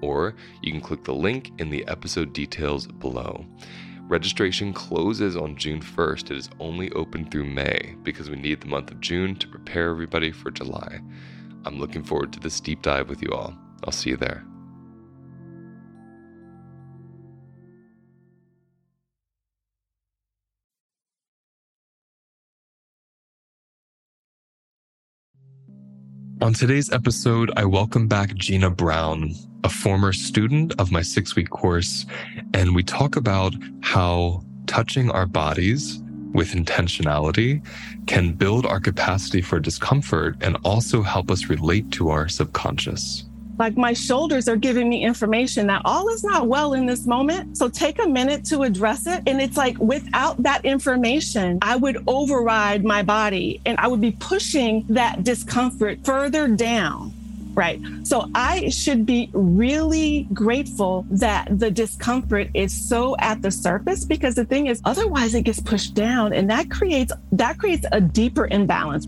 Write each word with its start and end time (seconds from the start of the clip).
or 0.00 0.34
you 0.62 0.72
can 0.72 0.80
click 0.80 1.04
the 1.04 1.14
link 1.14 1.50
in 1.58 1.70
the 1.70 1.86
episode 1.88 2.32
details 2.32 2.86
below. 2.86 3.44
Registration 4.02 4.72
closes 4.72 5.36
on 5.36 5.56
June 5.56 5.80
1st. 5.80 6.32
It 6.32 6.36
is 6.36 6.50
only 6.58 6.90
open 6.92 7.30
through 7.30 7.44
May 7.44 7.94
because 8.02 8.28
we 8.28 8.36
need 8.36 8.60
the 8.60 8.66
month 8.66 8.90
of 8.90 9.00
June 9.00 9.36
to 9.36 9.46
prepare 9.46 9.90
everybody 9.90 10.32
for 10.32 10.50
July. 10.50 11.00
I'm 11.64 11.78
looking 11.78 12.02
forward 12.02 12.32
to 12.32 12.40
this 12.40 12.60
deep 12.60 12.82
dive 12.82 13.08
with 13.08 13.22
you 13.22 13.30
all. 13.30 13.56
I'll 13.84 13.92
see 13.92 14.10
you 14.10 14.16
there. 14.16 14.49
On 26.42 26.54
today's 26.54 26.90
episode, 26.90 27.52
I 27.58 27.66
welcome 27.66 28.08
back 28.08 28.34
Gina 28.34 28.70
Brown, 28.70 29.34
a 29.62 29.68
former 29.68 30.10
student 30.14 30.72
of 30.80 30.90
my 30.90 31.02
six 31.02 31.36
week 31.36 31.50
course, 31.50 32.06
and 32.54 32.74
we 32.74 32.82
talk 32.82 33.16
about 33.16 33.52
how 33.82 34.42
touching 34.66 35.10
our 35.10 35.26
bodies 35.26 36.02
with 36.32 36.52
intentionality 36.52 37.62
can 38.06 38.32
build 38.32 38.64
our 38.64 38.80
capacity 38.80 39.42
for 39.42 39.60
discomfort 39.60 40.38
and 40.40 40.56
also 40.64 41.02
help 41.02 41.30
us 41.30 41.50
relate 41.50 41.90
to 41.90 42.08
our 42.08 42.26
subconscious. 42.26 43.26
Like 43.60 43.76
my 43.76 43.92
shoulders 43.92 44.48
are 44.48 44.56
giving 44.56 44.88
me 44.88 45.04
information 45.04 45.66
that 45.66 45.82
all 45.84 46.08
is 46.08 46.24
not 46.24 46.46
well 46.46 46.72
in 46.72 46.86
this 46.86 47.04
moment. 47.06 47.58
So 47.58 47.68
take 47.68 48.02
a 48.02 48.08
minute 48.08 48.42
to 48.46 48.62
address 48.62 49.06
it. 49.06 49.22
And 49.26 49.38
it's 49.38 49.58
like 49.58 49.76
without 49.76 50.42
that 50.44 50.64
information, 50.64 51.58
I 51.60 51.76
would 51.76 52.02
override 52.06 52.86
my 52.86 53.02
body 53.02 53.60
and 53.66 53.78
I 53.78 53.86
would 53.86 54.00
be 54.00 54.12
pushing 54.12 54.86
that 54.88 55.24
discomfort 55.24 55.98
further 56.06 56.48
down. 56.48 57.12
Right. 57.52 57.82
So 58.04 58.30
I 58.34 58.70
should 58.70 59.04
be 59.04 59.28
really 59.34 60.26
grateful 60.32 61.04
that 61.10 61.58
the 61.58 61.70
discomfort 61.70 62.48
is 62.54 62.72
so 62.72 63.14
at 63.18 63.42
the 63.42 63.50
surface 63.50 64.06
because 64.06 64.36
the 64.36 64.46
thing 64.46 64.68
is 64.68 64.80
otherwise 64.86 65.34
it 65.34 65.42
gets 65.42 65.60
pushed 65.60 65.92
down 65.92 66.32
and 66.32 66.48
that 66.48 66.70
creates 66.70 67.12
that 67.32 67.58
creates 67.58 67.84
a 67.92 68.00
deeper 68.00 68.46
imbalance. 68.46 69.06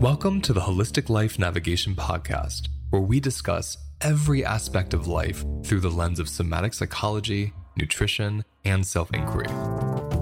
Welcome 0.00 0.42
to 0.42 0.52
the 0.52 0.60
Holistic 0.60 1.08
Life 1.08 1.38
Navigation 1.38 1.94
Podcast, 1.94 2.68
where 2.90 3.00
we 3.00 3.18
discuss 3.18 3.78
every 4.02 4.44
aspect 4.44 4.92
of 4.92 5.06
life 5.06 5.42
through 5.64 5.80
the 5.80 5.88
lens 5.88 6.20
of 6.20 6.28
somatic 6.28 6.74
psychology, 6.74 7.54
nutrition, 7.78 8.44
and 8.66 8.86
self 8.86 9.10
inquiry. 9.14 9.48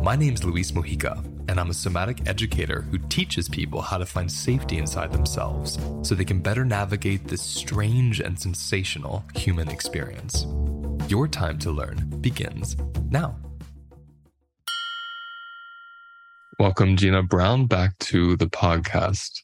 My 0.00 0.14
name 0.14 0.34
is 0.34 0.44
Luis 0.44 0.70
Mojica, 0.70 1.24
and 1.48 1.58
I'm 1.58 1.70
a 1.70 1.74
somatic 1.74 2.28
educator 2.28 2.82
who 2.82 2.98
teaches 2.98 3.48
people 3.48 3.80
how 3.82 3.98
to 3.98 4.06
find 4.06 4.30
safety 4.30 4.78
inside 4.78 5.10
themselves 5.10 5.76
so 6.02 6.14
they 6.14 6.24
can 6.24 6.38
better 6.38 6.64
navigate 6.64 7.26
this 7.26 7.42
strange 7.42 8.20
and 8.20 8.38
sensational 8.38 9.24
human 9.34 9.68
experience. 9.68 10.46
Your 11.08 11.26
time 11.26 11.58
to 11.58 11.72
learn 11.72 11.96
begins 12.20 12.76
now. 13.10 13.36
Welcome, 16.58 16.96
Gina 16.96 17.22
Brown, 17.22 17.66
back 17.66 17.98
to 17.98 18.36
the 18.36 18.46
podcast. 18.46 19.42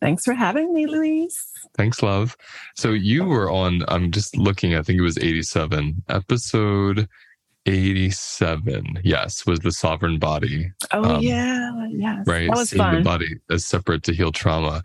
Thanks 0.00 0.24
for 0.24 0.32
having 0.32 0.72
me, 0.72 0.86
Luis. 0.86 1.50
Thanks, 1.76 2.02
love. 2.02 2.36
So 2.76 2.90
you 2.92 3.24
were 3.24 3.50
on, 3.50 3.84
I'm 3.88 4.10
just 4.10 4.36
looking, 4.36 4.74
I 4.74 4.82
think 4.82 4.98
it 4.98 5.02
was 5.02 5.18
87, 5.18 6.02
episode 6.08 7.08
87. 7.66 9.00
Yes, 9.04 9.44
was 9.44 9.60
the 9.60 9.72
sovereign 9.72 10.18
body. 10.18 10.70
Oh, 10.92 11.16
um, 11.16 11.22
yeah. 11.22 11.72
Yes. 11.90 12.26
Right. 12.26 12.48
That 12.48 12.56
was 12.56 12.70
Seeing 12.70 12.82
fun. 12.82 12.94
the 12.96 13.02
body 13.02 13.36
as 13.50 13.66
separate 13.66 14.02
to 14.04 14.14
heal 14.14 14.32
trauma. 14.32 14.82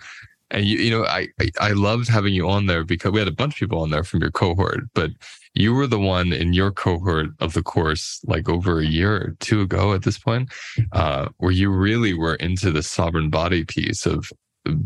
And 0.49 0.65
you, 0.65 0.77
you 0.77 0.91
know, 0.91 1.05
I, 1.05 1.29
I, 1.39 1.51
I 1.59 1.71
loved 1.71 2.09
having 2.09 2.33
you 2.33 2.49
on 2.49 2.65
there 2.65 2.83
because 2.83 3.11
we 3.11 3.19
had 3.19 3.29
a 3.29 3.33
bunch 3.33 3.53
of 3.53 3.59
people 3.59 3.81
on 3.81 3.91
there 3.91 4.03
from 4.03 4.19
your 4.19 4.31
cohort, 4.31 4.81
but 4.93 5.11
you 5.53 5.73
were 5.73 5.87
the 5.87 5.99
one 5.99 6.31
in 6.31 6.53
your 6.53 6.71
cohort 6.71 7.27
of 7.39 7.53
the 7.53 7.63
course, 7.63 8.21
like 8.25 8.47
over 8.47 8.79
a 8.79 8.85
year 8.85 9.15
or 9.15 9.35
two 9.39 9.61
ago 9.61 9.93
at 9.93 10.03
this 10.03 10.17
point, 10.17 10.51
uh, 10.93 11.27
where 11.37 11.51
you 11.51 11.69
really 11.69 12.13
were 12.13 12.35
into 12.35 12.71
the 12.71 12.83
sovereign 12.83 13.29
body 13.29 13.65
piece 13.65 14.05
of 14.05 14.31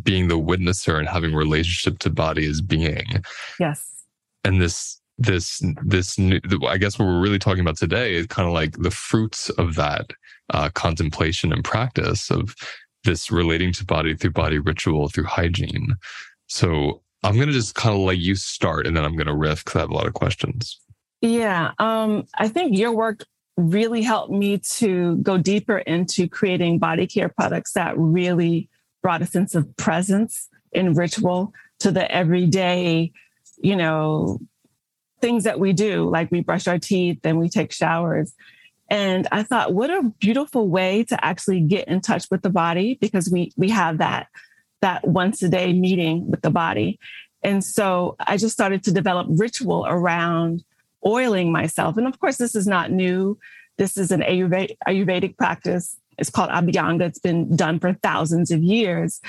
being 0.02 0.28
the 0.28 0.40
witnesser 0.40 0.98
and 0.98 1.08
having 1.08 1.36
relationship 1.36 2.00
to 2.00 2.10
body 2.10 2.48
as 2.50 2.62
being. 2.62 3.06
Yes. 3.60 3.86
And 4.44 4.62
this 4.62 5.00
this 5.18 5.62
this 5.84 6.18
new, 6.18 6.40
I 6.68 6.78
guess 6.78 7.00
what 7.00 7.06
we're 7.06 7.22
really 7.22 7.40
talking 7.40 7.62
about 7.62 7.78
today 7.78 8.16
is 8.16 8.28
kind 8.28 8.48
of 8.48 8.54
like 8.54 8.78
the 8.78 8.92
fruits 8.92 9.50
of 9.52 9.76
that 9.76 10.12
uh, 10.54 10.70
contemplation 10.70 11.54
and 11.54 11.64
practice 11.64 12.30
of 12.30 12.56
this 13.04 13.32
relating 13.32 13.72
to 13.74 13.86
body 13.86 14.16
through 14.16 14.32
body 14.32 14.60
ritual 14.60 15.10
through 15.10 15.26
hygiene. 15.26 15.96
So 16.48 17.02
I'm 17.26 17.40
gonna 17.40 17.52
just 17.52 17.74
kind 17.74 17.96
of 17.96 18.02
let 18.02 18.20
you 18.20 18.36
start, 18.36 18.86
and 18.86 18.96
then 18.96 19.04
I'm 19.04 19.16
gonna 19.16 19.36
riff 19.36 19.66
because 19.66 19.78
I 19.78 19.82
have 19.82 19.90
a 19.90 19.94
lot 19.94 20.06
of 20.06 20.14
questions. 20.14 20.80
Yeah, 21.22 21.72
um, 21.80 22.28
I 22.38 22.48
think 22.48 22.78
your 22.78 22.92
work 22.92 23.26
really 23.58 24.04
helped 24.04 24.32
me 24.32 24.60
to 24.60 25.16
go 25.18 25.38
deeper 25.38 25.80
into 25.80 26.28
creating 26.28 26.78
body 26.78 27.08
care 27.08 27.30
products 27.30 27.72
that 27.74 27.98
really 27.98 28.70
brought 29.02 29.24
a 29.24 29.26
sense 29.26 29.56
of 29.56 29.76
presence 29.76 30.50
and 30.74 30.96
ritual 30.96 31.52
to 31.80 31.92
the 31.92 32.12
everyday, 32.12 33.12
you 33.58 33.76
know, 33.76 34.40
things 35.20 35.46
that 35.46 35.60
we 35.60 35.74
do, 35.74 36.08
like 36.08 36.30
we 36.32 36.42
brush 36.42 36.68
our 36.68 36.78
teeth 36.78 37.20
and 37.24 37.40
we 37.40 37.50
take 37.50 37.72
showers. 37.72 38.34
And 38.90 39.28
I 39.32 39.42
thought, 39.42 39.74
what 39.74 39.90
a 39.90 40.12
beautiful 40.20 40.68
way 40.68 41.04
to 41.06 41.26
actually 41.26 41.62
get 41.62 41.88
in 41.88 42.02
touch 42.02 42.26
with 42.30 42.44
the 42.44 42.52
body 42.52 43.00
because 43.02 43.32
we 43.32 43.52
we 43.58 43.70
have 43.70 43.98
that 43.98 44.28
that 44.82 45.08
once 45.08 45.42
a 45.42 45.50
day 45.50 45.74
meeting 45.74 46.30
with 46.30 46.42
the 46.42 46.50
body. 46.50 47.00
And 47.44 47.64
so 47.64 48.16
I 48.20 48.38
just 48.38 48.54
started 48.54 48.84
to 48.84 48.92
develop 48.92 49.28
ritual 49.30 49.86
around 49.88 50.64
oiling 51.06 51.52
myself. 51.52 51.98
And 51.98 52.08
of 52.08 52.20
course, 52.20 52.38
this 52.38 52.56
is 52.56 52.68
not 52.68 52.92
new. 52.92 53.38
This 53.78 53.98
is 53.98 54.12
an 54.12 54.22
Ayurvedic 54.22 55.38
practice. 55.38 55.98
It's 56.18 56.30
called 56.30 56.50
Abhyanga. 56.50 57.02
It's 57.02 57.20
been 57.20 57.56
done 57.56 57.80
for 57.80 57.94
thousands 57.94 58.52
of 58.52 58.64
years. 58.64 59.22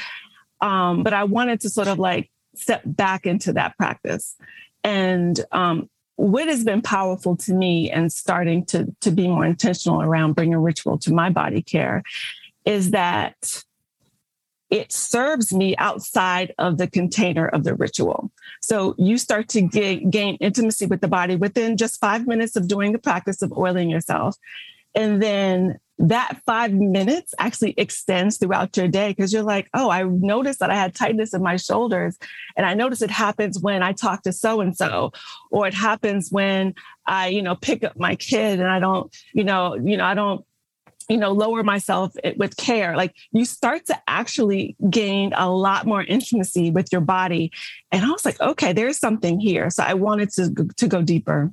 Um, 0.61 1.03
but 1.03 1.13
I 1.13 1.25
wanted 1.25 1.61
to 1.63 1.71
sort 1.71 1.89
of 1.89 1.99
like 1.99 2.31
step 2.55 2.83
back 2.85 3.27
into 3.27 3.53
that 3.55 3.77
practice. 3.77 4.37
And 4.83 5.39
um, 5.53 5.91
what 6.15 6.49
has 6.49 6.65
been 6.65 6.81
powerful 6.81 7.37
to 7.37 7.53
me 7.53 7.91
and 7.91 8.13
starting 8.13 8.65
to, 8.67 8.95
to 9.03 9.11
be 9.11 9.29
more 9.29 9.45
intentional 9.45 10.01
around 10.01 10.35
bringing 10.35 10.57
ritual 10.57 10.97
to 10.99 11.13
my 11.13 11.29
body 11.29 11.61
care 11.61 12.03
is 12.65 12.93
that 12.93 13.63
it 14.71 14.93
serves 14.93 15.53
me 15.53 15.77
outside 15.77 16.53
of 16.59 16.79
the 16.79 16.89
container 16.89 17.47
of 17.47 17.65
the 17.65 17.75
ritual. 17.75 18.31
So 18.61 18.95
you 18.99 19.17
start 19.17 19.49
to 19.51 19.61
get, 19.61 20.11
gain 20.11 20.37
intimacy 20.37 20.87
with 20.87 21.01
the 21.01 21.09
body 21.09 21.37
within 21.37 21.77
just 21.77 22.01
five 22.01 22.27
minutes 22.27 22.57
of 22.57 22.67
doing 22.67 22.93
the 22.93 22.99
practice 22.99 23.43
of 23.43 23.53
oiling 23.53 23.91
yourself. 23.91 24.37
And 24.95 25.23
then 25.23 25.79
that 25.99 26.41
five 26.45 26.73
minutes 26.73 27.33
actually 27.39 27.75
extends 27.77 28.37
throughout 28.37 28.77
your 28.77 28.89
day 28.89 29.11
because 29.11 29.33
you're 29.33 29.43
like, 29.43 29.69
oh, 29.73 29.89
I 29.89 30.03
noticed 30.03 30.59
that 30.59 30.71
I 30.71 30.75
had 30.75 30.95
tightness 30.95 31.33
in 31.33 31.43
my 31.43 31.57
shoulders. 31.57 32.19
And 32.57 32.67
I 32.67 32.75
notice 32.75 33.03
it 33.03 33.11
happens 33.11 33.59
when 33.59 33.83
I 33.83 33.93
talk 33.93 34.23
to 34.23 34.33
so 34.33 34.61
and 34.61 34.77
so, 34.77 35.13
or 35.51 35.67
it 35.67 35.75
happens 35.75 36.31
when 36.31 36.75
I, 37.07 37.29
you 37.29 37.41
know, 37.41 37.55
pick 37.55 37.85
up 37.85 37.99
my 37.99 38.17
kid 38.17 38.59
and 38.59 38.69
I 38.69 38.79
don't, 38.79 39.15
you 39.33 39.45
know, 39.45 39.75
you 39.75 39.97
know, 39.97 40.05
I 40.05 40.15
don't 40.15 40.45
you 41.09 41.17
know 41.17 41.33
lower 41.33 41.63
myself 41.63 42.13
eh, 42.25 42.33
with 42.37 42.57
care 42.57 42.97
like 42.97 43.15
you 43.33 43.45
start 43.45 43.87
to 43.87 43.97
actually 44.07 44.77
gain 44.91 45.33
a 45.37 45.51
lot 45.51 45.87
more 45.87 46.03
intimacy 46.05 46.71
with 46.71 46.91
your 46.91 47.01
body 47.01 47.51
and 47.93 48.05
i 48.05 48.11
was 48.11 48.25
like 48.25 48.41
okay 48.41 48.73
there's 48.73 48.99
something 48.99 49.41
here 49.41 49.71
so 49.71 49.83
i 49.83 49.95
wanted 49.95 50.31
to 50.31 50.53
to 50.77 50.87
go 50.87 51.03
deeper 51.03 51.53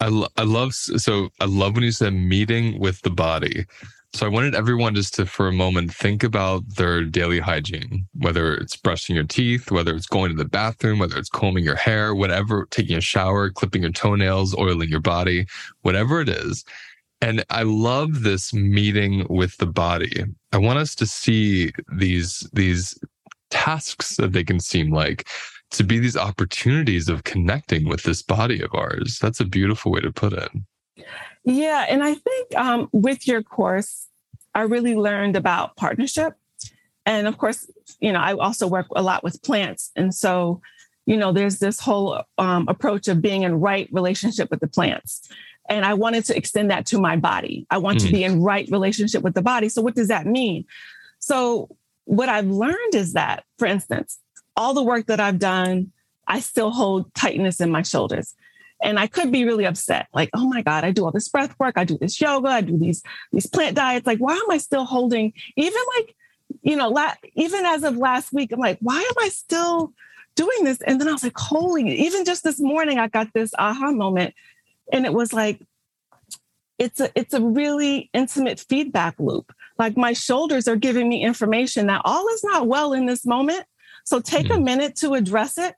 I, 0.00 0.08
lo- 0.08 0.28
I 0.36 0.42
love 0.42 0.74
so 0.74 1.28
I 1.38 1.44
love 1.44 1.74
when 1.74 1.84
you 1.84 1.92
said 1.92 2.12
meeting 2.12 2.80
with 2.80 3.02
the 3.02 3.10
body. 3.10 3.66
So 4.14 4.26
I 4.26 4.28
wanted 4.28 4.54
everyone 4.54 4.96
just 4.96 5.14
to 5.14 5.26
for 5.26 5.46
a 5.46 5.52
moment 5.52 5.94
think 5.94 6.24
about 6.24 6.68
their 6.74 7.04
daily 7.04 7.38
hygiene, 7.38 8.06
whether 8.18 8.52
it's 8.54 8.76
brushing 8.76 9.14
your 9.14 9.24
teeth, 9.24 9.70
whether 9.70 9.94
it's 9.94 10.08
going 10.08 10.30
to 10.30 10.36
the 10.36 10.48
bathroom, 10.48 10.98
whether 10.98 11.16
it's 11.16 11.30
combing 11.30 11.64
your 11.64 11.76
hair, 11.76 12.16
whatever, 12.16 12.66
taking 12.70 12.96
a 12.96 13.00
shower, 13.00 13.48
clipping 13.48 13.82
your 13.82 13.92
toenails, 13.92 14.58
oiling 14.58 14.88
your 14.88 15.00
body, 15.00 15.46
whatever 15.82 16.20
it 16.20 16.28
is. 16.28 16.64
And 17.22 17.44
I 17.50 17.62
love 17.62 18.24
this 18.24 18.52
meeting 18.52 19.24
with 19.30 19.56
the 19.58 19.66
body. 19.66 20.24
I 20.52 20.58
want 20.58 20.80
us 20.80 20.96
to 20.96 21.06
see 21.06 21.72
these 21.92 22.50
these 22.52 22.98
tasks 23.48 24.16
that 24.16 24.32
they 24.32 24.42
can 24.42 24.58
seem 24.58 24.90
like 24.90 25.28
to 25.70 25.84
be 25.84 26.00
these 26.00 26.16
opportunities 26.16 27.08
of 27.08 27.22
connecting 27.22 27.88
with 27.88 28.02
this 28.02 28.22
body 28.22 28.60
of 28.60 28.74
ours. 28.74 29.18
That's 29.22 29.40
a 29.40 29.44
beautiful 29.44 29.92
way 29.92 30.00
to 30.00 30.10
put 30.10 30.32
it. 30.32 30.50
Yeah. 31.44 31.86
And 31.88 32.02
I 32.02 32.14
think 32.14 32.56
um, 32.56 32.88
with 32.92 33.28
your 33.28 33.42
course, 33.42 34.08
I 34.54 34.62
really 34.62 34.96
learned 34.96 35.36
about 35.36 35.76
partnership. 35.76 36.34
And 37.06 37.26
of 37.26 37.38
course, 37.38 37.70
you 38.00 38.12
know, 38.12 38.20
I 38.20 38.34
also 38.34 38.66
work 38.66 38.86
a 38.96 39.02
lot 39.02 39.22
with 39.22 39.42
plants. 39.42 39.92
And 39.96 40.14
so, 40.14 40.60
you 41.06 41.16
know, 41.16 41.32
there's 41.32 41.58
this 41.58 41.80
whole 41.80 42.22
um, 42.38 42.66
approach 42.68 43.08
of 43.08 43.22
being 43.22 43.42
in 43.42 43.60
right 43.60 43.88
relationship 43.92 44.50
with 44.50 44.60
the 44.60 44.68
plants. 44.68 45.28
And 45.68 45.84
I 45.84 45.94
wanted 45.94 46.24
to 46.26 46.36
extend 46.36 46.70
that 46.70 46.86
to 46.86 47.00
my 47.00 47.16
body. 47.16 47.66
I 47.70 47.78
want 47.78 47.98
mm. 47.98 48.06
to 48.06 48.12
be 48.12 48.24
in 48.24 48.42
right 48.42 48.68
relationship 48.70 49.22
with 49.22 49.34
the 49.34 49.42
body. 49.42 49.68
So, 49.68 49.82
what 49.82 49.94
does 49.94 50.08
that 50.08 50.26
mean? 50.26 50.64
So, 51.18 51.68
what 52.04 52.28
I've 52.28 52.48
learned 52.48 52.94
is 52.94 53.12
that, 53.12 53.44
for 53.58 53.66
instance, 53.66 54.18
all 54.56 54.74
the 54.74 54.82
work 54.82 55.06
that 55.06 55.20
I've 55.20 55.38
done, 55.38 55.92
I 56.26 56.40
still 56.40 56.70
hold 56.70 57.14
tightness 57.14 57.60
in 57.60 57.70
my 57.70 57.82
shoulders. 57.82 58.34
And 58.82 58.98
I 58.98 59.06
could 59.06 59.30
be 59.30 59.44
really 59.44 59.64
upset, 59.64 60.08
like, 60.12 60.28
oh 60.34 60.48
my 60.48 60.60
God, 60.60 60.82
I 60.82 60.90
do 60.90 61.04
all 61.04 61.12
this 61.12 61.28
breath 61.28 61.54
work, 61.60 61.74
I 61.76 61.84
do 61.84 61.96
this 61.98 62.20
yoga, 62.20 62.48
I 62.48 62.62
do 62.62 62.76
these 62.76 63.02
these 63.30 63.46
plant 63.46 63.76
diets. 63.76 64.06
Like, 64.06 64.18
why 64.18 64.34
am 64.34 64.50
I 64.50 64.58
still 64.58 64.84
holding, 64.84 65.32
even 65.56 65.80
like, 65.98 66.16
you 66.62 66.74
know, 66.74 66.88
la- 66.88 67.14
even 67.34 67.64
as 67.64 67.84
of 67.84 67.96
last 67.96 68.32
week, 68.32 68.50
I'm 68.50 68.58
like, 68.58 68.78
why 68.80 68.98
am 68.98 69.24
I 69.24 69.28
still 69.28 69.92
doing 70.34 70.64
this? 70.64 70.80
And 70.80 71.00
then 71.00 71.08
I 71.08 71.12
was 71.12 71.22
like, 71.22 71.36
holy, 71.36 71.88
even 72.00 72.24
just 72.24 72.42
this 72.42 72.58
morning, 72.58 72.98
I 72.98 73.06
got 73.06 73.32
this 73.32 73.52
aha 73.56 73.92
moment. 73.92 74.34
And 74.92 75.04
it 75.04 75.12
was 75.12 75.32
like, 75.32 75.60
it's 76.78 77.00
a 77.00 77.10
it's 77.14 77.34
a 77.34 77.40
really 77.40 78.10
intimate 78.12 78.60
feedback 78.60 79.14
loop. 79.18 79.52
Like 79.78 79.96
my 79.96 80.12
shoulders 80.12 80.66
are 80.68 80.76
giving 80.76 81.08
me 81.08 81.24
information 81.24 81.86
that 81.86 82.02
all 82.04 82.26
is 82.28 82.42
not 82.44 82.66
well 82.66 82.92
in 82.92 83.06
this 83.06 83.24
moment. 83.24 83.64
So 84.04 84.20
take 84.20 84.46
mm. 84.46 84.56
a 84.56 84.60
minute 84.60 84.96
to 84.96 85.14
address 85.14 85.58
it. 85.58 85.74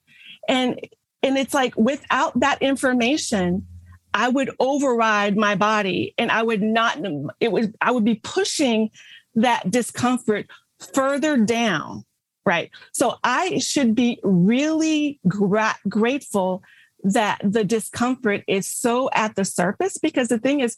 And 0.48 0.80
and 1.22 1.38
it's 1.38 1.54
like 1.54 1.74
without 1.76 2.38
that 2.40 2.60
information, 2.62 3.66
I 4.14 4.28
would 4.28 4.50
override 4.58 5.36
my 5.36 5.54
body 5.54 6.14
and 6.16 6.30
I 6.30 6.42
would 6.42 6.62
not 6.62 6.98
it 7.40 7.52
would 7.52 7.74
I 7.80 7.90
would 7.90 8.04
be 8.04 8.16
pushing 8.16 8.90
that 9.34 9.70
discomfort 9.70 10.46
further 10.92 11.36
down. 11.36 12.04
Right. 12.46 12.70
So 12.92 13.16
I 13.24 13.58
should 13.58 13.94
be 13.94 14.20
really 14.22 15.18
gra- 15.26 15.78
grateful 15.88 16.62
that 17.04 17.38
the 17.42 17.64
discomfort 17.64 18.42
is 18.48 18.66
so 18.66 19.10
at 19.12 19.36
the 19.36 19.44
surface 19.44 19.98
because 19.98 20.28
the 20.28 20.38
thing 20.38 20.60
is 20.60 20.76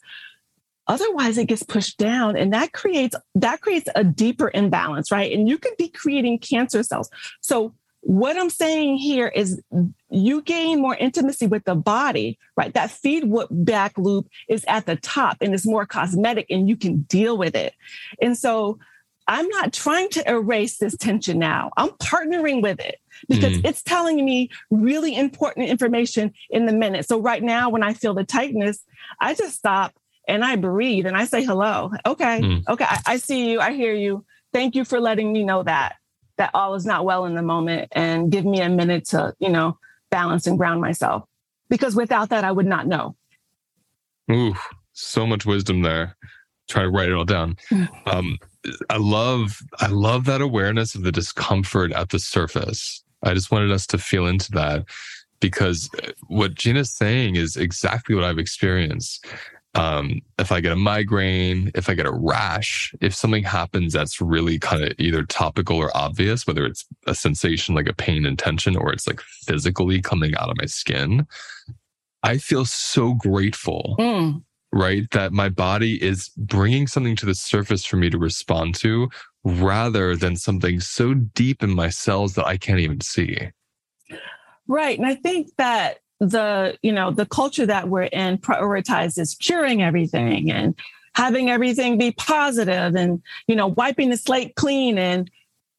otherwise 0.87 1.37
it 1.37 1.45
gets 1.45 1.63
pushed 1.63 1.97
down 1.97 2.37
and 2.37 2.53
that 2.53 2.73
creates 2.73 3.15
that 3.35 3.61
creates 3.61 3.89
a 3.95 4.03
deeper 4.03 4.51
imbalance 4.53 5.11
right? 5.11 5.31
And 5.31 5.47
you 5.47 5.57
could 5.57 5.75
be 5.77 5.89
creating 5.89 6.39
cancer 6.39 6.83
cells. 6.83 7.09
So 7.41 7.73
what 8.01 8.37
i'm 8.37 8.49
saying 8.49 8.97
here 8.97 9.27
is 9.27 9.61
you 10.09 10.41
gain 10.43 10.81
more 10.81 10.95
intimacy 10.95 11.47
with 11.47 11.63
the 11.65 11.75
body 11.75 12.37
right? 12.55 12.73
That 12.73 12.91
feedback 12.91 13.97
loop 13.97 14.27
is 14.47 14.63
at 14.67 14.85
the 14.85 14.95
top 14.97 15.37
and 15.41 15.53
it's 15.53 15.65
more 15.65 15.85
cosmetic 15.85 16.45
and 16.49 16.69
you 16.69 16.77
can 16.77 17.01
deal 17.01 17.37
with 17.37 17.55
it. 17.55 17.73
And 18.21 18.37
so 18.37 18.79
i'm 19.27 19.47
not 19.49 19.73
trying 19.73 20.09
to 20.09 20.29
erase 20.29 20.77
this 20.77 20.95
tension 20.97 21.39
now. 21.39 21.71
I'm 21.77 21.89
partnering 21.89 22.61
with 22.61 22.79
it 22.79 22.97
because 23.27 23.57
mm. 23.57 23.65
it's 23.65 23.83
telling 23.83 24.23
me 24.23 24.49
really 24.69 25.15
important 25.15 25.69
information 25.69 26.33
in 26.49 26.65
the 26.65 26.73
minute 26.73 27.07
so 27.07 27.19
right 27.19 27.43
now 27.43 27.69
when 27.69 27.83
i 27.83 27.93
feel 27.93 28.13
the 28.13 28.23
tightness 28.23 28.83
i 29.19 29.33
just 29.33 29.55
stop 29.55 29.93
and 30.27 30.43
I 30.43 30.57
breathe 30.57 31.05
and 31.05 31.15
I 31.15 31.25
say 31.25 31.43
hello. 31.43 31.91
Okay. 32.05 32.41
Mm. 32.41 32.63
Okay. 32.67 32.85
I, 32.87 33.01
I, 33.05 33.17
see 33.17 33.49
you. 33.49 33.59
I 33.59 33.73
hear 33.73 33.93
you. 33.93 34.25
Thank 34.53 34.75
you 34.75 34.83
for 34.83 34.99
letting 34.99 35.31
me 35.31 35.43
know 35.43 35.63
that, 35.63 35.95
that 36.37 36.51
all 36.53 36.75
is 36.75 36.85
not 36.85 37.05
well 37.05 37.25
in 37.25 37.35
the 37.35 37.41
moment 37.41 37.89
and 37.93 38.31
give 38.31 38.45
me 38.45 38.59
a 38.61 38.69
minute 38.69 39.05
to, 39.09 39.33
you 39.39 39.49
know, 39.49 39.77
balance 40.11 40.45
and 40.45 40.57
ground 40.57 40.81
myself. 40.81 41.23
Because 41.69 41.95
without 41.95 42.29
that, 42.29 42.43
I 42.43 42.51
would 42.51 42.65
not 42.65 42.87
know. 42.87 43.15
Ooh, 44.31 44.55
so 44.93 45.25
much 45.25 45.45
wisdom 45.45 45.81
there. 45.81 46.15
Try 46.69 46.83
to 46.83 46.89
write 46.89 47.09
it 47.09 47.15
all 47.15 47.25
down. 47.25 47.57
Um, 48.05 48.37
I 48.89 48.97
love, 48.97 49.59
I 49.79 49.87
love 49.87 50.25
that 50.25 50.41
awareness 50.41 50.93
of 50.93 51.03
the 51.03 51.11
discomfort 51.11 51.93
at 51.93 52.09
the 52.09 52.19
surface. 52.19 53.03
I 53.23 53.33
just 53.33 53.51
wanted 53.51 53.71
us 53.71 53.87
to 53.87 53.97
feel 53.97 54.27
into 54.27 54.51
that 54.51 54.85
because 55.39 55.89
what 56.27 56.55
Gina's 56.55 56.91
saying 56.91 57.35
is 57.35 57.55
exactly 57.55 58.15
what 58.15 58.23
I've 58.23 58.39
experienced 58.39 59.25
um, 59.77 60.21
if 60.39 60.51
I 60.51 60.59
get 60.59 60.71
a 60.71 60.75
migraine, 60.75 61.71
if 61.75 61.87
I 61.87 61.93
get 61.93 62.07
a 62.07 62.11
rash, 62.11 62.93
if 62.99 63.13
something 63.13 63.43
happens 63.43 63.93
that's 63.93 64.19
really 64.19 64.57
kind 64.57 64.83
of 64.83 64.93
either 64.97 65.23
topical 65.23 65.77
or 65.77 65.95
obvious, 65.95 66.47
whether 66.47 66.65
it's 66.65 66.85
a 67.05 67.13
sensation 67.13 67.75
like 67.75 67.87
a 67.87 67.93
pain 67.93 68.25
and 68.25 68.39
tension 68.39 68.75
or 68.75 68.91
it's 68.91 69.05
like 69.05 69.21
physically 69.21 70.01
coming 70.01 70.35
out 70.35 70.49
of 70.49 70.57
my 70.57 70.65
skin, 70.65 71.27
I 72.23 72.39
feel 72.39 72.65
so 72.65 73.13
grateful, 73.13 73.95
mm. 73.99 74.43
right? 74.71 75.09
That 75.11 75.31
my 75.31 75.49
body 75.49 76.03
is 76.03 76.31
bringing 76.37 76.87
something 76.87 77.15
to 77.17 77.27
the 77.27 77.35
surface 77.35 77.85
for 77.85 77.97
me 77.97 78.09
to 78.09 78.17
respond 78.17 78.73
to 78.75 79.09
rather 79.47 80.15
than 80.15 80.35
something 80.35 80.79
so 80.79 81.13
deep 81.13 81.63
in 81.63 81.73
my 81.73 81.89
cells 81.89 82.35
that 82.35 82.45
I 82.45 82.57
can't 82.57 82.79
even 82.79 83.01
see. 83.01 83.49
Right. 84.67 84.97
And 84.97 85.07
I 85.07 85.15
think 85.15 85.55
that 85.57 85.99
the 86.19 86.77
you 86.81 86.91
know 86.91 87.11
the 87.11 87.25
culture 87.25 87.65
that 87.65 87.89
we're 87.89 88.03
in 88.03 88.39
prioritizes 88.39 89.37
curing 89.37 89.83
everything 89.83 90.51
and 90.51 90.75
having 91.13 91.49
everything 91.49 91.97
be 91.97 92.11
positive 92.11 92.95
and 92.95 93.21
you 93.47 93.55
know 93.55 93.67
wiping 93.67 94.09
the 94.09 94.17
slate 94.17 94.55
clean 94.55 94.97
and 94.97 95.29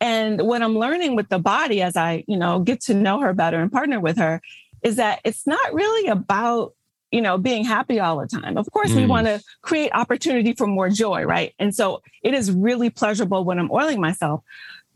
and 0.01 0.41
what 0.43 0.63
i'm 0.63 0.79
learning 0.79 1.17
with 1.17 1.29
the 1.29 1.41
body 1.41 1.83
as 1.83 1.97
i 1.97 2.23
you 2.29 2.37
know 2.37 2.61
get 2.61 2.81
to 2.81 2.95
know 2.95 3.19
her 3.19 3.35
better 3.35 3.61
and 3.61 3.73
partner 3.73 3.99
with 3.99 4.17
her 4.17 4.41
is 4.85 4.95
that 4.95 5.21
it's 5.25 5.45
not 5.45 5.75
really 5.75 6.09
about 6.09 6.73
you 7.11 7.21
know 7.21 7.39
being 7.39 7.65
happy 7.65 7.99
all 8.01 8.19
the 8.19 8.27
time 8.27 8.57
of 8.57 8.71
course 8.71 8.91
mm. 8.91 8.97
we 8.97 9.07
want 9.07 9.27
to 9.27 9.43
create 9.63 9.91
opportunity 9.95 10.53
for 10.53 10.67
more 10.67 10.91
joy 10.91 11.23
right 11.25 11.55
and 11.59 11.75
so 11.75 12.03
it 12.23 12.35
is 12.35 12.51
really 12.51 12.91
pleasurable 12.91 13.45
when 13.45 13.59
i'm 13.59 13.71
oiling 13.71 14.01
myself 14.01 14.43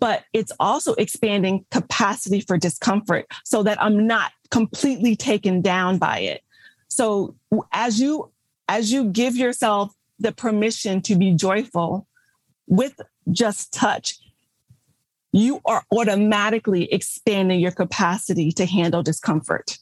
but 0.02 0.25
it's 0.33 0.50
also 0.59 0.95
expanding 0.95 1.64
capacity 1.71 2.40
for 2.40 2.59
discomfort 2.59 3.25
so 3.45 3.62
that 3.62 3.81
I'm 3.81 4.04
not 4.04 4.33
completely 4.50 5.14
taken 5.14 5.61
down 5.61 5.99
by 5.99 6.19
it. 6.19 6.42
So 6.88 7.37
as 7.71 8.00
you 8.00 8.33
as 8.69 8.90
you 8.90 9.04
give 9.04 9.37
yourself 9.37 9.95
the 10.19 10.33
permission 10.33 11.02
to 11.02 11.14
be 11.14 11.31
joyful 11.35 12.09
with 12.66 13.00
just 13.31 13.73
touch, 13.73 14.19
you 15.31 15.61
are 15.66 15.85
automatically 15.92 16.92
expanding 16.92 17.61
your 17.61 17.71
capacity 17.71 18.50
to 18.50 18.66
handle 18.66 19.04
discomfort. 19.04 19.78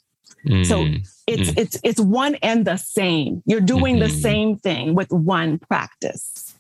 Mm. 0.47 0.67
So 0.67 0.87
it's 1.27 1.51
mm. 1.51 1.59
it's 1.59 1.79
it's 1.85 2.01
one 2.01 2.37
and 2.37 2.67
the 2.67 2.77
same. 2.77 3.43
You're 3.47 3.61
doing 3.61 3.97
mm-hmm. 3.97 4.05
the 4.05 4.21
same 4.21 4.57
thing 4.57 4.95
with 4.95 5.11
one 5.11 5.59
practice. 5.59 6.55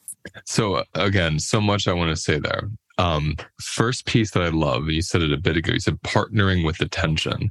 So 0.44 0.84
again, 0.94 1.38
so 1.38 1.60
much 1.60 1.88
I 1.88 1.92
want 1.92 2.10
to 2.10 2.16
say 2.16 2.38
there. 2.38 2.68
Um, 2.98 3.36
first 3.62 4.04
piece 4.04 4.32
that 4.32 4.42
I 4.42 4.48
love, 4.48 4.90
you 4.90 5.00
said 5.00 5.22
it 5.22 5.32
a 5.32 5.38
bit 5.38 5.56
ago, 5.56 5.72
you 5.72 5.80
said 5.80 6.02
partnering 6.02 6.66
with 6.66 6.82
attention. 6.82 7.50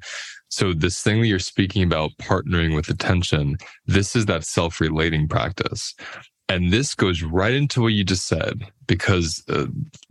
So 0.50 0.74
this 0.74 1.02
thing 1.02 1.22
that 1.22 1.28
you're 1.28 1.40
speaking 1.40 1.82
about, 1.82 2.12
partnering 2.20 2.76
with 2.76 2.90
attention, 2.90 3.58
this 3.88 4.16
is 4.16 4.28
that 4.28 4.44
self-relating 4.44 5.28
practice. 5.28 5.96
And 6.50 6.72
this 6.72 6.94
goes 6.94 7.24
right 7.24 7.54
into 7.54 7.82
what 7.82 7.94
you 7.94 8.04
just 8.04 8.28
said, 8.28 8.62
because 8.86 9.44
uh, 9.50 9.66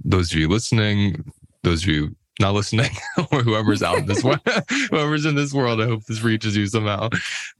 those 0.04 0.32
of 0.32 0.38
you 0.38 0.48
listening, 0.48 1.24
those 1.62 1.82
of 1.82 1.88
you 1.88 2.16
not 2.40 2.54
listening 2.54 2.90
or 3.32 3.42
whoever's 3.42 3.82
out 3.82 3.98
in 3.98 4.06
this 4.06 4.22
world, 4.22 4.40
whoever's 4.90 5.24
in 5.24 5.34
this 5.34 5.52
world, 5.52 5.80
I 5.80 5.86
hope 5.86 6.04
this 6.04 6.22
reaches 6.22 6.56
you 6.56 6.66
somehow. 6.66 7.08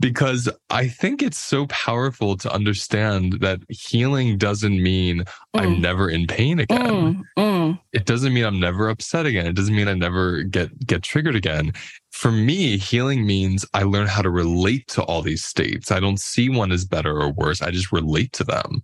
Because 0.00 0.48
I 0.70 0.88
think 0.88 1.22
it's 1.22 1.38
so 1.38 1.66
powerful 1.66 2.36
to 2.38 2.52
understand 2.52 3.34
that 3.40 3.60
healing 3.68 4.38
doesn't 4.38 4.82
mean 4.82 5.20
mm. 5.20 5.24
I'm 5.54 5.80
never 5.80 6.08
in 6.08 6.26
pain 6.26 6.60
again. 6.60 7.24
Mm. 7.36 7.42
Mm. 7.68 7.80
It 7.92 8.06
doesn't 8.06 8.32
mean 8.32 8.44
I'm 8.44 8.60
never 8.60 8.88
upset 8.88 9.26
again. 9.26 9.46
It 9.46 9.54
doesn't 9.56 9.74
mean 9.74 9.88
I 9.88 9.94
never 9.94 10.42
get 10.42 10.86
get 10.86 11.02
triggered 11.02 11.36
again. 11.36 11.72
For 12.10 12.32
me, 12.32 12.78
healing 12.78 13.26
means 13.26 13.64
I 13.74 13.82
learn 13.82 14.06
how 14.06 14.22
to 14.22 14.30
relate 14.30 14.88
to 14.88 15.02
all 15.02 15.22
these 15.22 15.44
states. 15.44 15.90
I 15.90 16.00
don't 16.00 16.20
see 16.20 16.48
one 16.48 16.72
as 16.72 16.84
better 16.84 17.20
or 17.20 17.30
worse. 17.30 17.62
I 17.62 17.70
just 17.70 17.92
relate 17.92 18.32
to 18.34 18.44
them. 18.44 18.82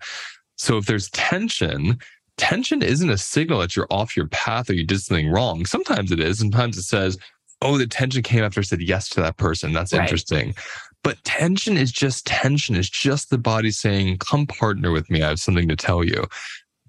So 0.57 0.77
if 0.77 0.87
there's 0.87 1.11
tension, 1.11 1.99
tension 2.37 2.83
isn't 2.83 3.11
a 3.11 3.19
signal 3.19 3.61
that 3.61 3.77
you're 3.77 3.87
off 3.91 4.17
your 4.17 4.29
path 4.29 4.69
or 4.69 4.75
you 4.75 4.85
did 4.85 5.01
something 5.01 5.31
wrong. 5.31 5.67
Sometimes 5.67 6.11
it 6.11 6.21
is. 6.21 6.39
Sometimes 6.39 6.77
it 6.77 6.83
says, 6.83 7.19
oh, 7.63 7.79
the 7.79 7.87
tension 7.87 8.23
came 8.23 8.45
after 8.45 8.61
I 8.61 8.65
said 8.65 8.83
yes 8.83 9.09
to 9.11 9.21
that 9.23 9.37
person. 9.37 9.73
That's 9.73 9.93
right. 9.93 10.03
interesting. 10.03 10.55
But 11.03 11.23
tension 11.25 11.77
is 11.77 11.93
just 11.93 12.27
tension. 12.27 12.77
It's 12.77 12.89
just 12.89 13.31
the 13.31 13.39
body 13.39 13.71
saying, 13.71 14.19
come 14.19 14.47
partner 14.47 14.91
with 14.91 15.11
me. 15.11 15.23
I 15.23 15.29
have 15.29 15.41
something 15.41 15.69
to 15.69 15.77
tell 15.77 16.03
you. 16.03 16.25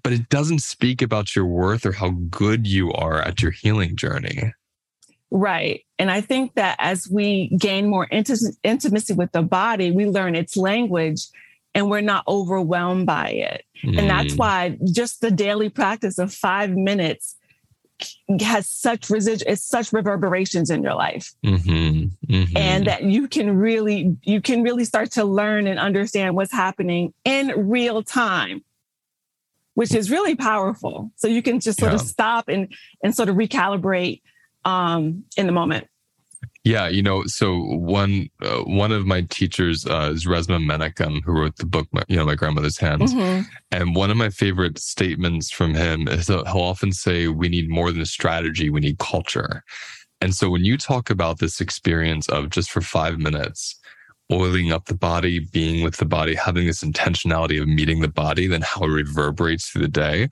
But 0.02 0.12
it 0.12 0.28
doesn't 0.28 0.60
speak 0.60 1.02
about 1.02 1.34
your 1.34 1.46
worth 1.46 1.84
or 1.84 1.92
how 1.92 2.10
good 2.30 2.66
you 2.66 2.92
are 2.92 3.20
at 3.20 3.42
your 3.42 3.50
healing 3.50 3.96
journey. 3.96 4.52
Right. 5.30 5.84
And 5.98 6.10
I 6.10 6.20
think 6.20 6.54
that 6.54 6.76
as 6.78 7.08
we 7.10 7.48
gain 7.58 7.88
more 7.88 8.06
intimacy 8.10 9.12
with 9.14 9.32
the 9.32 9.42
body, 9.42 9.90
we 9.90 10.06
learn 10.06 10.34
its 10.34 10.56
language 10.56 11.26
and 11.76 11.90
we're 11.90 12.00
not 12.00 12.24
overwhelmed 12.26 13.04
by 13.04 13.28
it. 13.28 13.64
Mm. 13.84 13.98
And 13.98 14.10
that's 14.10 14.32
mm. 14.32 14.38
why 14.38 14.78
just 14.90 15.20
the 15.20 15.30
daily 15.30 15.68
practice 15.68 16.18
of 16.18 16.32
five 16.32 16.70
minutes 16.70 17.36
has 18.40 18.66
such 18.66 19.10
residual, 19.10 19.52
it's 19.52 19.62
such 19.62 19.92
reverberations 19.92 20.70
in 20.70 20.82
your 20.82 20.94
life. 20.94 21.34
Mm-hmm. 21.44 22.32
Mm-hmm. 22.32 22.56
And 22.56 22.86
that 22.86 23.02
you 23.02 23.28
can 23.28 23.58
really, 23.58 24.16
you 24.22 24.40
can 24.40 24.62
really 24.62 24.86
start 24.86 25.12
to 25.12 25.24
learn 25.24 25.66
and 25.66 25.78
understand 25.78 26.34
what's 26.34 26.52
happening 26.52 27.12
in 27.24 27.68
real 27.68 28.02
time 28.02 28.64
which 29.74 29.94
is 29.94 30.10
really 30.10 30.34
powerful. 30.34 31.10
So 31.16 31.28
you 31.28 31.42
can 31.42 31.60
just 31.60 31.78
sort 31.78 31.92
yeah. 31.92 31.96
of 31.96 32.00
stop 32.00 32.48
and 32.48 32.72
and 33.04 33.14
sort 33.14 33.28
of 33.28 33.36
recalibrate 33.36 34.22
um, 34.64 35.24
in 35.36 35.44
the 35.44 35.52
moment. 35.52 35.86
Yeah, 36.66 36.88
you 36.88 37.00
know, 37.00 37.24
so 37.26 37.60
one 37.60 38.28
uh, 38.42 38.62
one 38.62 38.90
of 38.90 39.06
my 39.06 39.20
teachers 39.20 39.86
uh, 39.86 40.10
is 40.12 40.26
Resmaa 40.26 40.58
Menakem, 40.58 41.22
who 41.22 41.30
wrote 41.30 41.58
the 41.58 41.64
book, 41.64 41.86
you 42.08 42.16
know, 42.16 42.26
My 42.26 42.34
Grandmother's 42.34 42.76
Hands. 42.76 43.14
Mm-hmm. 43.14 43.42
And 43.70 43.94
one 43.94 44.10
of 44.10 44.16
my 44.16 44.30
favorite 44.30 44.76
statements 44.80 45.48
from 45.48 45.74
him 45.74 46.08
is 46.08 46.26
that 46.26 46.48
he'll 46.48 46.62
often 46.62 46.90
say, 46.90 47.28
"We 47.28 47.48
need 47.48 47.70
more 47.70 47.92
than 47.92 48.00
a 48.00 48.06
strategy; 48.06 48.68
we 48.68 48.80
need 48.80 48.98
culture." 48.98 49.62
And 50.20 50.34
so 50.34 50.50
when 50.50 50.64
you 50.64 50.76
talk 50.76 51.08
about 51.08 51.38
this 51.38 51.60
experience 51.60 52.28
of 52.30 52.50
just 52.50 52.72
for 52.72 52.80
five 52.80 53.20
minutes, 53.20 53.78
oiling 54.32 54.72
up 54.72 54.86
the 54.86 54.96
body, 54.96 55.46
being 55.52 55.84
with 55.84 55.98
the 55.98 56.04
body, 56.04 56.34
having 56.34 56.66
this 56.66 56.82
intentionality 56.82 57.62
of 57.62 57.68
meeting 57.68 58.00
the 58.00 58.08
body, 58.08 58.48
then 58.48 58.62
how 58.62 58.86
it 58.86 58.88
reverberates 58.88 59.68
through 59.68 59.82
the 59.82 59.88
day. 59.88 60.30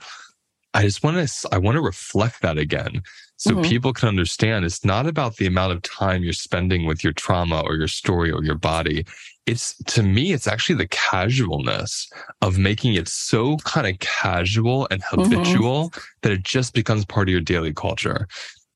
I 0.74 0.82
just 0.82 1.04
want 1.04 1.16
to 1.16 1.48
I 1.52 1.58
want 1.58 1.76
to 1.76 1.80
reflect 1.80 2.42
that 2.42 2.58
again 2.58 3.02
so 3.36 3.52
mm-hmm. 3.52 3.62
people 3.62 3.92
can 3.92 4.08
understand 4.08 4.64
it's 4.64 4.84
not 4.84 5.06
about 5.06 5.36
the 5.36 5.46
amount 5.46 5.72
of 5.72 5.82
time 5.82 6.22
you're 6.22 6.32
spending 6.32 6.86
with 6.86 7.02
your 7.02 7.12
trauma 7.12 7.60
or 7.60 7.74
your 7.74 7.88
story 7.88 8.30
or 8.30 8.44
your 8.44 8.54
body. 8.54 9.04
It's 9.46 9.76
to 9.84 10.02
me, 10.02 10.32
it's 10.32 10.46
actually 10.46 10.76
the 10.76 10.88
casualness 10.88 12.10
of 12.40 12.58
making 12.58 12.94
it 12.94 13.08
so 13.08 13.56
kind 13.58 13.86
of 13.86 13.98
casual 13.98 14.86
and 14.90 15.02
mm-hmm. 15.02 15.22
habitual 15.22 15.90
mm-hmm. 15.90 16.00
that 16.22 16.32
it 16.32 16.44
just 16.44 16.74
becomes 16.74 17.04
part 17.04 17.28
of 17.28 17.32
your 17.32 17.40
daily 17.40 17.74
culture. 17.74 18.28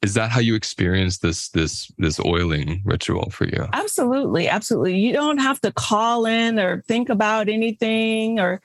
Is 0.02 0.14
that 0.14 0.30
how 0.30 0.40
you 0.40 0.54
experience 0.54 1.18
this 1.18 1.48
this 1.50 1.90
this 1.98 2.20
oiling 2.20 2.82
ritual 2.84 3.30
for 3.30 3.46
you? 3.46 3.66
Absolutely, 3.72 4.48
absolutely. 4.48 4.96
You 4.96 5.12
don't 5.12 5.38
have 5.38 5.60
to 5.62 5.72
call 5.72 6.26
in 6.26 6.58
or 6.58 6.82
think 6.82 7.08
about 7.08 7.48
anything 7.48 8.38
or 8.38 8.60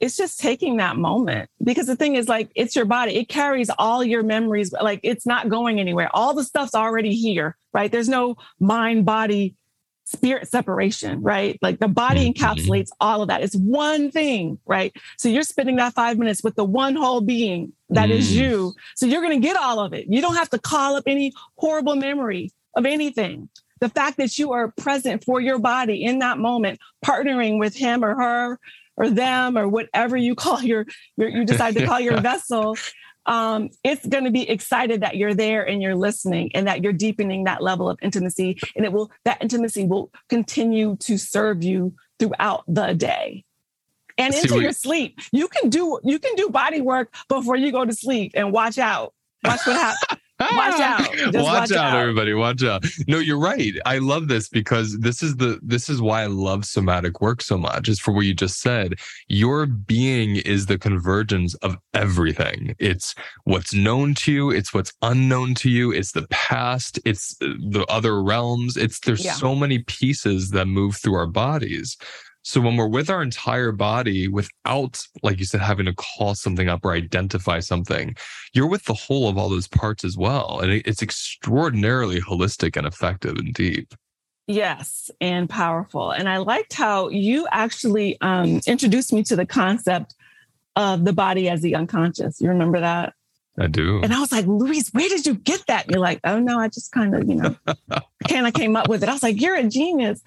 it's 0.00 0.16
just 0.16 0.38
taking 0.38 0.76
that 0.76 0.96
moment 0.96 1.50
because 1.62 1.86
the 1.86 1.96
thing 1.96 2.14
is 2.14 2.28
like 2.28 2.50
it's 2.54 2.76
your 2.76 2.84
body. 2.84 3.16
It 3.16 3.28
carries 3.28 3.70
all 3.78 4.04
your 4.04 4.22
memories 4.22 4.72
like 4.72 5.00
it's 5.02 5.26
not 5.26 5.48
going 5.48 5.80
anywhere. 5.80 6.08
All 6.14 6.34
the 6.34 6.44
stuff's 6.44 6.74
already 6.74 7.14
here 7.14 7.56
right? 7.72 7.90
There's 7.92 8.08
no 8.08 8.36
mind 8.60 9.04
body 9.04 9.54
spirit 10.04 10.48
separation 10.48 11.20
right? 11.22 11.58
Like 11.60 11.80
the 11.80 11.88
body 11.88 12.32
mm-hmm. 12.32 12.42
encapsulates 12.42 12.88
all 13.00 13.22
of 13.22 13.28
that. 13.28 13.42
It's 13.42 13.56
one 13.56 14.10
thing 14.10 14.58
right? 14.66 14.94
So 15.18 15.28
you're 15.28 15.42
spending 15.42 15.76
that 15.76 15.94
five 15.94 16.18
minutes 16.18 16.42
with 16.42 16.54
the 16.54 16.64
one 16.64 16.96
whole 16.96 17.20
being 17.20 17.72
that 17.90 18.08
mm. 18.08 18.12
is 18.12 18.34
you. 18.34 18.74
So 18.96 19.06
you're 19.06 19.22
going 19.22 19.40
to 19.40 19.46
get 19.46 19.56
all 19.56 19.80
of 19.80 19.92
it. 19.92 20.06
You 20.08 20.20
don't 20.20 20.36
have 20.36 20.50
to 20.50 20.58
call 20.58 20.96
up 20.96 21.04
any 21.06 21.32
horrible 21.56 21.96
memory 21.96 22.52
of 22.74 22.86
anything. 22.86 23.48
The 23.80 23.88
fact 23.90 24.16
that 24.16 24.38
you 24.38 24.52
are 24.52 24.72
present 24.72 25.24
for 25.24 25.40
your 25.40 25.58
body 25.58 26.02
in 26.02 26.18
that 26.18 26.38
moment 26.38 26.80
partnering 27.04 27.58
with 27.58 27.76
him 27.76 28.04
or 28.04 28.14
her 28.16 28.58
or 28.98 29.08
them 29.08 29.56
or 29.56 29.66
whatever 29.66 30.16
you 30.16 30.34
call 30.34 30.62
your, 30.62 30.86
your 31.16 31.28
you 31.28 31.44
decide 31.44 31.74
to 31.74 31.86
call 31.86 32.00
your 32.00 32.20
vessel 32.20 32.76
um, 33.26 33.68
it's 33.84 34.06
going 34.06 34.24
to 34.24 34.30
be 34.30 34.48
excited 34.48 35.02
that 35.02 35.16
you're 35.16 35.34
there 35.34 35.62
and 35.62 35.82
you're 35.82 35.94
listening 35.94 36.50
and 36.54 36.66
that 36.66 36.82
you're 36.82 36.94
deepening 36.94 37.44
that 37.44 37.62
level 37.62 37.88
of 37.88 37.98
intimacy 38.00 38.58
and 38.74 38.84
it 38.84 38.92
will 38.92 39.10
that 39.24 39.42
intimacy 39.42 39.84
will 39.84 40.10
continue 40.28 40.96
to 40.96 41.18
serve 41.18 41.62
you 41.62 41.94
throughout 42.18 42.64
the 42.66 42.94
day 42.94 43.44
and 44.16 44.34
into 44.34 44.60
your 44.60 44.72
sleep. 44.72 45.20
You 45.30 45.48
can 45.48 45.70
do 45.70 46.00
you 46.02 46.18
can 46.18 46.34
do 46.34 46.48
body 46.48 46.80
work 46.80 47.14
before 47.28 47.56
you 47.56 47.70
go 47.70 47.84
to 47.84 47.92
sleep 47.92 48.32
and 48.34 48.52
watch 48.52 48.78
out. 48.78 49.14
Watch 49.44 49.60
what 49.66 49.76
happens 49.76 50.20
watch 50.40 50.74
ah, 50.76 51.00
out. 51.00 51.34
Watch, 51.34 51.34
watch, 51.34 51.72
out, 51.72 51.94
out. 51.94 52.00
everybody. 52.00 52.34
Watch 52.34 52.62
out. 52.62 52.84
No 53.06 53.18
you're 53.18 53.38
right. 53.38 53.72
I 53.86 53.98
love 53.98 54.28
this 54.28 54.48
because 54.48 54.98
this 54.98 55.22
is 55.22 55.36
the 55.36 55.58
this 55.62 55.88
is 55.88 56.00
why 56.00 56.22
i 56.22 56.26
love 56.26 56.64
somatic 56.64 57.20
work 57.20 57.42
so 57.42 57.58
much 57.58 57.88
is 57.88 57.98
for 57.98 58.12
what 58.12 58.24
you 58.24 58.34
just 58.34 58.60
said. 58.60 58.94
Your 59.28 59.66
being 59.66 60.36
is 60.36 60.66
the 60.66 60.78
convergence 60.78 61.54
of 61.56 61.76
everything. 61.94 62.74
It's 62.78 63.14
what's 63.44 63.74
known 63.74 64.14
to 64.16 64.32
you. 64.32 64.50
It's 64.50 64.72
what's 64.72 64.92
unknown 65.02 65.54
to 65.56 65.70
you. 65.70 65.92
It's 65.92 66.12
the 66.12 66.26
past. 66.28 67.00
It's 67.04 67.36
uh, 67.42 67.46
the 67.58 67.84
other 67.88 68.22
realms. 68.22 68.76
It's 68.76 69.00
there's 69.00 69.24
yeah. 69.24 69.32
so 69.32 69.54
many 69.54 69.80
pieces 69.80 70.50
that 70.50 70.66
move 70.66 70.96
through 70.96 71.14
our 71.14 71.26
bodies 71.26 71.96
so 72.48 72.62
when 72.62 72.78
we're 72.78 72.88
with 72.88 73.10
our 73.10 73.20
entire 73.20 73.72
body 73.72 74.26
without, 74.26 75.06
like 75.22 75.38
you 75.38 75.44
said, 75.44 75.60
having 75.60 75.84
to 75.84 75.92
call 75.92 76.34
something 76.34 76.66
up 76.66 76.82
or 76.82 76.94
identify 76.94 77.60
something, 77.60 78.16
you're 78.54 78.66
with 78.66 78.86
the 78.86 78.94
whole 78.94 79.28
of 79.28 79.36
all 79.36 79.50
those 79.50 79.68
parts 79.68 80.02
as 80.02 80.16
well. 80.16 80.60
And 80.60 80.72
it's 80.72 81.02
extraordinarily 81.02 82.22
holistic 82.22 82.78
and 82.78 82.86
effective 82.86 83.36
and 83.36 83.52
deep. 83.52 83.92
Yes, 84.46 85.10
and 85.20 85.46
powerful. 85.46 86.10
And 86.10 86.26
I 86.26 86.38
liked 86.38 86.72
how 86.72 87.10
you 87.10 87.46
actually 87.52 88.16
um, 88.22 88.62
introduced 88.66 89.12
me 89.12 89.22
to 89.24 89.36
the 89.36 89.44
concept 89.44 90.14
of 90.74 91.04
the 91.04 91.12
body 91.12 91.50
as 91.50 91.60
the 91.60 91.74
unconscious. 91.74 92.40
You 92.40 92.48
remember 92.48 92.80
that? 92.80 93.12
I 93.60 93.66
do. 93.66 94.00
And 94.02 94.14
I 94.14 94.20
was 94.20 94.32
like, 94.32 94.46
Luis, 94.46 94.88
where 94.94 95.10
did 95.10 95.26
you 95.26 95.34
get 95.34 95.62
that? 95.66 95.84
And 95.84 95.92
you're 95.92 96.00
like, 96.00 96.20
oh 96.24 96.38
no, 96.38 96.58
I 96.58 96.68
just 96.68 96.92
kind 96.92 97.14
of, 97.14 97.28
you 97.28 97.34
know, 97.34 97.56
kind 98.26 98.46
of 98.46 98.54
came 98.54 98.74
up 98.74 98.88
with 98.88 99.02
it. 99.02 99.10
I 99.10 99.12
was 99.12 99.22
like, 99.22 99.38
you're 99.38 99.56
a 99.56 99.64
genius 99.64 100.22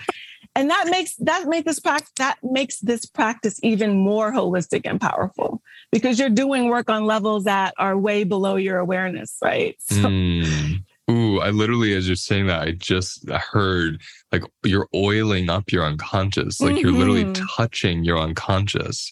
and 0.55 0.69
that 0.69 0.87
makes 0.89 1.15
that 1.17 1.47
make 1.47 1.65
this 1.65 1.79
practice 1.79 2.11
that 2.17 2.37
makes 2.43 2.79
this 2.79 3.05
practice 3.05 3.59
even 3.63 3.97
more 3.97 4.31
holistic 4.31 4.81
and 4.85 4.99
powerful 4.99 5.61
because 5.91 6.19
you're 6.19 6.29
doing 6.29 6.69
work 6.69 6.89
on 6.89 7.05
levels 7.05 7.45
that 7.45 7.73
are 7.77 7.97
way 7.97 8.23
below 8.23 8.55
your 8.55 8.77
awareness 8.77 9.37
right 9.41 9.75
so, 9.79 9.95
mm. 9.95 10.83
Ooh, 11.09 11.41
I 11.41 11.49
literally, 11.49 11.93
as 11.93 12.07
you're 12.07 12.15
saying 12.15 12.47
that, 12.47 12.61
I 12.61 12.71
just 12.71 13.27
heard 13.29 14.01
like 14.31 14.43
you're 14.63 14.87
oiling 14.95 15.49
up 15.49 15.69
your 15.69 15.83
unconscious, 15.83 16.61
like 16.61 16.75
mm-hmm. 16.75 16.77
you're 16.77 16.91
literally 16.93 17.25
mm-hmm. 17.25 17.43
touching 17.57 18.05
your 18.05 18.17
unconscious. 18.17 19.11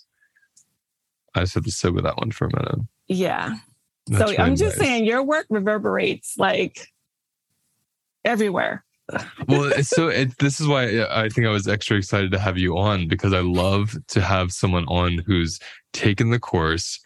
I 1.35 1.41
just 1.41 1.55
had 1.55 1.65
to 1.65 1.71
sit 1.71 1.93
with 1.93 2.05
that 2.05 2.17
one 2.17 2.31
for 2.31 2.45
a 2.45 2.55
minute. 2.55 2.87
Yeah. 3.07 3.55
That's 4.07 4.19
so 4.19 4.25
really 4.27 4.39
I'm 4.39 4.55
just 4.55 4.77
nice. 4.77 4.87
saying 4.87 5.05
your 5.05 5.23
work 5.23 5.47
reverberates 5.49 6.35
like 6.37 6.87
everywhere 8.23 8.85
well, 9.47 9.71
so 9.83 10.07
it, 10.07 10.37
this 10.39 10.59
is 10.59 10.67
why 10.67 11.03
I 11.09 11.29
think 11.29 11.47
I 11.47 11.51
was 11.51 11.67
extra 11.67 11.97
excited 11.97 12.31
to 12.31 12.39
have 12.39 12.57
you 12.57 12.77
on 12.77 13.07
because 13.07 13.33
I 13.33 13.39
love 13.39 13.95
to 14.09 14.21
have 14.21 14.51
someone 14.51 14.85
on 14.85 15.19
who's 15.25 15.59
taken 15.93 16.29
the 16.29 16.39
course, 16.39 16.99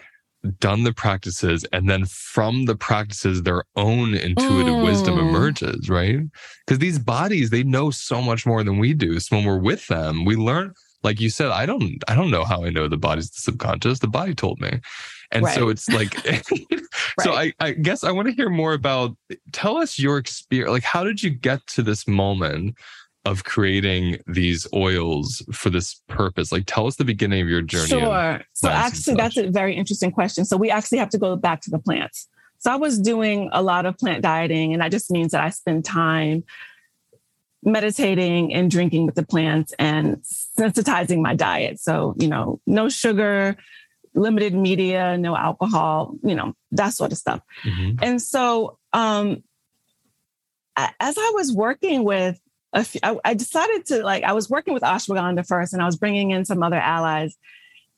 done 0.59 0.83
the 0.83 0.93
practices 0.93 1.65
and 1.71 1.89
then 1.89 2.05
from 2.05 2.65
the 2.65 2.75
practices 2.75 3.43
their 3.43 3.63
own 3.75 4.13
intuitive 4.13 4.73
mm. 4.73 4.83
wisdom 4.83 5.17
emerges 5.17 5.89
right? 5.89 6.19
Because 6.65 6.79
these 6.79 6.99
bodies 6.99 7.49
they 7.49 7.63
know 7.63 7.91
so 7.91 8.21
much 8.21 8.45
more 8.45 8.63
than 8.63 8.77
we 8.77 8.93
do. 8.93 9.19
So 9.19 9.37
when 9.37 9.45
we're 9.45 9.57
with 9.57 9.87
them 9.87 10.25
we 10.25 10.35
learn 10.35 10.73
like 11.03 11.19
you 11.19 11.29
said 11.29 11.47
i 11.47 11.65
don't 11.65 12.01
i 12.07 12.15
don't 12.15 12.31
know 12.31 12.45
how 12.45 12.63
i 12.63 12.69
know 12.69 12.87
the 12.87 12.97
body's 12.97 13.29
the 13.29 13.41
subconscious. 13.41 13.99
The 13.99 14.07
body 14.07 14.33
told 14.33 14.59
me 14.59 14.79
and 15.33 15.43
right. 15.43 15.55
so 15.55 15.69
it's 15.69 15.89
like 15.89 16.15
so 17.21 17.33
I, 17.33 17.53
I 17.59 17.71
guess 17.71 18.03
i 18.03 18.11
want 18.11 18.27
to 18.27 18.33
hear 18.33 18.49
more 18.49 18.73
about 18.73 19.15
tell 19.51 19.77
us 19.77 19.99
your 19.99 20.17
experience 20.17 20.71
like 20.71 20.83
how 20.83 21.03
did 21.03 21.21
you 21.21 21.29
get 21.29 21.65
to 21.67 21.83
this 21.83 22.07
moment 22.07 22.75
of 23.25 23.43
creating 23.43 24.17
these 24.27 24.67
oils 24.73 25.41
for 25.53 25.69
this 25.69 26.01
purpose? 26.07 26.51
Like, 26.51 26.63
tell 26.65 26.87
us 26.87 26.97
the 26.97 27.05
beginning 27.05 27.41
of 27.41 27.47
your 27.47 27.61
journey. 27.61 27.87
Sure. 27.87 28.41
So, 28.53 28.67
actually, 28.67 29.15
that's 29.15 29.37
a 29.37 29.49
very 29.49 29.75
interesting 29.75 30.11
question. 30.11 30.45
So, 30.45 30.57
we 30.57 30.69
actually 30.69 30.97
have 30.97 31.09
to 31.11 31.17
go 31.17 31.35
back 31.35 31.61
to 31.61 31.71
the 31.71 31.79
plants. 31.79 32.27
So, 32.59 32.71
I 32.71 32.75
was 32.75 32.99
doing 32.99 33.49
a 33.53 33.61
lot 33.61 33.85
of 33.85 33.97
plant 33.97 34.23
dieting, 34.23 34.73
and 34.73 34.81
that 34.81 34.91
just 34.91 35.09
means 35.09 35.31
that 35.31 35.41
I 35.41 35.49
spend 35.49 35.85
time 35.85 36.43
meditating 37.63 38.53
and 38.53 38.69
drinking 38.69 39.05
with 39.05 39.15
the 39.15 39.25
plants 39.25 39.73
and 39.79 40.17
sensitizing 40.59 41.21
my 41.21 41.33
diet. 41.33 41.79
So, 41.79 42.15
you 42.19 42.27
know, 42.27 42.59
no 42.67 42.89
sugar, 42.89 43.55
limited 44.15 44.53
media, 44.53 45.17
no 45.17 45.35
alcohol, 45.35 46.15
you 46.23 46.35
know, 46.35 46.55
that 46.71 46.93
sort 46.93 47.11
of 47.11 47.17
stuff. 47.17 47.41
Mm-hmm. 47.63 48.03
And 48.03 48.21
so, 48.21 48.77
um, 48.93 49.43
as 50.75 51.15
I 51.17 51.31
was 51.35 51.51
working 51.51 52.03
with 52.03 52.39
a 52.73 52.83
few, 52.83 52.99
I, 53.03 53.17
I 53.23 53.33
decided 53.33 53.85
to 53.87 54.03
like, 54.03 54.23
I 54.23 54.33
was 54.33 54.49
working 54.49 54.73
with 54.73 54.83
ashwagandha 54.83 55.47
first 55.47 55.73
and 55.73 55.81
I 55.81 55.85
was 55.85 55.97
bringing 55.97 56.31
in 56.31 56.45
some 56.45 56.63
other 56.63 56.77
allies. 56.77 57.35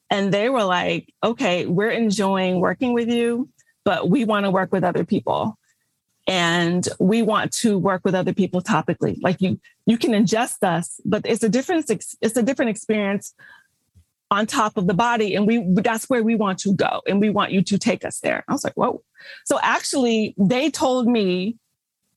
And 0.10 0.34
they 0.34 0.50
were 0.50 0.64
like, 0.64 1.14
okay, 1.24 1.66
we're 1.66 1.92
enjoying 1.92 2.60
working 2.60 2.94
with 2.94 3.08
you, 3.08 3.50
but 3.84 4.10
we 4.10 4.26
want 4.26 4.46
to 4.46 4.52
work 4.52 4.72
with 4.72 4.84
other 4.84 5.04
people. 5.04 5.58
And 6.28 6.88
we 7.00 7.22
want 7.22 7.54
to 7.54 7.78
work 7.78 8.02
with 8.04 8.16
other 8.16 8.34
people 8.34 8.62
topically. 8.62 9.18
Like 9.22 9.42
you, 9.42 9.60
you 9.86 9.98
can 9.98 10.12
ingest 10.12 10.64
us, 10.64 11.00
but 11.06 11.22
it's 11.26 11.44
a 11.44 11.50
different, 11.50 11.90
it's 11.90 12.38
a 12.38 12.44
different 12.44 12.72
experience 12.72 13.34
on 14.32 14.46
top 14.46 14.78
of 14.78 14.88
the 14.88 14.94
body. 14.94 15.36
And 15.36 15.48
we 15.48 15.64
that's 15.76 16.10
where 16.10 16.24
we 16.24 16.36
want 16.36 16.60
to 16.60 16.74
go. 16.74 17.02
And 17.08 17.20
we 17.20 17.30
want 17.30 17.52
you 17.52 17.62
to 17.64 17.78
take 17.78 18.04
us 18.04 18.20
there. 18.20 18.44
I 18.48 18.54
was 18.54 18.64
like, 18.64 18.74
whoa. 18.74 19.04
So 19.46 19.60
actually, 19.62 20.36
they 20.38 20.70
told 20.70 21.08
me 21.08 21.58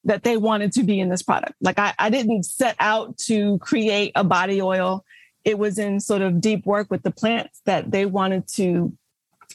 that 0.05 0.23
they 0.23 0.37
wanted 0.37 0.73
to 0.73 0.83
be 0.83 1.01
in 1.01 1.09
this 1.09 1.23
product. 1.23 1.55
Like 1.61 1.79
I, 1.79 1.95
I 1.99 2.11
didn't 2.11 2.45
set 2.45 2.77
out 2.81 3.19
to 3.19 3.59
create 3.59 4.13
a 4.15 4.25
body 4.25 4.63
oil. 4.63 5.05
It 5.45 5.59
was 5.59 5.79
in 5.79 6.01
sort 6.01 6.23
of 6.23 6.41
deep 6.41 6.67
work 6.67 6.91
with 6.91 7.03
the 7.03 7.11
plants 7.11 7.61
that 7.67 7.91
they 7.91 8.07
wanted 8.07 8.49
to 8.55 8.93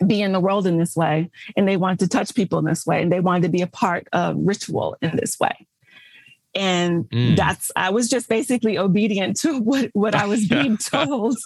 be 0.05 0.22
in 0.22 0.31
the 0.31 0.39
world 0.39 0.65
in 0.65 0.77
this 0.77 0.95
way 0.95 1.29
and 1.55 1.67
they 1.67 1.77
wanted 1.77 2.00
to 2.00 2.07
touch 2.07 2.33
people 2.33 2.57
in 2.57 2.65
this 2.65 2.86
way 2.86 3.01
and 3.01 3.12
they 3.12 3.19
wanted 3.19 3.43
to 3.43 3.50
be 3.50 3.62
a 3.62 3.67
part 3.67 4.07
of 4.12 4.36
ritual 4.39 4.98
in 5.01 5.15
this 5.15 5.39
way 5.39 5.67
and 6.55 7.10
mm. 7.10 7.36
that's 7.36 7.72
i 7.75 7.89
was 7.89 8.10
just 8.10 8.29
basically 8.29 8.77
obedient 8.77 9.36
to 9.36 9.60
what 9.60 9.89
what 9.93 10.13
i 10.13 10.25
was 10.25 10.48
being 10.48 10.77
told 10.91 11.38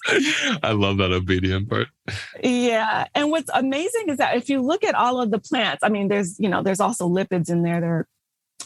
i 0.63 0.71
love 0.71 0.97
that 0.97 1.11
obedient 1.11 1.69
part 1.69 1.87
yeah 2.43 3.05
and 3.15 3.31
what's 3.31 3.49
amazing 3.53 4.09
is 4.09 4.17
that 4.17 4.35
if 4.35 4.49
you 4.49 4.61
look 4.61 4.83
at 4.83 4.95
all 4.95 5.21
of 5.21 5.31
the 5.31 5.39
plants 5.39 5.83
i 5.83 5.89
mean 5.89 6.07
there's 6.07 6.39
you 6.39 6.49
know 6.49 6.61
there's 6.61 6.79
also 6.79 7.07
lipids 7.07 7.49
in 7.49 7.61
there 7.63 7.79
there 7.79 7.93
are 7.93 8.07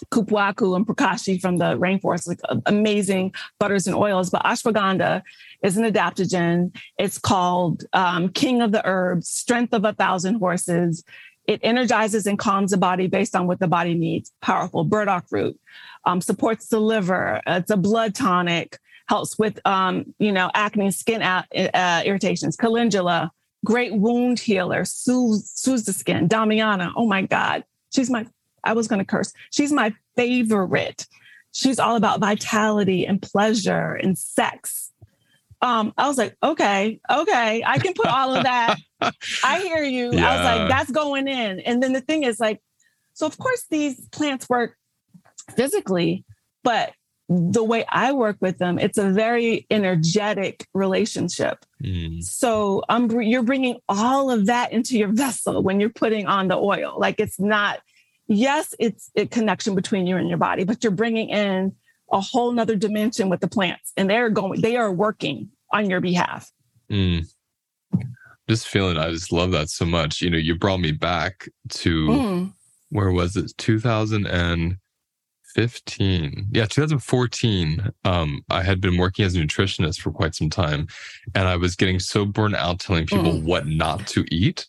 Cupuaçu 0.10 0.75
and 0.75 0.86
Pracaxi 0.86 1.39
from 1.39 1.57
the 1.57 1.77
rainforest, 1.77 2.27
like 2.27 2.39
amazing 2.65 3.33
butters 3.60 3.88
and 3.88 3.95
oils. 3.95 4.29
But 4.29 4.43
ashwagandha 4.43 5.21
is 5.63 5.77
an 5.77 5.83
adaptogen. 5.83 6.75
It's 6.98 7.17
called 7.17 7.83
um, 7.93 8.29
King 8.29 8.62
of 8.62 8.71
the 8.71 8.86
Herbs, 8.86 9.29
Strength 9.29 9.74
of 9.74 9.86
a 9.86 9.93
Thousand 9.93 10.36
Horses. 10.36 11.03
It 11.48 11.60
energizes 11.63 12.25
and 12.25 12.39
calms 12.39 12.71
the 12.71 12.77
body 12.77 13.07
based 13.07 13.36
on 13.36 13.48
what 13.48 13.60
the 13.60 13.67
body 13.67 13.93
needs. 13.93 14.31
Powerful 14.41 14.83
burdock 14.83 15.25
root 15.31 15.60
um, 16.05 16.22
supports 16.22 16.67
the 16.67 16.79
liver. 16.79 17.41
It's 17.48 17.72
a 17.72 17.77
blood 17.77 18.15
tonic. 18.15 18.77
Helps 19.08 19.38
with 19.38 19.60
um, 19.65 20.13
you 20.20 20.31
know 20.31 20.49
acne, 20.54 20.91
skin 20.91 21.21
uh, 21.21 21.43
irritations. 22.06 22.56
Calendula, 22.56 23.32
great 23.65 23.93
wound 23.93 24.39
healer. 24.39 24.86
Soothes, 24.86 25.52
soothes 25.54 25.84
the 25.86 25.93
skin. 25.93 26.30
Damiana, 26.30 26.93
oh 26.95 27.08
my 27.08 27.23
God, 27.23 27.65
she's 27.93 28.10
my 28.10 28.25
I 28.63 28.73
was 28.73 28.88
going 28.88 28.99
to 28.99 29.06
curse. 29.06 29.34
She's 29.52 29.71
my 29.71 29.93
favorite. 30.15 31.08
She's 31.52 31.80
all 31.80 31.95
about 31.95 32.19
vitality 32.19 33.06
and 33.06 33.21
pleasure 33.21 33.95
and 33.95 34.17
sex. 34.17 34.91
Um, 35.62 35.93
I 35.97 36.08
was 36.08 36.17
like, 36.17 36.36
okay, 36.41 36.99
okay, 37.10 37.63
I 37.65 37.78
can 37.78 37.93
put 37.93 38.08
all 38.08 38.36
of 38.36 38.43
that. 38.43 38.78
I 39.43 39.60
hear 39.60 39.84
you. 39.84 40.12
Yeah. 40.12 40.30
I 40.30 40.36
was 40.36 40.45
like, 40.45 40.69
that's 40.69 40.91
going 40.91 41.28
in. 41.28 41.60
And 41.60 41.84
then 41.84 41.93
the 41.93 42.02
thing 42.02 42.23
is, 42.23 42.39
like, 42.39 42.62
so 43.13 43.28
of 43.28 43.38
course 43.38 43.65
these 43.69 44.08
plants 44.10 44.49
work 44.49 44.75
physically, 45.55 46.25
but 46.63 46.93
the 47.29 47.63
way 47.63 47.85
I 47.87 48.11
work 48.11 48.37
with 48.41 48.57
them, 48.57 48.77
it's 48.77 48.97
a 48.97 49.09
very 49.09 49.65
energetic 49.71 50.67
relationship. 50.73 51.65
Mm. 51.81 52.21
So 52.23 52.83
um, 52.89 53.09
you're 53.21 53.43
bringing 53.43 53.77
all 53.87 54.29
of 54.29 54.47
that 54.47 54.73
into 54.73 54.97
your 54.97 55.13
vessel 55.13 55.63
when 55.63 55.79
you're 55.79 55.89
putting 55.89 56.27
on 56.27 56.49
the 56.49 56.57
oil. 56.57 56.95
Like 56.97 57.19
it's 57.19 57.39
not 57.39 57.79
yes, 58.31 58.73
it's 58.79 59.11
a 59.15 59.25
connection 59.27 59.75
between 59.75 60.07
you 60.07 60.17
and 60.17 60.29
your 60.29 60.37
body, 60.37 60.63
but 60.63 60.83
you're 60.83 60.91
bringing 60.91 61.29
in 61.29 61.75
a 62.11 62.21
whole 62.21 62.51
nother 62.51 62.75
dimension 62.75 63.29
with 63.29 63.39
the 63.39 63.47
plants 63.47 63.91
and 63.97 64.09
they're 64.09 64.29
going, 64.29 64.61
they 64.61 64.77
are 64.77 64.91
working 64.91 65.49
on 65.71 65.89
your 65.89 66.01
behalf. 66.01 66.51
Mm. 66.89 67.25
Just 68.49 68.67
feeling, 68.67 68.97
I 68.97 69.11
just 69.11 69.31
love 69.31 69.51
that 69.51 69.69
so 69.69 69.85
much. 69.85 70.21
You 70.21 70.29
know, 70.29 70.37
you 70.37 70.55
brought 70.55 70.79
me 70.79 70.91
back 70.91 71.47
to 71.69 72.07
mm. 72.07 72.53
where 72.89 73.11
was 73.11 73.37
it? 73.37 73.53
2000 73.57 74.25
and 74.27 74.77
15 75.53 76.47
yeah 76.51 76.65
2014 76.65 77.91
um 78.05 78.41
i 78.49 78.61
had 78.61 78.79
been 78.79 78.97
working 78.97 79.25
as 79.25 79.35
a 79.35 79.39
nutritionist 79.39 79.99
for 79.99 80.11
quite 80.11 80.33
some 80.33 80.49
time 80.49 80.87
and 81.35 81.47
i 81.47 81.55
was 81.55 81.75
getting 81.75 81.99
so 81.99 82.25
burnt 82.25 82.55
out 82.55 82.79
telling 82.79 83.05
people 83.05 83.33
mm. 83.33 83.43
what 83.43 83.67
not 83.67 84.05
to 84.07 84.25
eat 84.31 84.67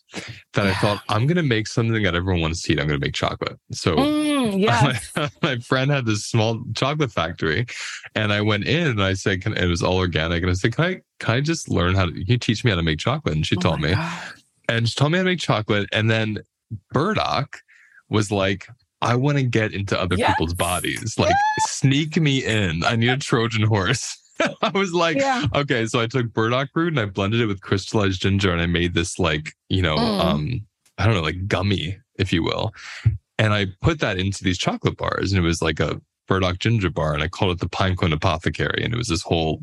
that 0.53 0.65
yeah. 0.65 0.71
i 0.71 0.73
thought 0.75 1.01
i'm 1.09 1.25
going 1.25 1.37
to 1.37 1.43
make 1.43 1.67
something 1.67 2.03
that 2.03 2.15
everyone 2.15 2.41
wants 2.41 2.61
to 2.61 2.73
eat 2.73 2.79
i'm 2.79 2.87
going 2.87 2.99
to 2.99 3.05
make 3.05 3.13
chocolate 3.13 3.57
so 3.71 3.95
mm, 3.95 4.59
yes. 4.59 5.11
my, 5.15 5.29
my, 5.41 5.57
friend 5.59 5.89
had 5.89 6.05
this 6.05 6.25
small 6.25 6.61
chocolate 6.75 7.11
factory 7.11 7.65
and 8.15 8.33
i 8.33 8.41
went 8.41 8.65
in 8.65 8.87
and 8.87 9.03
i 9.03 9.13
said 9.13 9.41
can, 9.41 9.53
it 9.53 9.67
was 9.67 9.81
all 9.81 9.97
organic 9.97 10.41
and 10.43 10.51
i 10.51 10.53
said 10.53 10.75
can 10.75 10.85
i 10.85 11.01
can 11.19 11.35
i 11.35 11.41
just 11.41 11.69
learn 11.69 11.95
how 11.95 12.05
to 12.05 12.11
can 12.11 12.25
you 12.27 12.37
teach 12.37 12.63
me 12.63 12.71
how 12.71 12.77
to 12.77 12.83
make 12.83 12.99
chocolate 12.99 13.35
and 13.35 13.45
she 13.45 13.55
oh 13.57 13.61
taught 13.61 13.79
me 13.79 13.93
God. 13.93 14.21
and 14.67 14.89
she 14.89 14.95
taught 14.95 15.09
me 15.09 15.17
how 15.17 15.23
to 15.23 15.29
make 15.29 15.39
chocolate 15.39 15.87
and 15.93 16.11
then 16.11 16.39
burdock 16.91 17.59
was 18.09 18.31
like 18.31 18.67
I 19.03 19.15
want 19.15 19.37
to 19.37 19.43
get 19.43 19.73
into 19.73 19.99
other 19.99 20.15
yes. 20.15 20.31
people's 20.31 20.53
bodies. 20.53 21.17
Like, 21.17 21.35
sneak 21.59 22.17
me 22.17 22.43
in. 22.43 22.83
I 22.83 22.95
need 22.95 23.09
a 23.09 23.17
Trojan 23.17 23.63
horse. 23.63 24.17
I 24.61 24.69
was 24.73 24.93
like, 24.93 25.17
yeah. 25.17 25.45
okay. 25.53 25.85
So 25.85 25.99
I 25.99 26.07
took 26.07 26.33
burdock 26.33 26.69
root 26.73 26.93
and 26.93 26.99
I 26.99 27.05
blended 27.05 27.41
it 27.41 27.45
with 27.45 27.61
crystallized 27.61 28.21
ginger 28.21 28.51
and 28.51 28.61
I 28.61 28.65
made 28.65 28.93
this, 28.93 29.19
like, 29.19 29.53
you 29.69 29.81
know, 29.81 29.95
mm. 29.95 30.19
um, 30.19 30.65
I 30.97 31.05
don't 31.05 31.15
know, 31.15 31.21
like 31.21 31.47
gummy, 31.47 31.97
if 32.15 32.33
you 32.33 32.43
will. 32.43 32.73
And 33.37 33.53
I 33.53 33.67
put 33.81 33.99
that 33.99 34.17
into 34.17 34.43
these 34.43 34.57
chocolate 34.57 34.97
bars 34.97 35.31
and 35.31 35.43
it 35.43 35.47
was 35.47 35.61
like 35.61 35.79
a 35.79 35.99
burdock 36.27 36.59
ginger 36.59 36.89
bar 36.89 37.13
and 37.13 37.23
I 37.23 37.27
called 37.27 37.51
it 37.51 37.59
the 37.59 37.69
Pinecone 37.69 38.13
Apothecary. 38.13 38.83
And 38.83 38.93
it 38.93 38.97
was 38.97 39.07
this 39.07 39.21
whole 39.21 39.61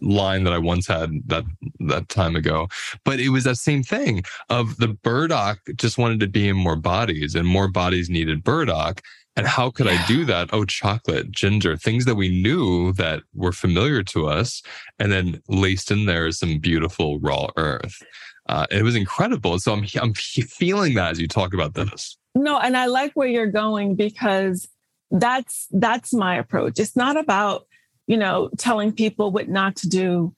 line 0.00 0.44
that 0.44 0.52
I 0.52 0.58
once 0.58 0.86
had 0.86 1.10
that 1.26 1.44
that 1.80 2.08
time 2.08 2.36
ago. 2.36 2.68
But 3.04 3.20
it 3.20 3.30
was 3.30 3.44
that 3.44 3.56
same 3.56 3.82
thing 3.82 4.22
of 4.48 4.76
the 4.78 4.88
burdock 4.88 5.60
just 5.76 5.98
wanted 5.98 6.20
to 6.20 6.28
be 6.28 6.48
in 6.48 6.56
more 6.56 6.76
bodies 6.76 7.34
and 7.34 7.46
more 7.46 7.68
bodies 7.68 8.10
needed 8.10 8.44
burdock. 8.44 9.02
And 9.34 9.46
how 9.46 9.70
could. 9.70 9.88
I 9.88 10.04
do 10.06 10.26
that? 10.26 10.50
Oh, 10.52 10.66
chocolate, 10.66 11.30
ginger, 11.30 11.76
things 11.76 12.04
that 12.04 12.16
we 12.16 12.28
knew 12.28 12.92
that 12.94 13.22
were 13.34 13.52
familiar 13.52 14.02
to 14.04 14.26
us. 14.26 14.62
And 14.98 15.10
then 15.10 15.40
laced 15.48 15.90
in 15.90 16.04
there 16.04 16.26
is 16.26 16.38
some 16.38 16.58
beautiful 16.58 17.18
raw 17.18 17.48
earth. 17.56 18.02
Uh, 18.48 18.66
it 18.70 18.82
was 18.82 18.94
incredible. 18.94 19.58
So 19.58 19.72
I'm, 19.72 19.86
I'm 20.00 20.12
feeling 20.12 20.94
that 20.94 21.12
as 21.12 21.20
you 21.20 21.28
talk 21.28 21.54
about 21.54 21.72
this. 21.72 22.18
No, 22.34 22.58
and 22.58 22.76
I 22.76 22.86
like 22.86 23.12
where 23.12 23.28
you're 23.28 23.50
going 23.50 23.94
because 23.94 24.68
that's 25.12 25.68
that's 25.70 26.12
my 26.12 26.36
approach. 26.36 26.80
It's 26.80 26.96
not 26.96 27.16
about 27.16 27.66
you 28.06 28.16
know 28.16 28.50
telling 28.58 28.92
people 28.92 29.30
what 29.30 29.48
not 29.48 29.76
to 29.76 29.88
do. 29.88 30.34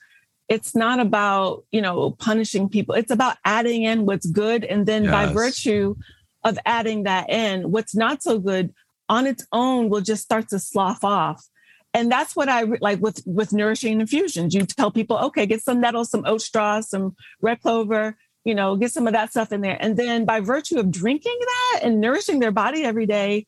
It's 0.49 0.75
not 0.75 1.01
about 1.01 1.65
you 1.71 1.81
know 1.81 2.11
punishing 2.11 2.69
people. 2.69 2.95
It's 2.95 3.13
about 3.13 3.37
adding 3.45 3.85
in 3.85 4.05
what's 4.05 4.27
good 4.27 4.65
and 4.65 4.85
then 4.85 5.05
yes. 5.05 5.13
by 5.13 5.33
virtue 5.33 5.95
of 6.43 6.59
adding 6.67 7.05
that 7.05 7.31
in 7.31 7.71
what's 7.71 7.95
not 7.95 8.23
so 8.23 8.39
good 8.39 8.75
on 9.09 9.27
its 9.27 9.47
own 9.53 9.89
will 9.89 10.01
just 10.01 10.23
start 10.23 10.49
to 10.49 10.59
slough 10.59 11.05
off. 11.05 11.47
And 11.95 12.11
that's 12.11 12.35
what 12.35 12.49
i 12.49 12.65
like 12.81 13.01
with 13.01 13.23
with 13.25 13.53
nourishing 13.53 14.01
infusions. 14.01 14.55
You 14.55 14.67
tell 14.67 14.91
people 14.91 15.17
okay 15.19 15.47
get 15.47 15.63
some 15.63 15.81
nettles 15.81 16.11
some 16.11 16.25
oat 16.27 16.43
straw 16.43 16.81
some 16.81 17.15
red 17.41 17.61
clover 17.61 18.17
you 18.45 18.57
know 18.57 18.75
get 18.77 18.91
some 18.91 19.07
of 19.07 19.13
that 19.13 19.31
stuff 19.31 19.53
in 19.53 19.61
there. 19.61 19.79
And 19.81 19.97
then 19.97 20.25
by 20.25 20.41
virtue 20.41 20.81
of 20.81 20.91
drinking 20.91 21.39
that 21.41 21.81
and 21.85 22.01
nourishing 22.01 22.41
their 22.41 22.51
body 22.51 22.83
every 22.83 23.07
day 23.07 23.47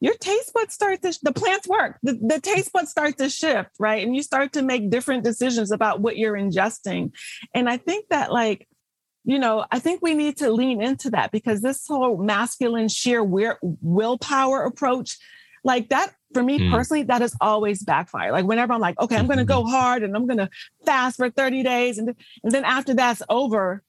your 0.00 0.14
taste 0.14 0.52
buds 0.52 0.74
start 0.74 1.00
to 1.02 1.18
the 1.22 1.32
plants 1.32 1.66
work 1.66 1.98
the, 2.02 2.18
the 2.26 2.40
taste 2.40 2.72
buds 2.72 2.90
start 2.90 3.16
to 3.16 3.28
shift 3.28 3.70
right 3.78 4.06
and 4.06 4.14
you 4.14 4.22
start 4.22 4.52
to 4.52 4.62
make 4.62 4.90
different 4.90 5.24
decisions 5.24 5.70
about 5.70 6.00
what 6.00 6.16
you're 6.16 6.34
ingesting 6.34 7.12
and 7.54 7.68
i 7.68 7.76
think 7.76 8.06
that 8.08 8.32
like 8.32 8.66
you 9.26 9.40
know, 9.40 9.66
I 9.72 9.80
think 9.80 10.02
we 10.02 10.14
need 10.14 10.36
to 10.38 10.52
lean 10.52 10.80
into 10.80 11.10
that 11.10 11.32
because 11.32 11.60
this 11.60 11.84
whole 11.86 12.16
masculine 12.16 12.86
sheer 12.88 13.24
willpower 13.24 14.62
approach, 14.62 15.18
like 15.64 15.88
that 15.88 16.14
for 16.32 16.44
me 16.44 16.60
mm. 16.60 16.70
personally, 16.70 17.02
that 17.02 17.22
has 17.22 17.34
always 17.40 17.82
backfired. 17.82 18.30
Like 18.30 18.44
whenever 18.44 18.72
I'm 18.72 18.80
like, 18.80 18.98
okay, 19.00 19.16
I'm 19.16 19.26
going 19.26 19.40
to 19.40 19.44
go 19.44 19.62
mm-hmm. 19.62 19.72
hard 19.72 20.02
and 20.04 20.14
I'm 20.14 20.28
going 20.28 20.38
to 20.38 20.48
fast 20.84 21.16
for 21.16 21.28
30 21.28 21.64
days. 21.64 21.98
And, 21.98 22.14
and 22.44 22.52
then 22.52 22.64
after 22.64 22.94
that's 22.94 23.20
over, 23.28 23.82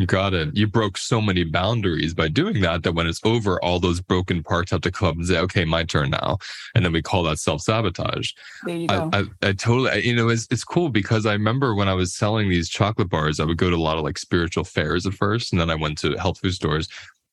you 0.00 0.06
got 0.06 0.32
it. 0.32 0.56
You 0.56 0.66
broke 0.66 0.96
so 0.96 1.20
many 1.20 1.44
boundaries 1.44 2.14
by 2.14 2.28
doing 2.28 2.62
that 2.62 2.84
that 2.84 2.94
when 2.94 3.06
it's 3.06 3.20
over, 3.22 3.62
all 3.62 3.78
those 3.78 4.00
broken 4.00 4.42
parts 4.42 4.70
have 4.70 4.80
to 4.80 4.90
come 4.90 5.08
up 5.08 5.16
and 5.16 5.26
say, 5.26 5.38
okay, 5.40 5.66
my 5.66 5.84
turn 5.84 6.08
now. 6.08 6.38
And 6.74 6.82
then 6.82 6.92
we 6.92 7.02
call 7.02 7.22
that 7.24 7.38
self 7.38 7.60
sabotage. 7.60 8.32
There 8.64 8.76
you 8.76 8.88
go. 8.88 9.10
I, 9.12 9.18
I, 9.18 9.48
I 9.48 9.52
totally, 9.52 10.06
you 10.06 10.16
know, 10.16 10.30
it's, 10.30 10.48
it's 10.50 10.64
cool 10.64 10.88
because 10.88 11.26
I 11.26 11.34
remember 11.34 11.74
when 11.74 11.90
I 11.90 11.92
was 11.92 12.14
selling 12.14 12.48
these 12.48 12.70
chocolate 12.70 13.10
bars, 13.10 13.40
I 13.40 13.44
would 13.44 13.58
go 13.58 13.68
to 13.68 13.76
a 13.76 13.78
lot 13.78 13.98
of 13.98 14.04
like 14.04 14.16
spiritual 14.16 14.64
fairs 14.64 15.06
at 15.06 15.12
first. 15.12 15.52
And 15.52 15.60
then 15.60 15.68
I 15.68 15.74
went 15.74 15.98
to 15.98 16.16
health 16.16 16.38
food 16.38 16.54
stores. 16.54 16.88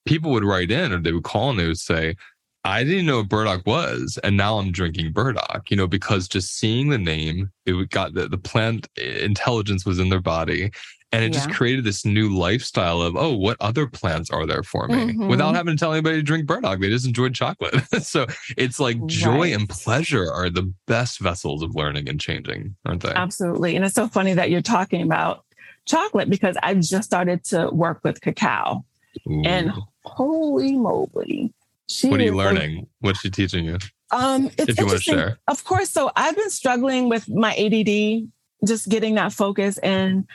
People 0.05 0.31
would 0.31 0.43
write 0.43 0.69
in 0.69 0.91
or 0.91 0.99
they 0.99 1.13
would 1.13 1.23
call 1.23 1.51
and 1.51 1.59
they 1.59 1.67
would 1.67 1.79
say, 1.79 2.15
I 2.65 2.83
didn't 2.83 3.05
know 3.05 3.19
what 3.19 3.29
burdock 3.29 3.65
was, 3.65 4.19
and 4.25 4.35
now 4.35 4.57
I'm 4.57 4.73
drinking 4.73 5.13
burdock. 5.13 5.71
You 5.71 5.77
know, 5.77 5.87
because 5.87 6.27
just 6.27 6.57
seeing 6.57 6.89
the 6.89 6.97
name, 6.97 7.49
it 7.65 7.89
got 7.91 8.13
the, 8.13 8.27
the 8.27 8.37
plant 8.37 8.89
intelligence 8.97 9.85
was 9.85 9.99
in 9.99 10.09
their 10.09 10.19
body, 10.19 10.71
and 11.13 11.23
it 11.23 11.33
yeah. 11.33 11.39
just 11.39 11.51
created 11.51 11.85
this 11.85 12.05
new 12.05 12.35
lifestyle 12.35 13.01
of, 13.01 13.15
oh, 13.15 13.35
what 13.35 13.55
other 13.61 13.87
plants 13.87 14.29
are 14.29 14.45
there 14.45 14.63
for 14.63 14.87
me? 14.87 14.95
Mm-hmm. 14.95 15.27
Without 15.27 15.55
having 15.55 15.75
to 15.75 15.79
tell 15.79 15.93
anybody 15.93 16.17
to 16.17 16.21
drink 16.21 16.45
burdock. 16.45 16.81
They 16.81 16.89
just 16.89 17.05
enjoyed 17.05 17.33
chocolate. 17.33 17.75
so 18.03 18.25
it's 18.57 18.79
like 18.79 19.03
joy 19.05 19.39
right. 19.39 19.53
and 19.53 19.69
pleasure 19.69 20.29
are 20.31 20.49
the 20.49 20.71
best 20.85 21.19
vessels 21.19 21.63
of 21.63 21.75
learning 21.75 22.09
and 22.09 22.19
changing, 22.19 22.75
aren't 22.85 23.03
they? 23.03 23.13
Absolutely. 23.13 23.77
And 23.77 23.85
it's 23.85 23.95
so 23.95 24.07
funny 24.09 24.33
that 24.33 24.49
you're 24.49 24.61
talking 24.61 25.01
about 25.01 25.45
chocolate 25.85 26.29
because 26.29 26.57
I've 26.61 26.81
just 26.81 27.05
started 27.05 27.43
to 27.45 27.69
work 27.69 28.01
with 28.03 28.19
cacao. 28.19 28.83
Ooh. 29.29 29.41
And 29.45 29.71
holy 30.03 30.73
moly. 30.73 31.53
what 32.03 32.19
are 32.19 32.23
you 32.23 32.35
learning? 32.35 32.79
A, 32.79 32.87
What's 32.99 33.21
she 33.21 33.29
teaching 33.29 33.63
you? 33.63 33.77
Um, 34.11 34.47
it's 34.57 34.69
if 34.69 34.79
you 34.79 34.85
want 34.85 34.97
to 34.97 35.03
share. 35.03 35.37
Of 35.47 35.63
course. 35.63 35.89
So 35.89 36.11
I've 36.17 36.35
been 36.35 36.49
struggling 36.49 37.07
with 37.07 37.29
my 37.29 37.55
ADD, 37.55 38.29
just 38.67 38.89
getting 38.89 39.15
that 39.15 39.31
focus 39.31 39.77
and 39.79 40.27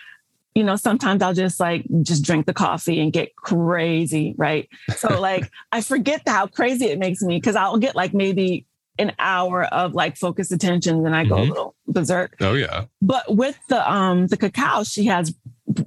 you 0.55 0.65
know, 0.65 0.77
sometimes 0.77 1.23
I'll 1.23 1.35
just 1.35 1.59
like 1.59 1.85
just 2.03 2.25
drink 2.25 2.47
the 2.47 2.55
coffee 2.55 3.01
and 3.01 3.13
get 3.13 3.35
crazy, 3.37 4.35
right? 4.37 4.69
So 4.97 5.21
like 5.21 5.51
I 5.71 5.81
forget 5.81 6.23
how 6.27 6.47
crazy 6.47 6.87
it 6.87 6.99
makes 6.99 7.23
me 7.23 7.39
because 7.39 7.57
I'll 7.57 7.79
get 7.79 7.97
like 7.97 8.13
maybe 8.13 8.67
an 8.99 9.13
hour 9.19 9.65
of 9.65 9.95
like 9.95 10.17
focused 10.17 10.53
attention, 10.53 11.03
then 11.03 11.15
I 11.15 11.25
go 11.25 11.37
mm-hmm. 11.37 11.51
a 11.51 11.55
little 11.55 11.75
berserk. 11.87 12.37
Oh 12.41 12.55
yeah. 12.55 12.85
But 13.01 13.35
with 13.35 13.59
the 13.69 13.91
um 13.91 14.27
the 14.27 14.37
cacao, 14.37 14.85
she 14.85 15.07
has 15.07 15.35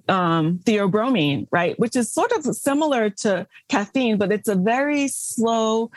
um 0.07 0.59
theobromine, 0.63 1.47
right? 1.51 1.77
Which 1.79 1.95
is 1.95 2.11
sort 2.11 2.31
of 2.31 2.43
similar 2.55 3.09
to 3.09 3.47
caffeine, 3.69 4.17
but 4.17 4.31
it's 4.31 4.47
a 4.47 4.55
very 4.55 5.07
slow 5.07 5.91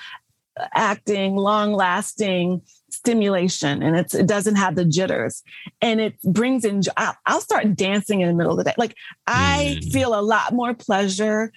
acting, 0.75 1.37
long 1.37 1.73
lasting 1.73 2.63
stimulation 2.91 3.83
and 3.83 3.97
it's 3.97 4.15
it 4.15 4.27
doesn't 4.27 4.57
have 4.57 4.75
the 4.75 4.85
jitters. 4.85 5.43
And 5.81 6.01
it 6.01 6.21
brings 6.23 6.65
in 6.65 6.83
I'll, 6.97 7.17
I'll 7.27 7.41
start 7.41 7.75
dancing 7.75 8.21
in 8.21 8.29
the 8.29 8.35
middle 8.35 8.53
of 8.53 8.59
the 8.59 8.65
day. 8.65 8.75
Like 8.77 8.95
i 9.27 9.79
mm. 9.81 9.93
feel 9.93 10.19
a 10.19 10.23
lot 10.23 10.53
more 10.53 10.75
pleasure. 10.75 11.53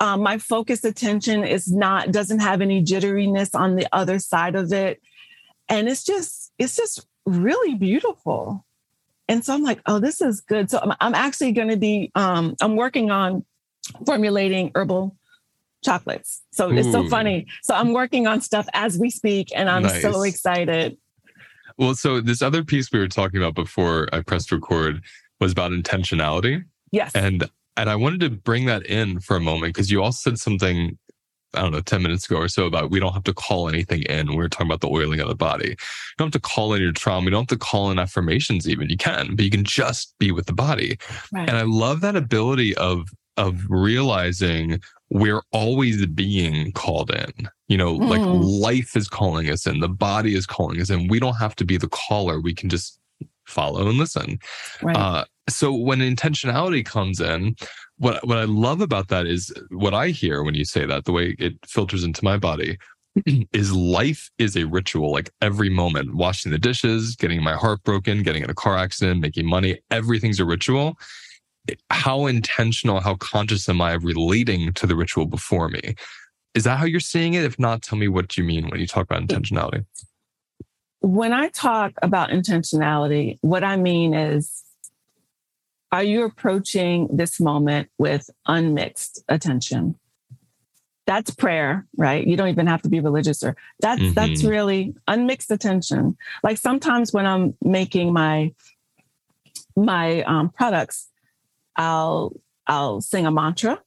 Um, 0.00 0.22
my 0.22 0.38
focused 0.38 0.84
attention 0.84 1.44
is 1.44 1.70
not 1.70 2.12
doesn't 2.12 2.38
have 2.40 2.60
any 2.60 2.82
jitteriness 2.82 3.54
on 3.54 3.76
the 3.76 3.86
other 3.92 4.18
side 4.18 4.54
of 4.54 4.72
it. 4.72 5.00
And 5.68 5.88
it's 5.88 6.04
just 6.04 6.52
it's 6.58 6.76
just 6.76 7.06
really 7.26 7.74
beautiful. 7.74 8.64
And 9.28 9.44
so 9.44 9.54
i'm 9.54 9.62
like 9.62 9.80
oh 9.86 9.98
this 9.98 10.20
is 10.20 10.40
good. 10.40 10.70
So 10.70 10.78
i'm, 10.78 10.92
I'm 11.00 11.14
actually 11.14 11.52
going 11.52 11.68
to 11.68 11.76
be 11.76 12.10
um, 12.14 12.54
i'm 12.60 12.76
working 12.76 13.10
on 13.10 13.44
formulating 14.06 14.70
herbal 14.74 15.17
chocolates. 15.84 16.42
So 16.50 16.70
Ooh. 16.70 16.76
it's 16.76 16.90
so 16.90 17.08
funny. 17.08 17.46
So 17.62 17.74
I'm 17.74 17.92
working 17.92 18.26
on 18.26 18.40
stuff 18.40 18.68
as 18.72 18.98
we 18.98 19.10
speak, 19.10 19.50
and 19.54 19.68
I'm 19.68 19.82
nice. 19.82 20.02
so 20.02 20.22
excited. 20.22 20.96
Well, 21.76 21.94
so 21.94 22.20
this 22.20 22.42
other 22.42 22.64
piece 22.64 22.90
we 22.92 22.98
were 22.98 23.08
talking 23.08 23.40
about 23.40 23.54
before 23.54 24.08
I 24.12 24.20
pressed 24.20 24.50
record 24.50 25.02
was 25.40 25.52
about 25.52 25.70
intentionality. 25.70 26.64
Yes. 26.90 27.12
And 27.14 27.48
and 27.76 27.88
I 27.88 27.94
wanted 27.94 28.20
to 28.20 28.30
bring 28.30 28.66
that 28.66 28.84
in 28.86 29.20
for 29.20 29.36
a 29.36 29.40
moment 29.40 29.74
because 29.74 29.90
you 29.90 30.02
also 30.02 30.30
said 30.30 30.38
something 30.38 30.98
I 31.54 31.62
don't 31.62 31.72
know, 31.72 31.80
10 31.80 32.02
minutes 32.02 32.26
ago 32.26 32.36
or 32.36 32.48
so 32.48 32.66
about 32.66 32.90
we 32.90 33.00
don't 33.00 33.14
have 33.14 33.24
to 33.24 33.32
call 33.32 33.68
anything 33.68 34.02
in. 34.02 34.28
We 34.28 34.36
were 34.36 34.48
talking 34.48 34.66
about 34.66 34.80
the 34.80 34.88
oiling 34.88 35.20
of 35.20 35.28
the 35.28 35.34
body. 35.34 35.70
You 35.70 35.76
don't 36.18 36.26
have 36.26 36.42
to 36.42 36.46
call 36.46 36.74
in 36.74 36.82
your 36.82 36.92
trauma. 36.92 37.24
You 37.24 37.30
don't 37.30 37.50
have 37.50 37.58
to 37.58 37.64
call 37.64 37.90
in 37.90 37.98
affirmations 37.98 38.68
even. 38.68 38.90
You 38.90 38.98
can, 38.98 39.34
but 39.34 39.44
you 39.44 39.50
can 39.50 39.64
just 39.64 40.14
be 40.18 40.30
with 40.30 40.46
the 40.46 40.52
body. 40.52 40.98
Right. 41.32 41.48
And 41.48 41.56
I 41.56 41.62
love 41.62 42.02
that 42.02 42.16
ability 42.16 42.76
of 42.76 43.08
of 43.38 43.64
realizing 43.70 44.80
we're 45.10 45.42
always 45.52 46.04
being 46.06 46.72
called 46.72 47.10
in. 47.10 47.48
You 47.68 47.78
know, 47.78 47.98
mm. 47.98 48.08
like 48.08 48.20
life 48.22 48.96
is 48.96 49.08
calling 49.08 49.48
us 49.48 49.66
in, 49.66 49.80
the 49.80 49.88
body 49.88 50.34
is 50.34 50.46
calling 50.46 50.80
us 50.80 50.90
in. 50.90 51.08
We 51.08 51.20
don't 51.20 51.36
have 51.36 51.54
to 51.56 51.64
be 51.64 51.78
the 51.78 51.88
caller. 51.88 52.40
We 52.40 52.54
can 52.54 52.68
just 52.68 52.98
follow 53.46 53.88
and 53.88 53.96
listen. 53.96 54.38
Right. 54.82 54.96
Uh, 54.96 55.24
so 55.48 55.72
when 55.72 56.00
intentionality 56.00 56.84
comes 56.84 57.20
in, 57.20 57.56
what 57.96 58.26
what 58.26 58.38
I 58.38 58.44
love 58.44 58.80
about 58.80 59.08
that 59.08 59.26
is 59.26 59.52
what 59.70 59.94
I 59.94 60.08
hear 60.08 60.42
when 60.42 60.54
you 60.54 60.64
say 60.64 60.84
that, 60.84 61.04
the 61.04 61.12
way 61.12 61.34
it 61.38 61.54
filters 61.66 62.04
into 62.04 62.24
my 62.24 62.36
body, 62.36 62.76
is 63.52 63.72
life 63.72 64.30
is 64.38 64.56
a 64.56 64.66
ritual. 64.66 65.10
Like 65.10 65.30
every 65.40 65.70
moment, 65.70 66.14
washing 66.14 66.52
the 66.52 66.58
dishes, 66.58 67.16
getting 67.16 67.42
my 67.42 67.54
heart 67.54 67.82
broken, 67.82 68.22
getting 68.22 68.42
in 68.42 68.50
a 68.50 68.54
car 68.54 68.76
accident, 68.76 69.20
making 69.20 69.46
money, 69.46 69.78
everything's 69.90 70.40
a 70.40 70.44
ritual 70.44 70.98
how 71.90 72.26
intentional, 72.26 73.00
how 73.00 73.16
conscious 73.16 73.68
am 73.68 73.80
I 73.80 73.92
of 73.92 74.04
relating 74.04 74.72
to 74.74 74.86
the 74.86 74.96
ritual 74.96 75.26
before 75.26 75.68
me? 75.68 75.94
Is 76.54 76.64
that 76.64 76.78
how 76.78 76.86
you're 76.86 77.00
seeing 77.00 77.34
it? 77.34 77.44
If 77.44 77.58
not, 77.58 77.82
tell 77.82 77.98
me 77.98 78.08
what 78.08 78.36
you 78.36 78.44
mean 78.44 78.68
when 78.68 78.80
you 78.80 78.86
talk 78.86 79.04
about 79.04 79.22
intentionality. 79.22 79.84
When 81.00 81.32
I 81.32 81.48
talk 81.48 81.92
about 82.02 82.30
intentionality, 82.30 83.38
what 83.42 83.62
I 83.62 83.76
mean 83.76 84.14
is 84.14 84.64
are 85.90 86.02
you 86.02 86.24
approaching 86.24 87.08
this 87.10 87.40
moment 87.40 87.88
with 87.98 88.28
unmixed 88.46 89.22
attention? 89.28 89.96
That's 91.06 91.30
prayer, 91.30 91.86
right? 91.96 92.26
You 92.26 92.36
don't 92.36 92.48
even 92.48 92.66
have 92.66 92.82
to 92.82 92.90
be 92.90 93.00
religious 93.00 93.42
or 93.42 93.56
that's 93.80 94.00
mm-hmm. 94.00 94.12
that's 94.12 94.44
really 94.44 94.94
unmixed 95.06 95.50
attention. 95.50 96.16
Like 96.42 96.58
sometimes 96.58 97.12
when 97.12 97.24
I'm 97.24 97.56
making 97.62 98.12
my 98.12 98.52
my 99.74 100.22
um, 100.24 100.50
products, 100.50 101.07
I'll 101.78 102.32
I'll 102.66 103.00
sing 103.00 103.24
a 103.24 103.30
mantra, 103.30 103.80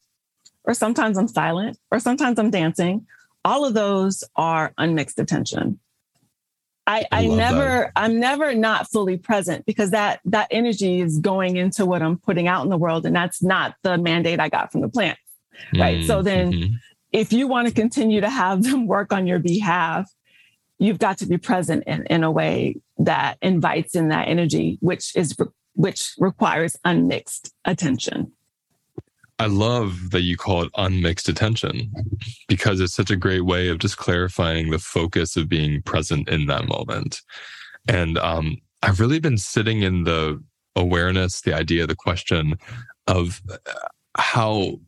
or 0.63 0.73
sometimes 0.73 1.17
I'm 1.17 1.27
silent, 1.27 1.77
or 1.91 1.99
sometimes 1.99 2.39
I'm 2.39 2.49
dancing. 2.49 3.05
All 3.43 3.65
of 3.65 3.73
those 3.73 4.23
are 4.35 4.73
unmixed 4.77 5.19
attention. 5.19 5.79
I, 6.87 7.05
I, 7.11 7.23
I 7.23 7.27
never 7.27 7.59
that. 7.59 7.91
I'm 7.95 8.19
never 8.19 8.55
not 8.55 8.89
fully 8.89 9.17
present 9.17 9.65
because 9.65 9.91
that 9.91 10.21
that 10.25 10.47
energy 10.49 11.01
is 11.01 11.19
going 11.19 11.57
into 11.57 11.85
what 11.85 12.01
I'm 12.01 12.17
putting 12.17 12.47
out 12.47 12.63
in 12.63 12.69
the 12.69 12.77
world, 12.77 13.05
and 13.05 13.15
that's 13.15 13.43
not 13.43 13.75
the 13.83 13.97
mandate 13.97 14.39
I 14.39 14.49
got 14.49 14.71
from 14.71 14.81
the 14.81 14.89
plant. 14.89 15.19
Right. 15.77 15.99
Mm-hmm. 15.99 16.07
So 16.07 16.21
then 16.21 16.51
mm-hmm. 16.51 16.73
if 17.11 17.33
you 17.33 17.47
want 17.47 17.67
to 17.67 17.73
continue 17.73 18.21
to 18.21 18.29
have 18.29 18.63
them 18.69 18.87
work 18.87 19.13
on 19.13 19.27
your 19.27 19.39
behalf, 19.39 20.09
you've 20.79 20.99
got 20.99 21.19
to 21.19 21.27
be 21.27 21.37
present 21.37 21.83
in, 21.85 22.05
in 22.07 22.23
a 22.23 22.31
way 22.31 22.77
that 22.97 23.37
invites 23.41 23.95
in 23.95 24.09
that 24.09 24.27
energy, 24.27 24.77
which 24.81 25.15
is 25.15 25.35
which 25.73 26.13
requires 26.17 26.77
unmixed 26.83 27.53
attention. 27.65 28.31
I 29.39 29.47
love 29.47 30.11
that 30.11 30.21
you 30.21 30.37
call 30.37 30.61
it 30.61 30.71
unmixed 30.77 31.27
attention 31.27 31.91
because 32.47 32.79
it's 32.79 32.93
such 32.93 33.09
a 33.09 33.15
great 33.15 33.45
way 33.45 33.69
of 33.69 33.79
just 33.79 33.97
clarifying 33.97 34.69
the 34.69 34.77
focus 34.77 35.35
of 35.35 35.49
being 35.49 35.81
present 35.81 36.29
in 36.29 36.45
that 36.45 36.67
moment. 36.67 37.21
And 37.87 38.19
um, 38.19 38.57
I've 38.83 38.99
really 38.99 39.19
been 39.19 39.39
sitting 39.39 39.81
in 39.81 40.03
the 40.03 40.39
awareness, 40.75 41.41
the 41.41 41.55
idea, 41.55 41.87
the 41.87 41.95
question 41.95 42.55
of 43.07 43.41
uh, 43.49 43.57
how 44.15 44.79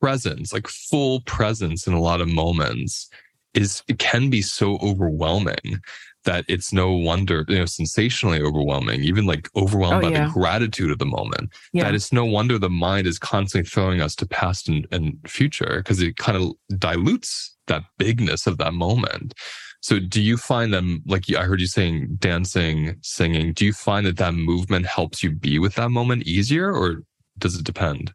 presence, 0.00 0.52
like 0.52 0.66
full 0.66 1.20
presence 1.20 1.86
in 1.86 1.92
a 1.92 2.00
lot 2.00 2.20
of 2.20 2.28
moments, 2.28 3.08
is 3.54 3.82
it 3.88 3.98
can 3.98 4.30
be 4.30 4.42
so 4.42 4.78
overwhelming 4.78 5.80
that 6.24 6.44
it's 6.48 6.72
no 6.72 6.92
wonder, 6.92 7.44
you 7.48 7.58
know, 7.58 7.64
sensationally 7.64 8.42
overwhelming, 8.42 9.02
even 9.02 9.26
like 9.26 9.48
overwhelmed 9.56 10.04
oh, 10.04 10.08
by 10.08 10.14
yeah. 10.14 10.26
the 10.26 10.32
gratitude 10.32 10.90
of 10.90 10.98
the 10.98 11.06
moment. 11.06 11.50
Yeah. 11.72 11.84
That 11.84 11.94
it's 11.94 12.12
no 12.12 12.24
wonder 12.24 12.58
the 12.58 12.70
mind 12.70 13.06
is 13.06 13.18
constantly 13.18 13.68
throwing 13.68 14.00
us 14.00 14.14
to 14.16 14.26
past 14.26 14.68
and, 14.68 14.86
and 14.92 15.18
future 15.26 15.78
because 15.78 16.02
it 16.02 16.16
kind 16.16 16.36
of 16.36 16.52
dilutes 16.78 17.56
that 17.68 17.84
bigness 17.98 18.46
of 18.46 18.58
that 18.58 18.74
moment. 18.74 19.34
So 19.82 19.98
do 19.98 20.20
you 20.20 20.36
find 20.36 20.74
them, 20.74 21.02
like 21.06 21.24
I 21.34 21.44
heard 21.44 21.60
you 21.60 21.66
saying 21.66 22.16
dancing, 22.18 22.96
singing, 23.00 23.54
do 23.54 23.64
you 23.64 23.72
find 23.72 24.04
that 24.04 24.18
that 24.18 24.34
movement 24.34 24.84
helps 24.84 25.22
you 25.22 25.30
be 25.30 25.58
with 25.58 25.74
that 25.76 25.90
moment 25.90 26.24
easier 26.24 26.70
or 26.70 27.02
does 27.38 27.56
it 27.58 27.64
depend? 27.64 28.12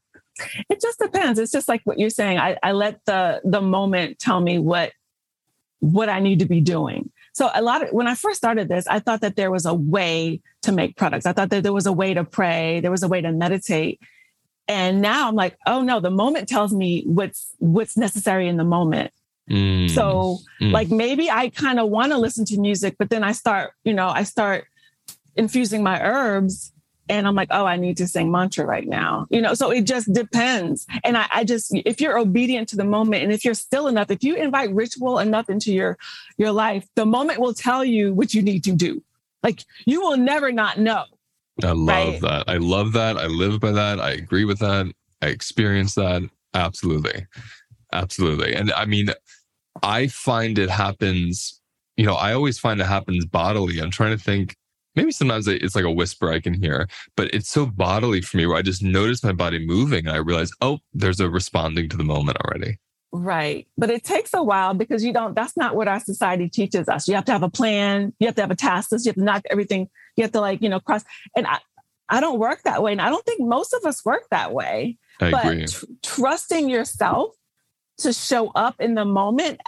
It 0.70 0.82
just 0.82 1.00
depends. 1.00 1.39
It's 1.39 1.52
just 1.52 1.68
like 1.68 1.82
what 1.86 1.98
you're 1.98 2.10
saying. 2.10 2.38
I, 2.38 2.58
I 2.62 2.74
let 2.74 3.00
the 3.06 3.41
the 3.46 3.62
moment 3.62 4.20
tell 4.20 4.41
me 4.41 4.60
what 4.60 4.91
what 5.80 6.10
I 6.10 6.20
need 6.20 6.39
to 6.39 6.46
be 6.46 6.62
doing. 6.62 7.10
So 7.36 7.50
a 7.54 7.62
lot 7.62 7.84
of 7.84 7.89
when 7.89 8.08
I 8.08 8.15
first 8.15 8.38
started 8.38 8.69
this, 8.69 8.88
I 8.88 9.00
thought 9.00 9.19
that 9.19 9.36
there 9.36 9.52
was 9.52 9.65
a 9.65 9.74
way 9.74 10.39
to 10.62 10.71
make 10.71 10.95
products. 10.95 11.26
I 11.26 11.34
thought 11.34 11.50
that 11.50 11.63
there 11.63 11.74
was 11.74 11.86
a 11.86 11.91
way 11.91 12.13
to 12.13 12.24
pray, 12.24 12.80
there 12.80 12.91
was 12.91 13.04
a 13.04 13.10
way 13.10 13.19
to 13.19 13.32
meditate. 13.34 14.00
And 14.69 15.02
now 15.02 15.28
I'm 15.28 15.36
like, 15.36 15.58
oh 15.67 15.82
no, 15.82 16.00
the 16.00 16.10
moment 16.10 16.48
tells 16.48 16.74
me 16.74 17.04
what's 17.06 17.54
what's 17.60 17.98
necessary 17.98 18.48
in 18.48 18.56
the 18.56 18.63
moment. 18.63 19.12
Mm. 19.52 19.89
So 19.89 20.38
mm. 20.62 20.71
like 20.71 20.89
maybe 20.89 21.30
I 21.30 21.50
kind 21.50 21.78
of 21.78 21.89
want 21.89 22.13
to 22.13 22.17
listen 22.17 22.45
to 22.45 22.58
music, 22.58 22.95
but 22.98 23.10
then 23.10 23.21
I 23.21 23.34
start, 23.34 23.74
you 23.84 23.93
know, 23.93 24.08
I 24.08 24.24
start 24.24 24.65
infusing 25.36 25.84
my 25.84 26.02
herbs 26.02 26.71
and 27.08 27.28
I'm 27.28 27.36
like, 27.36 27.50
oh, 27.52 27.65
I 27.65 27.78
need 27.78 27.98
to 27.98 28.08
sing 28.08 28.32
mantra 28.32 28.65
right 28.65 28.88
now. 28.88 29.28
You 29.30 29.41
know, 29.41 29.54
so 29.54 29.72
it 29.72 29.84
just 29.84 30.12
depends. 30.12 30.88
And 31.04 31.18
I, 31.18 31.28
I, 31.32 31.44
just, 31.44 31.72
if 31.74 32.02
you're 32.02 32.18
obedient 32.18 32.70
to 32.70 32.76
the 32.76 32.84
moment 32.84 33.24
and 33.24 33.32
if 33.32 33.46
you're 33.46 33.54
still 33.54 33.88
enough, 33.88 34.10
if 34.10 34.24
you 34.24 34.36
invite 34.36 34.74
ritual 34.74 35.20
enough 35.20 35.50
into 35.50 35.74
your 35.74 35.98
your 36.38 36.52
life, 36.52 36.88
the 36.96 37.06
moment 37.06 37.39
will 37.39 37.54
tell 37.54 37.86
you 37.86 38.13
what 38.13 38.34
you 38.34 38.41
need 38.41 38.63
to 38.63 38.72
do. 38.72 39.04
Like 39.44 39.63
you 39.86 40.02
will 40.02 40.18
never 40.18 40.52
not 40.52 40.80
know. 40.80 41.06
I 41.63 41.72
love 41.72 41.88
right? 41.88 42.22
that. 42.22 42.44
I 42.48 42.58
love 42.58 42.94
that. 42.94 43.18
I 43.18 43.28
live 43.28 43.60
by 43.60 43.72
that. 43.72 44.00
I 44.00 44.12
agree 44.12 44.46
with 44.46 44.60
that. 44.60 44.91
I 45.22 45.28
experience 45.28 45.96
that. 45.96 46.28
Absolutely. 46.54 47.28
Absolutely. 47.94 48.54
And 48.54 48.72
I 48.74 48.86
mean, 48.86 49.10
I 49.84 50.08
find 50.08 50.58
it 50.58 50.70
happens, 50.70 51.62
you 51.96 52.06
know, 52.06 52.15
I 52.15 52.34
always 52.34 52.60
find 52.60 52.82
it 52.82 52.88
happens 52.88 53.26
bodily. 53.26 53.80
I'm 53.80 53.91
trying 53.91 54.18
to 54.18 54.24
think 54.24 54.58
maybe 54.96 55.12
sometimes 55.12 55.48
it's 55.48 55.76
like 55.76 55.86
a 55.86 55.92
whisper 55.92 56.32
I 56.32 56.40
can 56.40 56.54
hear, 56.54 56.88
but 57.16 57.34
it's 57.34 57.50
so 57.50 57.66
bodily 57.66 58.22
for 58.22 58.38
me 58.38 58.46
where 58.46 58.58
I 58.58 58.62
just 58.62 58.84
notice 58.84 59.24
my 59.24 59.32
body 59.32 59.66
moving 59.66 60.08
and 60.08 60.16
I 60.16 60.20
realize, 60.20 60.52
oh, 60.62 60.80
there's 60.94 61.20
a 61.20 61.30
responding 61.30 61.90
to 61.90 61.98
the 61.98 62.04
moment 62.04 62.38
already. 62.38 62.80
Right. 63.12 63.68
But 63.78 63.90
it 63.90 64.04
takes 64.04 64.34
a 64.34 64.44
while 64.44 64.74
because 64.74 65.04
you 65.04 65.14
don't, 65.14 65.36
that's 65.36 65.56
not 65.56 65.76
what 65.76 65.88
our 65.88 66.00
society 66.00 66.50
teaches 66.50 66.90
us. 66.90 67.08
You 67.08 67.16
have 67.16 67.26
to 67.26 67.32
have 67.32 67.44
a 67.44 67.50
plan, 67.50 68.14
you 68.20 68.28
have 68.28 68.36
to 68.36 68.42
have 68.42 68.52
a 68.52 68.56
task 68.56 68.92
list, 68.92 69.06
you 69.06 69.10
have 69.10 69.16
to 69.16 69.24
knock 69.24 69.44
everything, 69.50 69.90
you 70.18 70.24
have 70.24 70.34
to 70.34 70.42
like, 70.42 70.62
you 70.62 70.70
know, 70.70 70.80
cross. 70.80 71.04
And 71.36 71.48
I, 71.48 71.60
I 72.10 72.20
don't 72.20 72.40
work 72.40 72.64
that 72.64 72.84
way. 72.84 72.92
And 72.92 73.02
I 73.02 73.10
don't 73.10 73.26
think 73.26 73.42
most 73.42 73.74
of 73.74 73.86
us 73.86 74.04
work 74.04 74.24
that 74.32 74.52
way. 74.52 74.98
I 75.20 75.32
but 75.32 75.46
agree. 75.46 75.66
Tr- 75.66 75.86
trusting 76.04 76.70
yourself 76.70 77.34
to 78.00 78.12
show 78.12 78.50
up 78.50 78.76
in 78.80 78.96
the 78.96 79.06
moment 79.06 79.62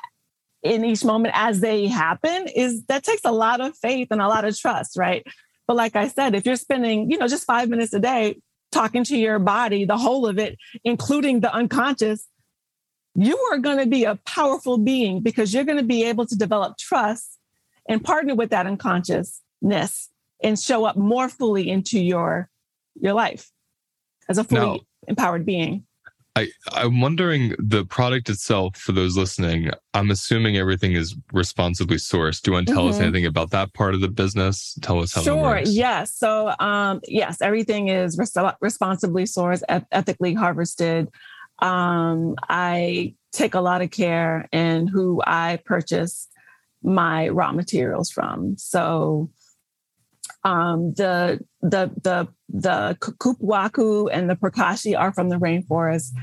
in 0.63 0.83
each 0.83 1.03
moment 1.03 1.33
as 1.37 1.59
they 1.59 1.87
happen 1.87 2.47
is 2.47 2.83
that 2.85 3.03
takes 3.03 3.21
a 3.25 3.31
lot 3.31 3.61
of 3.61 3.77
faith 3.77 4.07
and 4.11 4.21
a 4.21 4.27
lot 4.27 4.45
of 4.45 4.57
trust, 4.57 4.97
right? 4.97 5.25
But 5.67 5.77
like 5.77 5.95
I 5.95 6.07
said, 6.07 6.35
if 6.35 6.45
you're 6.45 6.55
spending, 6.55 7.11
you 7.11 7.17
know, 7.17 7.27
just 7.27 7.45
five 7.45 7.69
minutes 7.69 7.93
a 7.93 7.99
day 7.99 8.39
talking 8.71 9.03
to 9.05 9.17
your 9.17 9.39
body, 9.39 9.85
the 9.85 9.97
whole 9.97 10.25
of 10.25 10.39
it, 10.39 10.57
including 10.83 11.41
the 11.41 11.53
unconscious, 11.53 12.27
you 13.15 13.37
are 13.51 13.57
going 13.57 13.77
to 13.77 13.85
be 13.85 14.03
a 14.03 14.15
powerful 14.25 14.77
being 14.77 15.21
because 15.21 15.53
you're 15.53 15.63
going 15.63 15.77
to 15.77 15.83
be 15.83 16.03
able 16.03 16.25
to 16.25 16.35
develop 16.35 16.77
trust 16.77 17.37
and 17.87 18.03
partner 18.03 18.35
with 18.35 18.51
that 18.51 18.67
unconsciousness 18.67 20.09
and 20.43 20.59
show 20.59 20.85
up 20.85 20.95
more 20.95 21.29
fully 21.29 21.69
into 21.69 21.99
your 21.99 22.49
your 22.99 23.13
life 23.13 23.49
as 24.29 24.37
a 24.37 24.43
fully 24.43 24.77
now, 24.77 24.79
empowered 25.07 25.45
being. 25.45 25.85
I, 26.37 26.49
I'm 26.73 27.01
wondering 27.01 27.55
the 27.57 27.83
product 27.85 28.29
itself 28.29 28.77
for 28.77 28.91
those 28.91 29.17
listening. 29.17 29.71
I'm 29.95 30.11
assuming 30.11 30.55
everything 30.55 30.91
is 30.91 31.15
responsibly 31.33 31.97
sourced. 31.97 32.43
Do 32.43 32.51
you 32.51 32.53
want 32.53 32.67
to 32.67 32.73
tell 32.73 32.83
mm-hmm. 32.83 32.93
us 32.93 32.99
anything 32.99 33.25
about 33.25 33.49
that 33.51 33.73
part 33.73 33.95
of 33.95 34.01
the 34.01 34.07
business? 34.07 34.77
Tell 34.83 35.01
us 35.01 35.15
how 35.15 35.23
Sure. 35.23 35.59
Yes. 35.65 36.15
So, 36.15 36.53
um, 36.59 37.01
yes, 37.07 37.41
everything 37.41 37.87
is 37.87 38.19
res- 38.19 38.37
responsibly 38.61 39.23
sourced, 39.23 39.63
ethically 39.91 40.35
harvested. 40.35 41.09
Um, 41.57 42.35
I 42.47 43.15
take 43.31 43.55
a 43.55 43.61
lot 43.61 43.81
of 43.81 43.89
care 43.89 44.47
in 44.51 44.85
who 44.85 45.23
I 45.25 45.59
purchase 45.65 46.27
my 46.83 47.29
raw 47.29 47.51
materials 47.51 48.11
from. 48.11 48.57
So, 48.59 49.31
um, 50.43 50.93
the 50.93 51.39
the 51.61 51.89
the 52.03 52.27
the 52.49 52.97
Cupuaçu 53.01 54.09
and 54.11 54.29
the 54.29 54.35
Pracaxi 54.35 54.97
are 54.97 55.11
from 55.11 55.29
the 55.29 55.35
rainforest, 55.37 56.13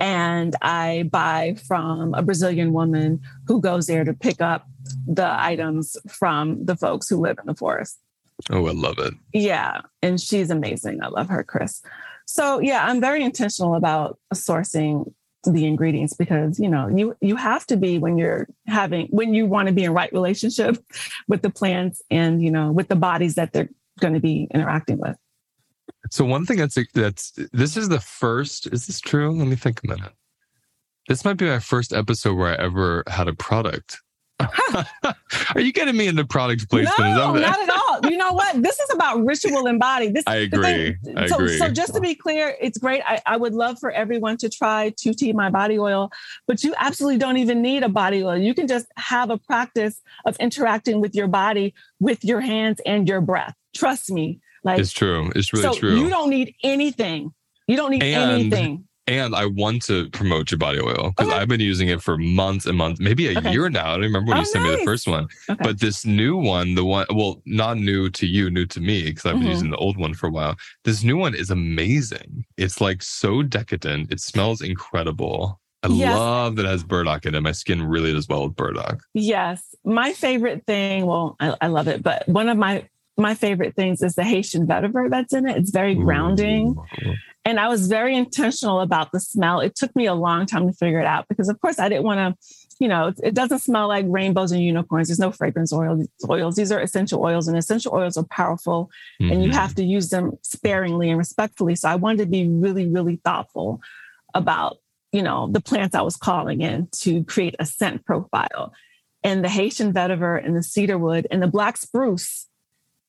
and 0.00 0.56
I 0.62 1.08
buy 1.10 1.56
from 1.66 2.14
a 2.14 2.22
Brazilian 2.22 2.72
woman 2.72 3.20
who 3.46 3.60
goes 3.60 3.86
there 3.86 4.04
to 4.04 4.14
pick 4.14 4.40
up 4.40 4.66
the 5.06 5.28
items 5.28 5.96
from 6.08 6.64
the 6.64 6.76
folks 6.76 7.08
who 7.08 7.20
live 7.20 7.38
in 7.38 7.46
the 7.46 7.54
forest. 7.54 7.98
Oh, 8.50 8.66
I 8.66 8.72
love 8.72 8.98
it. 8.98 9.14
Yeah, 9.32 9.82
and 10.02 10.20
she's 10.20 10.50
amazing. 10.50 11.02
I 11.02 11.08
love 11.08 11.28
her, 11.28 11.44
Chris. 11.44 11.82
So 12.26 12.60
yeah, 12.60 12.84
I'm 12.86 13.00
very 13.00 13.22
intentional 13.22 13.74
about 13.74 14.18
sourcing 14.32 15.12
the 15.44 15.66
ingredients 15.66 16.14
because 16.14 16.58
you 16.58 16.68
know 16.68 16.88
you 16.88 17.14
you 17.20 17.36
have 17.36 17.66
to 17.66 17.76
be 17.76 17.98
when 17.98 18.16
you're 18.16 18.48
having 18.66 19.06
when 19.08 19.34
you 19.34 19.44
want 19.44 19.68
to 19.68 19.74
be 19.74 19.84
in 19.84 19.92
right 19.92 20.10
relationship 20.12 20.78
with 21.28 21.42
the 21.42 21.50
plants 21.50 22.00
and 22.10 22.42
you 22.42 22.50
know 22.50 22.72
with 22.72 22.88
the 22.88 22.96
bodies 22.96 23.34
that 23.34 23.52
they're 23.52 23.68
going 24.00 24.14
to 24.14 24.20
be 24.20 24.48
interacting 24.52 24.98
with 24.98 25.16
so 26.10 26.24
one 26.24 26.44
thing 26.44 26.58
that's 26.58 26.78
that's 26.92 27.32
this 27.52 27.76
is 27.76 27.88
the 27.88 28.00
first 28.00 28.66
is 28.72 28.86
this 28.86 29.00
true 29.00 29.30
let 29.32 29.46
me 29.46 29.56
think 29.56 29.82
a 29.84 29.88
minute 29.88 30.12
this 31.08 31.24
might 31.24 31.36
be 31.36 31.46
my 31.46 31.58
first 31.58 31.92
episode 31.92 32.34
where 32.34 32.48
i 32.48 32.62
ever 32.62 33.02
had 33.08 33.28
a 33.28 33.34
product 33.34 34.00
Are 35.54 35.60
you 35.60 35.72
getting 35.72 35.96
me 35.96 36.08
into 36.08 36.24
product 36.24 36.68
placement? 36.68 36.98
No, 36.98 37.34
not 37.34 37.62
at 37.62 37.70
all. 37.70 38.10
You 38.10 38.16
know 38.16 38.32
what? 38.32 38.62
This 38.62 38.78
is 38.80 38.90
about 38.92 39.24
ritual 39.24 39.66
and 39.66 39.78
body. 39.78 40.08
This 40.08 40.24
I 40.26 40.36
agree. 40.36 40.96
I 41.16 41.26
so, 41.26 41.36
agree. 41.36 41.58
so 41.58 41.68
just 41.68 41.94
to 41.94 42.00
be 42.00 42.14
clear, 42.14 42.56
it's 42.60 42.78
great. 42.78 43.02
I, 43.06 43.20
I 43.26 43.36
would 43.36 43.54
love 43.54 43.78
for 43.78 43.90
everyone 43.90 44.36
to 44.38 44.48
try 44.48 44.90
2T 44.90 45.34
My 45.34 45.50
Body 45.50 45.78
Oil, 45.78 46.10
but 46.46 46.64
you 46.64 46.74
absolutely 46.78 47.18
don't 47.18 47.36
even 47.36 47.62
need 47.62 47.82
a 47.82 47.88
body 47.88 48.24
oil. 48.24 48.36
You 48.36 48.54
can 48.54 48.66
just 48.66 48.86
have 48.96 49.30
a 49.30 49.38
practice 49.38 50.00
of 50.24 50.36
interacting 50.38 51.00
with 51.00 51.14
your 51.14 51.28
body 51.28 51.74
with 52.00 52.24
your 52.24 52.40
hands 52.40 52.80
and 52.84 53.08
your 53.08 53.20
breath. 53.20 53.54
Trust 53.74 54.10
me. 54.10 54.40
Like 54.64 54.80
it's 54.80 54.92
true. 54.92 55.30
It's 55.36 55.52
really 55.52 55.62
so 55.62 55.74
true. 55.74 55.96
You 55.96 56.08
don't 56.08 56.30
need 56.30 56.54
anything. 56.62 57.32
You 57.68 57.76
don't 57.76 57.90
need 57.90 58.02
and 58.02 58.32
anything. 58.32 58.88
And 59.06 59.34
I 59.34 59.44
want 59.44 59.82
to 59.82 60.08
promote 60.10 60.50
your 60.50 60.56
body 60.56 60.80
oil 60.80 61.10
because 61.10 61.30
okay. 61.30 61.38
I've 61.38 61.48
been 61.48 61.60
using 61.60 61.88
it 61.88 62.00
for 62.00 62.16
months 62.16 62.64
and 62.64 62.78
months, 62.78 63.00
maybe 63.00 63.28
a 63.28 63.38
okay. 63.38 63.52
year 63.52 63.68
now. 63.68 63.88
I 63.88 63.92
don't 63.92 64.04
remember 64.04 64.30
when 64.30 64.38
oh, 64.38 64.40
you 64.40 64.46
sent 64.46 64.64
nice. 64.64 64.72
me 64.72 64.78
the 64.78 64.84
first 64.86 65.06
one. 65.06 65.28
Okay. 65.50 65.62
But 65.62 65.78
this 65.78 66.06
new 66.06 66.38
one, 66.38 66.74
the 66.74 66.86
one, 66.86 67.04
well, 67.10 67.42
not 67.44 67.76
new 67.76 68.08
to 68.08 68.26
you, 68.26 68.48
new 68.48 68.64
to 68.64 68.80
me, 68.80 69.04
because 69.04 69.26
I've 69.26 69.34
been 69.34 69.42
mm-hmm. 69.42 69.50
using 69.50 69.70
the 69.70 69.76
old 69.76 69.98
one 69.98 70.14
for 70.14 70.28
a 70.28 70.30
while. 70.30 70.56
This 70.84 71.04
new 71.04 71.18
one 71.18 71.34
is 71.34 71.50
amazing. 71.50 72.46
It's 72.56 72.80
like 72.80 73.02
so 73.02 73.42
decadent. 73.42 74.10
It 74.10 74.20
smells 74.20 74.62
incredible. 74.62 75.60
I 75.82 75.88
yes. 75.88 76.16
love 76.16 76.56
that 76.56 76.64
it 76.64 76.68
has 76.68 76.82
burdock 76.82 77.26
in 77.26 77.34
it. 77.34 77.42
My 77.42 77.52
skin 77.52 77.86
really 77.86 78.10
does 78.14 78.26
well 78.26 78.44
with 78.44 78.56
burdock. 78.56 79.02
Yes. 79.12 79.74
My 79.84 80.14
favorite 80.14 80.64
thing, 80.66 81.04
well, 81.04 81.36
I, 81.40 81.54
I 81.60 81.66
love 81.66 81.88
it, 81.88 82.02
but 82.02 82.26
one 82.26 82.48
of 82.48 82.56
my 82.56 82.88
my 83.16 83.34
favorite 83.34 83.76
things 83.76 84.02
is 84.02 84.14
the 84.14 84.24
Haitian 84.24 84.66
vetiver 84.66 85.08
that's 85.08 85.32
in 85.32 85.48
it. 85.48 85.56
It's 85.56 85.70
very 85.70 85.94
grounding. 85.94 86.76
And 87.44 87.60
I 87.60 87.68
was 87.68 87.88
very 87.88 88.16
intentional 88.16 88.80
about 88.80 89.12
the 89.12 89.20
smell. 89.20 89.60
It 89.60 89.76
took 89.76 89.94
me 89.94 90.06
a 90.06 90.14
long 90.14 90.46
time 90.46 90.66
to 90.66 90.72
figure 90.72 90.98
it 90.98 91.06
out 91.06 91.28
because, 91.28 91.48
of 91.48 91.60
course, 91.60 91.78
I 91.78 91.88
didn't 91.88 92.04
want 92.04 92.18
to, 92.18 92.46
you 92.80 92.88
know, 92.88 93.12
it 93.22 93.34
doesn't 93.34 93.58
smell 93.58 93.86
like 93.86 94.06
rainbows 94.08 94.50
and 94.50 94.62
unicorns. 94.62 95.08
There's 95.08 95.18
no 95.18 95.30
fragrance 95.30 95.72
oil, 95.72 96.02
oils. 96.28 96.56
These 96.56 96.72
are 96.72 96.80
essential 96.80 97.22
oils, 97.22 97.46
and 97.46 97.56
essential 97.56 97.92
oils 97.94 98.16
are 98.16 98.24
powerful, 98.24 98.90
mm-hmm. 99.20 99.30
and 99.30 99.42
you 99.42 99.50
mm-hmm. 99.50 99.58
have 99.58 99.74
to 99.74 99.84
use 99.84 100.08
them 100.08 100.38
sparingly 100.42 101.10
and 101.10 101.18
respectfully. 101.18 101.74
So 101.74 101.88
I 101.88 101.96
wanted 101.96 102.18
to 102.18 102.26
be 102.26 102.48
really, 102.48 102.88
really 102.88 103.16
thoughtful 103.16 103.80
about, 104.32 104.78
you 105.12 105.22
know, 105.22 105.48
the 105.52 105.60
plants 105.60 105.94
I 105.94 106.02
was 106.02 106.16
calling 106.16 106.62
in 106.62 106.88
to 107.00 107.24
create 107.24 107.56
a 107.58 107.66
scent 107.66 108.06
profile. 108.06 108.72
And 109.22 109.44
the 109.44 109.48
Haitian 109.48 109.92
vetiver 109.92 110.42
and 110.42 110.56
the 110.56 110.62
cedarwood 110.62 111.26
and 111.30 111.42
the 111.42 111.46
black 111.46 111.76
spruce 111.76 112.46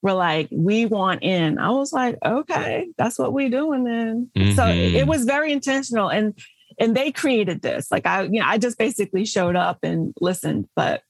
were 0.06 0.14
like, 0.14 0.48
we 0.52 0.86
want 0.86 1.24
in. 1.24 1.58
I 1.58 1.72
was 1.72 1.92
like, 1.92 2.16
okay, 2.24 2.90
that's 2.96 3.18
what 3.18 3.34
we 3.34 3.50
doing 3.50 3.84
then. 3.84 4.30
Mm-hmm. 4.38 4.56
So 4.56 4.68
it 4.68 5.08
was 5.08 5.26
very 5.26 5.52
intentional. 5.52 6.10
And 6.10 6.38
and 6.80 6.96
they 6.96 7.12
created 7.12 7.64
this. 7.64 7.92
Like 7.92 8.06
I, 8.06 8.24
you 8.24 8.40
know, 8.40 8.46
I 8.46 8.60
just 8.60 8.78
basically 8.78 9.26
showed 9.26 9.56
up 9.56 9.80
and 9.82 10.14
listened. 10.22 10.70
But 10.76 11.02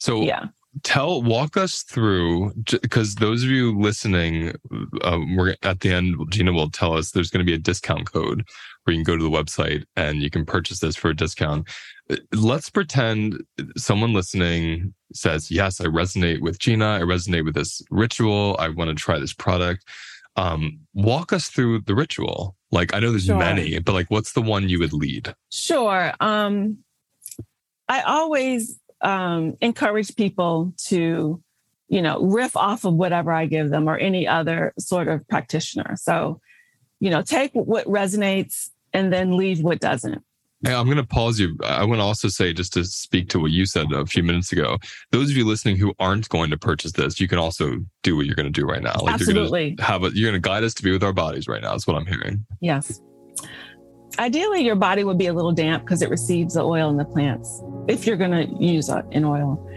so 0.00 0.20
yeah 0.20 0.46
tell 0.82 1.22
walk 1.22 1.56
us 1.56 1.82
through 1.82 2.50
because 2.80 3.16
those 3.16 3.42
of 3.42 3.50
you 3.50 3.78
listening 3.78 4.54
uh, 5.02 5.18
we're 5.36 5.54
at 5.62 5.80
the 5.80 5.92
end 5.92 6.16
gina 6.30 6.50
will 6.50 6.70
tell 6.70 6.96
us 6.96 7.10
there's 7.10 7.30
going 7.30 7.44
to 7.44 7.50
be 7.50 7.54
a 7.54 7.58
discount 7.58 8.10
code 8.10 8.42
where 8.84 8.94
you 8.94 8.98
can 8.98 9.04
go 9.04 9.16
to 9.16 9.22
the 9.22 9.30
website 9.30 9.84
and 9.96 10.22
you 10.22 10.30
can 10.30 10.44
purchase 10.44 10.80
this 10.80 10.96
for 10.96 11.10
a 11.10 11.16
discount. 11.16 11.68
Uh, 12.10 12.16
let's 12.32 12.70
pretend 12.70 13.42
someone 13.76 14.12
listening 14.12 14.92
says 15.12 15.50
yes 15.50 15.80
i 15.80 15.84
resonate 15.84 16.40
with 16.40 16.58
gina. 16.58 16.96
I 16.96 17.00
resonate 17.00 17.44
with 17.44 17.54
this 17.54 17.82
ritual. 17.90 18.56
I 18.58 18.68
want 18.68 18.88
to 18.88 18.94
try 18.94 19.18
this 19.18 19.34
product. 19.34 19.84
Um, 20.36 20.80
walk 20.94 21.32
us 21.32 21.48
through 21.48 21.82
the 21.82 21.94
ritual. 21.94 22.56
Like 22.70 22.94
i 22.94 22.98
know 22.98 23.10
there's 23.10 23.26
sure. 23.26 23.36
many 23.36 23.78
but 23.78 23.92
like 23.92 24.10
what's 24.10 24.32
the 24.32 24.42
one 24.42 24.68
you 24.68 24.78
would 24.78 24.92
lead? 24.92 25.34
Sure 25.50 26.12
um 26.20 26.78
i 27.88 28.00
always 28.02 28.78
um, 29.02 29.56
encourage 29.60 30.14
people 30.16 30.72
to, 30.86 31.42
you 31.88 32.02
know, 32.02 32.20
riff 32.22 32.56
off 32.56 32.84
of 32.84 32.94
whatever 32.94 33.32
I 33.32 33.46
give 33.46 33.70
them 33.70 33.88
or 33.88 33.96
any 33.98 34.26
other 34.26 34.72
sort 34.78 35.08
of 35.08 35.26
practitioner. 35.28 35.96
So, 35.96 36.40
you 37.00 37.10
know, 37.10 37.22
take 37.22 37.50
what 37.52 37.86
resonates 37.86 38.70
and 38.92 39.12
then 39.12 39.36
leave 39.36 39.60
what 39.60 39.80
doesn't. 39.80 40.22
Hey, 40.64 40.74
I'm 40.74 40.84
going 40.84 40.96
to 40.96 41.04
pause 41.04 41.40
you. 41.40 41.58
I 41.64 41.82
want 41.84 41.98
to 41.98 42.04
also 42.04 42.28
say, 42.28 42.52
just 42.52 42.72
to 42.74 42.84
speak 42.84 43.28
to 43.30 43.40
what 43.40 43.50
you 43.50 43.66
said 43.66 43.90
a 43.90 44.06
few 44.06 44.22
minutes 44.22 44.52
ago, 44.52 44.78
those 45.10 45.28
of 45.28 45.36
you 45.36 45.44
listening 45.44 45.76
who 45.76 45.92
aren't 45.98 46.28
going 46.28 46.50
to 46.50 46.56
purchase 46.56 46.92
this, 46.92 47.18
you 47.18 47.26
can 47.26 47.38
also 47.38 47.78
do 48.04 48.16
what 48.16 48.26
you're 48.26 48.36
going 48.36 48.52
to 48.52 48.60
do 48.60 48.64
right 48.64 48.80
now. 48.82 48.94
Like 49.02 49.14
Absolutely. 49.14 49.60
You're 49.60 49.68
going 49.70 49.76
to 49.78 49.82
have 49.82 50.04
a, 50.04 50.10
you're 50.14 50.30
going 50.30 50.40
to 50.40 50.48
guide 50.48 50.62
us 50.62 50.72
to 50.74 50.84
be 50.84 50.92
with 50.92 51.02
our 51.02 51.12
bodies 51.12 51.48
right 51.48 51.60
now. 51.60 51.72
That's 51.72 51.88
what 51.88 51.96
I'm 51.96 52.06
hearing. 52.06 52.46
Yes. 52.60 53.00
Ideally, 54.18 54.62
your 54.62 54.76
body 54.76 55.04
would 55.04 55.18
be 55.18 55.26
a 55.26 55.32
little 55.32 55.52
damp 55.52 55.84
because 55.84 56.02
it 56.02 56.10
receives 56.10 56.54
the 56.54 56.62
oil 56.62 56.90
in 56.90 56.96
the 56.96 57.04
plants 57.04 57.62
if 57.88 58.06
you're 58.06 58.16
going 58.16 58.30
to 58.30 58.62
use 58.62 58.88
an 58.88 59.24
oil. 59.24 59.68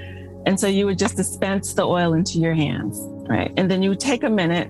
And 0.46 0.60
so 0.60 0.68
you 0.68 0.86
would 0.86 1.00
just 1.00 1.16
dispense 1.16 1.74
the 1.74 1.84
oil 1.84 2.14
into 2.14 2.40
your 2.40 2.54
hands, 2.54 2.98
right? 3.28 3.52
And 3.58 3.72
then 3.72 3.82
you 3.82 3.90
would 3.90 4.00
take 4.00 4.24
a 4.24 4.30
minute. 4.30 4.70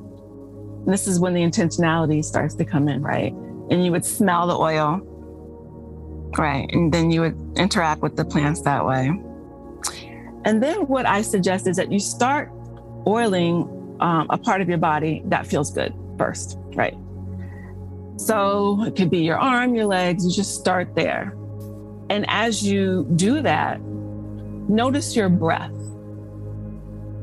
this 0.85 1.07
is 1.07 1.19
when 1.19 1.33
the 1.33 1.41
intentionality 1.41 2.23
starts 2.23 2.55
to 2.55 2.65
come 2.65 2.87
in, 2.87 3.01
right? 3.01 3.33
And 3.71 3.83
you 3.83 3.91
would 3.91 4.05
smell 4.05 4.47
the 4.47 4.55
oil, 4.55 5.01
right? 6.37 6.69
And 6.71 6.93
then 6.93 7.11
you 7.11 7.21
would 7.21 7.57
interact 7.57 8.01
with 8.01 8.15
the 8.15 8.23
plants 8.23 8.61
that 8.61 8.85
way. 8.85 9.07
And 10.45 10.61
then 10.61 10.87
what 10.87 11.07
I 11.07 11.23
suggest 11.23 11.67
is 11.67 11.75
that 11.77 11.91
you 11.91 11.99
start 11.99 12.51
oiling 13.07 13.97
um, 13.99 14.27
a 14.29 14.37
part 14.37 14.61
of 14.61 14.69
your 14.69 14.77
body 14.77 15.23
that 15.25 15.47
feels 15.47 15.73
good 15.73 15.93
first, 16.17 16.57
right? 16.75 16.95
So 18.17 18.83
it 18.83 18.95
could 18.95 19.09
be 19.09 19.19
your 19.19 19.37
arm, 19.37 19.75
your 19.75 19.85
legs, 19.85 20.25
you 20.25 20.31
just 20.31 20.55
start 20.55 20.95
there. 20.95 21.35
And 22.09 22.25
as 22.27 22.63
you 22.63 23.05
do 23.15 23.41
that, 23.41 23.81
notice 23.81 25.15
your 25.15 25.29
breath 25.29 25.71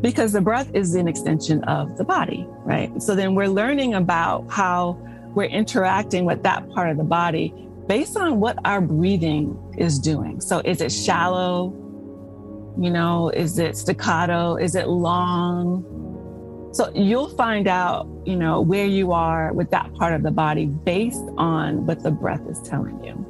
because 0.03 0.33
the 0.33 0.41
breath 0.41 0.71
is 0.75 0.95
an 0.97 1.07
extension 1.09 1.63
of 1.65 1.97
the 1.97 2.05
body, 2.05 2.45
right? 2.65 3.01
So 3.01 3.15
then 3.15 3.35
we're 3.35 3.49
learning 3.49 3.95
about 3.95 4.51
how 4.51 4.99
we're 5.35 5.45
interacting 5.45 6.25
with 6.25 6.43
that 6.43 6.69
part 6.71 6.91
of 6.91 6.97
the 6.97 7.05
body 7.05 7.55
based 7.87 8.17
on 8.17 8.41
what 8.41 8.59
our 8.65 8.81
breathing 8.81 9.57
is 9.79 9.99
doing. 9.99 10.41
So 10.41 10.61
is 10.65 10.81
it 10.81 10.91
shallow? 10.91 11.79
You 12.79 12.91
know, 12.91 13.31
is 13.31 13.59
it 13.59 13.77
staccato? 13.77 14.57
Is 14.57 14.75
it 14.75 14.89
long? 14.89 15.85
So 16.73 16.91
you'll 16.95 17.29
find 17.29 17.69
out, 17.69 18.09
you 18.25 18.35
know, 18.35 18.61
where 18.61 18.87
you 18.87 19.13
are 19.13 19.53
with 19.53 19.71
that 19.71 19.93
part 19.95 20.15
of 20.15 20.23
the 20.23 20.31
body 20.31 20.67
based 20.67 21.23
on 21.37 21.87
what 21.87 22.03
the 22.03 22.11
breath 22.11 22.41
is 22.49 22.61
telling 22.63 23.03
you. 23.05 23.29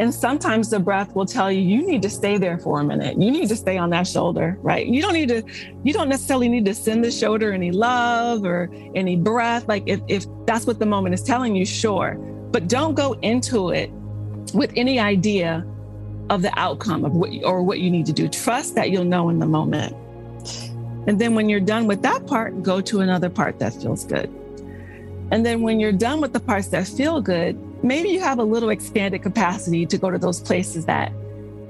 And 0.00 0.14
sometimes 0.14 0.70
the 0.70 0.78
breath 0.78 1.14
will 1.16 1.26
tell 1.26 1.50
you, 1.50 1.60
you 1.60 1.84
need 1.84 2.02
to 2.02 2.10
stay 2.10 2.38
there 2.38 2.58
for 2.58 2.80
a 2.80 2.84
minute. 2.84 3.20
You 3.20 3.30
need 3.30 3.48
to 3.48 3.56
stay 3.56 3.78
on 3.78 3.90
that 3.90 4.06
shoulder, 4.06 4.56
right? 4.60 4.86
You 4.86 5.02
don't 5.02 5.14
need 5.14 5.28
to, 5.30 5.42
you 5.82 5.92
don't 5.92 6.08
necessarily 6.08 6.48
need 6.48 6.66
to 6.66 6.74
send 6.74 7.04
the 7.04 7.10
shoulder 7.10 7.52
any 7.52 7.72
love 7.72 8.44
or 8.44 8.70
any 8.94 9.16
breath. 9.16 9.66
Like 9.66 9.84
if, 9.86 10.00
if 10.06 10.26
that's 10.46 10.66
what 10.66 10.78
the 10.78 10.86
moment 10.86 11.14
is 11.14 11.22
telling 11.22 11.56
you, 11.56 11.64
sure. 11.64 12.14
But 12.52 12.68
don't 12.68 12.94
go 12.94 13.14
into 13.22 13.70
it 13.70 13.90
with 14.54 14.72
any 14.76 15.00
idea 15.00 15.66
of 16.30 16.42
the 16.42 16.56
outcome 16.58 17.04
of 17.04 17.12
what 17.12 17.30
or 17.42 17.62
what 17.62 17.80
you 17.80 17.90
need 17.90 18.06
to 18.06 18.12
do. 18.12 18.28
Trust 18.28 18.74
that 18.74 18.90
you'll 18.90 19.04
know 19.04 19.30
in 19.30 19.38
the 19.38 19.46
moment. 19.46 19.96
And 21.08 21.18
then 21.18 21.34
when 21.34 21.48
you're 21.48 21.58
done 21.58 21.86
with 21.86 22.02
that 22.02 22.26
part, 22.26 22.62
go 22.62 22.82
to 22.82 23.00
another 23.00 23.30
part 23.30 23.58
that 23.60 23.72
feels 23.72 24.04
good. 24.04 24.28
And 25.30 25.44
then 25.44 25.62
when 25.62 25.80
you're 25.80 25.90
done 25.90 26.20
with 26.20 26.34
the 26.34 26.40
parts 26.40 26.68
that 26.68 26.86
feel 26.86 27.22
good, 27.22 27.58
maybe 27.82 28.10
you 28.10 28.20
have 28.20 28.38
a 28.38 28.44
little 28.44 28.68
expanded 28.68 29.22
capacity 29.22 29.86
to 29.86 29.96
go 29.96 30.10
to 30.10 30.18
those 30.18 30.38
places 30.38 30.84
that 30.84 31.10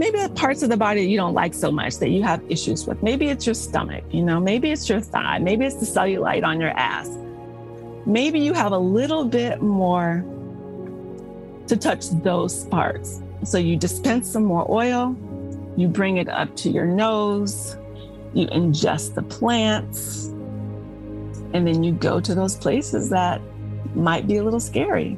maybe 0.01 0.19
the 0.19 0.31
parts 0.31 0.65
of 0.65 0.71
the 0.71 0.77
body 0.77 1.03
you 1.03 1.17
don't 1.17 1.35
like 1.35 1.55
so 1.55 1.71
much 1.71 1.99
that 1.99 2.09
you 2.09 2.21
have 2.21 2.43
issues 2.49 2.85
with. 2.85 3.01
Maybe 3.01 3.29
it's 3.29 3.47
your 3.47 3.55
stomach, 3.55 4.03
you 4.11 4.25
know, 4.25 4.41
maybe 4.41 4.73
it's 4.73 4.89
your 4.89 5.01
thigh, 5.01 5.39
maybe 5.39 5.65
it's 5.65 5.77
the 5.77 5.87
cellulite 5.87 6.43
on 6.43 6.61
your 6.61 6.71
ass. 6.71 7.09
Maybe 8.07 8.41
you 8.41 8.55
have 8.55 8.73
a 8.73 8.79
little 8.79 9.25
bit 9.25 9.63
more 9.63 10.25
to 11.69 11.77
touch 11.77 12.11
those 12.11 12.65
parts. 12.65 13.23
So 13.45 13.57
you 13.57 13.77
dispense 13.77 14.29
some 14.29 14.47
more 14.47 14.69
oil, 14.69 15.17
you 15.77 15.87
bring 15.87 16.17
it 16.17 16.29
up 16.29 16.57
to 16.57 16.71
your 16.71 16.87
nose, 16.87 17.77
you 18.35 18.47
ingest 18.49 19.15
the 19.15 19.23
plants, 19.23 20.27
and 21.55 21.67
then 21.67 21.83
you 21.83 21.93
go 21.93 22.21
to 22.21 22.35
those 22.35 22.57
places 22.57 23.11
that 23.11 23.41
might 23.95 24.27
be 24.27 24.37
a 24.37 24.45
little 24.45 24.61
scary. 24.61 25.17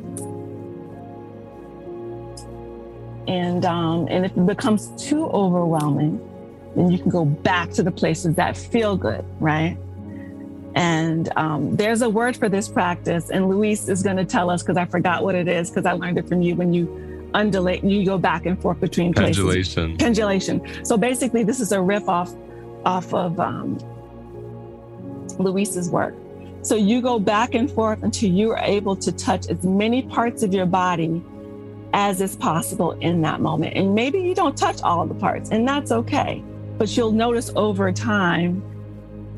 And 3.29 3.65
um, 3.65 4.07
and 4.09 4.25
if 4.25 4.33
it 4.37 4.47
becomes 4.47 4.91
too 4.97 5.27
overwhelming, 5.27 6.21
then 6.75 6.91
you 6.91 6.99
can 6.99 7.11
go 7.11 7.25
back 7.25 7.71
to 7.73 7.83
the 7.83 7.91
places 7.91 8.35
that 8.37 8.57
feel 8.57 8.97
good, 8.97 9.25
right? 9.39 9.77
And 10.75 11.31
um, 11.37 11.75
there's 11.77 12.03
a 12.03 12.09
word 12.09 12.37
for 12.37 12.49
this 12.49 12.69
practice, 12.69 13.31
and 13.31 13.49
Luis 13.49 13.89
is 13.89 14.03
going 14.03 14.17
to 14.17 14.25
tell 14.25 14.51
us 14.51 14.63
because 14.63 14.77
I 14.77 14.85
forgot 14.85 15.25
what 15.25 15.35
it 15.35 15.49
is 15.49 15.69
because 15.69 15.85
I 15.85 15.93
learned 15.93 16.19
it 16.19 16.29
from 16.29 16.43
you 16.43 16.55
when 16.55 16.73
you 16.73 17.31
undulate, 17.35 17.85
you 17.85 18.05
go 18.05 18.19
back 18.19 18.47
and 18.47 18.61
forth 18.61 18.81
between 18.81 19.13
places. 19.13 19.37
Pendulation. 19.37 19.97
Pendulation. 19.97 20.85
So 20.85 20.97
basically, 20.97 21.43
this 21.43 21.61
is 21.61 21.73
a 21.73 21.81
riff 21.81 22.09
off 22.09 22.35
off 22.85 23.13
of 23.15 23.39
um, 23.39 23.79
Luis's 25.39 25.91
work. 25.91 26.15
So 26.63 26.77
you 26.77 27.01
go 27.01 27.19
back 27.19 27.55
and 27.55 27.71
forth 27.71 28.03
until 28.03 28.31
you 28.31 28.51
are 28.51 28.59
able 28.59 28.95
to 28.97 29.13
touch 29.13 29.49
as 29.49 29.65
many 29.65 30.03
parts 30.03 30.43
of 30.43 30.53
your 30.53 30.67
body 30.67 31.23
as 31.93 32.21
is 32.21 32.37
possible 32.37 32.93
in 33.01 33.23
that 33.23 33.41
moment. 33.41 33.77
And 33.77 33.95
maybe 33.95 34.21
you 34.21 34.35
don't 34.35 34.57
touch 34.57 34.83
all 34.83 35.07
the 35.07 35.15
parts, 35.15 35.51
and 35.51 35.67
that's 35.67 35.91
okay. 35.91 36.43
But 36.79 36.97
you'll 36.97 37.13
notice 37.13 37.51
over 37.57 37.93
time 37.93 38.63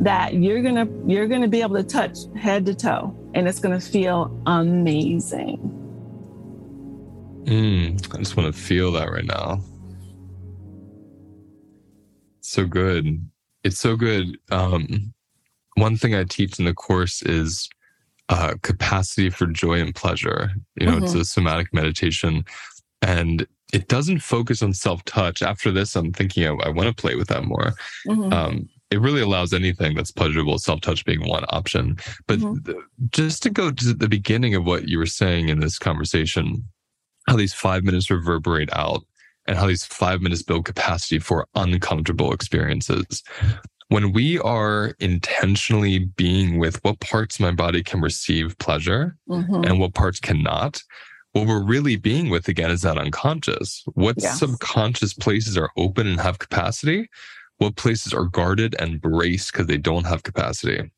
that 0.00 0.34
you're 0.34 0.62
gonna 0.62 0.88
you're 1.06 1.28
gonna 1.28 1.48
be 1.48 1.62
able 1.62 1.76
to 1.76 1.84
touch 1.84 2.18
head 2.36 2.66
to 2.66 2.74
toe, 2.74 3.16
and 3.34 3.48
it's 3.48 3.58
gonna 3.58 3.80
feel 3.80 4.36
amazing. 4.46 5.78
Mm, 7.44 8.14
I 8.14 8.18
just 8.18 8.36
want 8.36 8.54
to 8.54 8.60
feel 8.60 8.92
that 8.92 9.10
right 9.10 9.24
now. 9.24 9.60
So 12.40 12.66
good. 12.66 13.31
It's 13.64 13.78
so 13.78 13.96
good. 13.96 14.38
Um, 14.50 15.12
one 15.76 15.96
thing 15.96 16.14
I 16.14 16.24
teach 16.24 16.58
in 16.58 16.64
the 16.64 16.74
course 16.74 17.22
is 17.22 17.68
uh, 18.28 18.54
capacity 18.62 19.30
for 19.30 19.46
joy 19.46 19.80
and 19.80 19.94
pleasure. 19.94 20.50
You 20.76 20.86
know, 20.86 20.92
mm-hmm. 20.92 21.04
it's 21.04 21.14
a 21.14 21.24
somatic 21.24 21.72
meditation 21.72 22.44
and 23.00 23.46
it 23.72 23.88
doesn't 23.88 24.20
focus 24.20 24.62
on 24.62 24.74
self 24.74 25.04
touch. 25.04 25.42
After 25.42 25.70
this, 25.70 25.96
I'm 25.96 26.12
thinking 26.12 26.46
I, 26.46 26.52
I 26.66 26.68
want 26.68 26.88
to 26.88 26.94
play 26.94 27.14
with 27.14 27.28
that 27.28 27.44
more. 27.44 27.72
Mm-hmm. 28.06 28.32
Um, 28.32 28.68
it 28.90 29.00
really 29.00 29.22
allows 29.22 29.54
anything 29.54 29.94
that's 29.94 30.10
pleasurable, 30.10 30.58
self 30.58 30.82
touch 30.82 31.04
being 31.04 31.26
one 31.26 31.44
option. 31.48 31.96
But 32.26 32.38
mm-hmm. 32.38 32.64
th- 32.64 32.84
just 33.10 33.42
to 33.44 33.50
go 33.50 33.70
to 33.70 33.94
the 33.94 34.08
beginning 34.08 34.54
of 34.54 34.66
what 34.66 34.88
you 34.88 34.98
were 34.98 35.06
saying 35.06 35.48
in 35.48 35.60
this 35.60 35.78
conversation, 35.78 36.64
how 37.26 37.36
these 37.36 37.54
five 37.54 37.84
minutes 37.84 38.10
reverberate 38.10 38.72
out 38.72 39.04
and 39.52 39.60
how 39.60 39.66
these 39.66 39.84
five 39.84 40.22
minutes 40.22 40.42
build 40.42 40.64
capacity 40.64 41.18
for 41.18 41.46
uncomfortable 41.54 42.32
experiences 42.32 43.22
when 43.92 44.12
we 44.12 44.38
are 44.38 44.94
intentionally 45.00 45.98
being 45.98 46.58
with 46.58 46.82
what 46.82 46.98
parts 47.00 47.36
of 47.36 47.42
my 47.42 47.50
body 47.50 47.82
can 47.82 48.00
receive 48.00 48.56
pleasure 48.56 49.14
mm-hmm. 49.28 49.64
and 49.64 49.78
what 49.78 49.92
parts 49.92 50.18
cannot, 50.18 50.82
what 51.32 51.46
we're 51.46 51.62
really 51.62 51.96
being 51.96 52.30
with 52.30 52.48
again 52.48 52.70
is 52.70 52.80
that 52.80 52.96
unconscious. 52.96 53.84
What 53.92 54.16
yes. 54.18 54.38
subconscious 54.38 55.12
places 55.12 55.58
are 55.58 55.68
open 55.76 56.06
and 56.06 56.18
have 56.20 56.38
capacity? 56.38 57.10
What 57.58 57.76
places 57.76 58.14
are 58.14 58.24
guarded 58.24 58.74
and 58.78 58.98
braced 58.98 59.52
because 59.52 59.66
they 59.66 59.76
don't 59.76 60.06
have 60.06 60.22
capacity? 60.22 60.90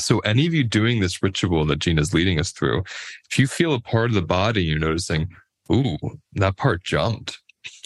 So, 0.00 0.18
any 0.20 0.44
of 0.46 0.54
you 0.54 0.64
doing 0.64 0.98
this 0.98 1.22
ritual 1.22 1.64
that 1.66 1.78
Gina's 1.78 2.12
leading 2.12 2.40
us 2.40 2.50
through, 2.50 2.82
if 3.30 3.38
you 3.38 3.46
feel 3.46 3.72
a 3.72 3.80
part 3.80 4.10
of 4.10 4.14
the 4.14 4.22
body, 4.22 4.64
you're 4.64 4.80
noticing, 4.80 5.28
ooh, 5.70 5.96
that 6.32 6.56
part 6.56 6.82
jumped, 6.82 7.38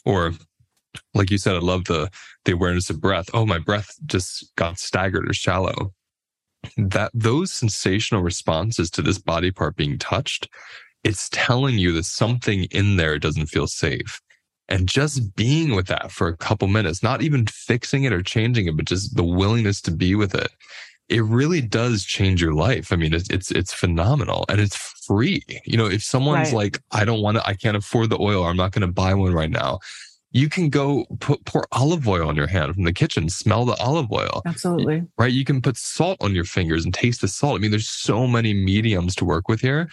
or 0.06 0.32
like 1.14 1.30
you 1.30 1.38
said, 1.38 1.56
I 1.56 1.58
love 1.58 1.84
the 1.84 2.10
the 2.44 2.52
awareness 2.52 2.88
of 2.88 3.00
breath. 3.00 3.28
Oh, 3.34 3.44
my 3.44 3.58
breath 3.58 3.90
just 4.06 4.54
got 4.56 4.78
staggered 4.78 5.28
or 5.28 5.34
shallow. 5.34 5.92
That 6.76 7.10
those 7.12 7.52
sensational 7.52 8.22
responses 8.22 8.90
to 8.92 9.02
this 9.02 9.18
body 9.18 9.50
part 9.50 9.76
being 9.76 9.98
touched, 9.98 10.48
it's 11.04 11.28
telling 11.30 11.78
you 11.78 11.92
that 11.92 12.04
something 12.04 12.64
in 12.64 12.96
there 12.96 13.18
doesn't 13.18 13.46
feel 13.46 13.66
safe. 13.66 14.20
And 14.68 14.88
just 14.88 15.36
being 15.36 15.76
with 15.76 15.86
that 15.86 16.10
for 16.10 16.26
a 16.26 16.36
couple 16.36 16.66
minutes, 16.66 17.02
not 17.02 17.22
even 17.22 17.46
fixing 17.46 18.04
it 18.04 18.12
or 18.12 18.22
changing 18.22 18.66
it, 18.66 18.76
but 18.76 18.86
just 18.86 19.14
the 19.14 19.22
willingness 19.24 19.80
to 19.82 19.92
be 19.92 20.16
with 20.16 20.34
it, 20.34 20.50
it 21.08 21.22
really 21.22 21.60
does 21.60 22.04
change 22.04 22.42
your 22.42 22.54
life. 22.54 22.92
I 22.92 22.96
mean, 22.96 23.14
it's 23.14 23.28
it's 23.30 23.50
it's 23.50 23.72
phenomenal 23.72 24.44
and 24.48 24.60
it's 24.60 24.76
free. 24.76 25.42
You 25.64 25.76
know, 25.76 25.86
if 25.86 26.02
someone's 26.02 26.48
right. 26.48 26.54
like, 26.54 26.82
I 26.90 27.04
don't 27.04 27.22
want 27.22 27.36
to, 27.36 27.46
I 27.46 27.54
can't 27.54 27.76
afford 27.76 28.10
the 28.10 28.20
oil, 28.20 28.42
or 28.42 28.50
I'm 28.50 28.56
not 28.56 28.72
going 28.72 28.86
to 28.86 28.92
buy 28.92 29.14
one 29.14 29.32
right 29.32 29.50
now 29.50 29.78
you 30.36 30.50
can 30.50 30.68
go 30.68 31.06
put 31.20 31.42
pour 31.46 31.66
olive 31.72 32.06
oil 32.06 32.28
on 32.28 32.36
your 32.36 32.46
hand 32.46 32.74
from 32.74 32.84
the 32.84 32.92
kitchen, 32.92 33.30
smell 33.30 33.64
the 33.64 33.76
olive 33.76 34.12
oil. 34.12 34.42
Absolutely. 34.44 35.02
Right. 35.16 35.32
You 35.32 35.46
can 35.46 35.62
put 35.62 35.78
salt 35.78 36.18
on 36.20 36.34
your 36.34 36.44
fingers 36.44 36.84
and 36.84 36.92
taste 36.92 37.22
the 37.22 37.28
salt. 37.28 37.56
I 37.56 37.58
mean, 37.58 37.70
there's 37.70 37.88
so 37.88 38.26
many 38.26 38.52
mediums 38.52 39.14
to 39.16 39.24
work 39.24 39.48
with 39.48 39.62
here. 39.62 39.88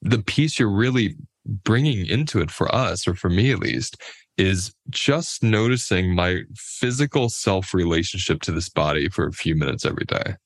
The 0.00 0.22
piece 0.22 0.58
you're 0.58 0.70
really 0.70 1.16
bringing 1.44 2.06
into 2.06 2.40
it 2.40 2.52
for 2.52 2.72
us, 2.72 3.08
or 3.08 3.14
for 3.14 3.28
me 3.28 3.50
at 3.50 3.58
least, 3.58 4.00
is 4.38 4.74
just 4.90 5.42
noticing 5.42 6.14
my 6.14 6.40
physical 6.56 7.28
self 7.28 7.74
relationship 7.74 8.40
to 8.42 8.52
this 8.52 8.68
body 8.68 9.08
for 9.08 9.26
a 9.26 9.32
few 9.32 9.54
minutes 9.54 9.84
every 9.84 10.04
day. 10.04 10.36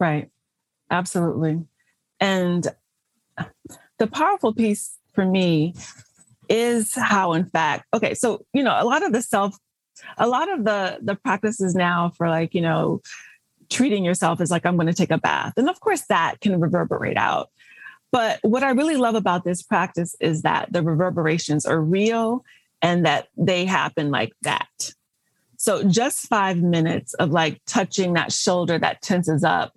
Right. 0.00 0.30
Absolutely. 0.90 1.62
And 2.20 2.66
the 3.98 4.06
powerful 4.06 4.52
piece 4.52 4.98
for 5.12 5.24
me 5.24 5.74
is 6.48 6.94
how 6.94 7.32
in 7.32 7.46
fact 7.46 7.86
okay 7.94 8.12
so 8.12 8.44
you 8.52 8.62
know 8.62 8.76
a 8.78 8.84
lot 8.84 9.02
of 9.02 9.12
the 9.12 9.22
self 9.22 9.56
a 10.18 10.26
lot 10.26 10.52
of 10.52 10.64
the 10.64 10.98
the 11.00 11.14
practices 11.14 11.74
now 11.74 12.10
for 12.10 12.28
like 12.28 12.54
you 12.54 12.60
know 12.60 13.00
treating 13.70 14.04
yourself 14.04 14.42
is 14.42 14.50
like 14.50 14.66
i'm 14.66 14.76
going 14.76 14.86
to 14.86 14.92
take 14.92 15.10
a 15.10 15.16
bath 15.16 15.54
and 15.56 15.70
of 15.70 15.80
course 15.80 16.02
that 16.08 16.38
can 16.40 16.60
reverberate 16.60 17.16
out 17.16 17.48
But 18.14 18.38
what 18.42 18.62
I 18.62 18.70
really 18.70 18.96
love 18.96 19.16
about 19.16 19.42
this 19.42 19.60
practice 19.60 20.14
is 20.20 20.42
that 20.42 20.72
the 20.72 20.84
reverberations 20.84 21.66
are 21.66 21.80
real 21.80 22.44
and 22.84 23.06
that 23.06 23.28
they 23.34 23.64
happen 23.64 24.10
like 24.10 24.34
that. 24.42 24.92
So 25.56 25.82
just 25.84 26.28
five 26.28 26.58
minutes 26.58 27.14
of 27.14 27.30
like 27.30 27.62
touching 27.66 28.12
that 28.12 28.30
shoulder 28.30 28.78
that 28.78 29.00
tenses 29.00 29.42
up. 29.42 29.72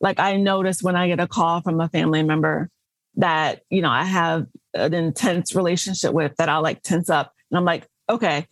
Like 0.00 0.20
I 0.20 0.36
notice 0.36 0.80
when 0.80 0.94
I 0.94 1.08
get 1.08 1.18
a 1.18 1.26
call 1.26 1.60
from 1.62 1.80
a 1.80 1.88
family 1.88 2.22
member 2.22 2.70
that, 3.16 3.62
you 3.70 3.82
know, 3.82 3.90
I 3.90 4.04
have 4.04 4.46
an 4.72 4.94
intense 4.94 5.56
relationship 5.56 6.14
with 6.14 6.36
that 6.36 6.48
I'll 6.48 6.62
like 6.62 6.80
tense 6.82 7.10
up. 7.10 7.34
And 7.50 7.58
I'm 7.58 7.64
like, 7.64 7.88
okay. 8.08 8.46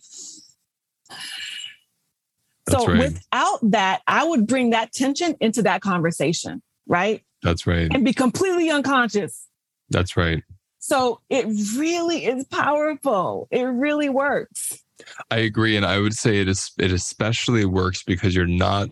That's 2.65 2.83
so 2.83 2.87
right. 2.87 2.97
without 2.97 3.59
that, 3.71 4.01
I 4.05 4.25
would 4.25 4.47
bring 4.47 4.71
that 4.71 4.91
tension 4.91 5.37
into 5.39 5.61
that 5.61 5.79
conversation, 5.79 6.61
right? 6.87 7.23
That's 7.41 7.65
right. 7.65 7.87
And 7.89 8.03
be 8.03 8.11
completely 8.11 8.69
unconscious. 8.69 9.47
That's 9.89 10.17
right. 10.17 10.43
So 10.87 11.19
it 11.29 11.45
really 11.77 12.23
is 12.25 12.45
powerful. 12.45 13.49
It 13.51 13.63
really 13.63 14.07
works. 14.07 14.81
I 15.29 15.39
agree, 15.39 15.75
and 15.75 15.85
I 15.85 15.99
would 15.99 16.13
say 16.13 16.39
it 16.39 16.47
is 16.47 16.71
it 16.79 16.93
especially 16.93 17.65
works 17.65 18.03
because 18.03 18.33
you're 18.33 18.47
not 18.47 18.87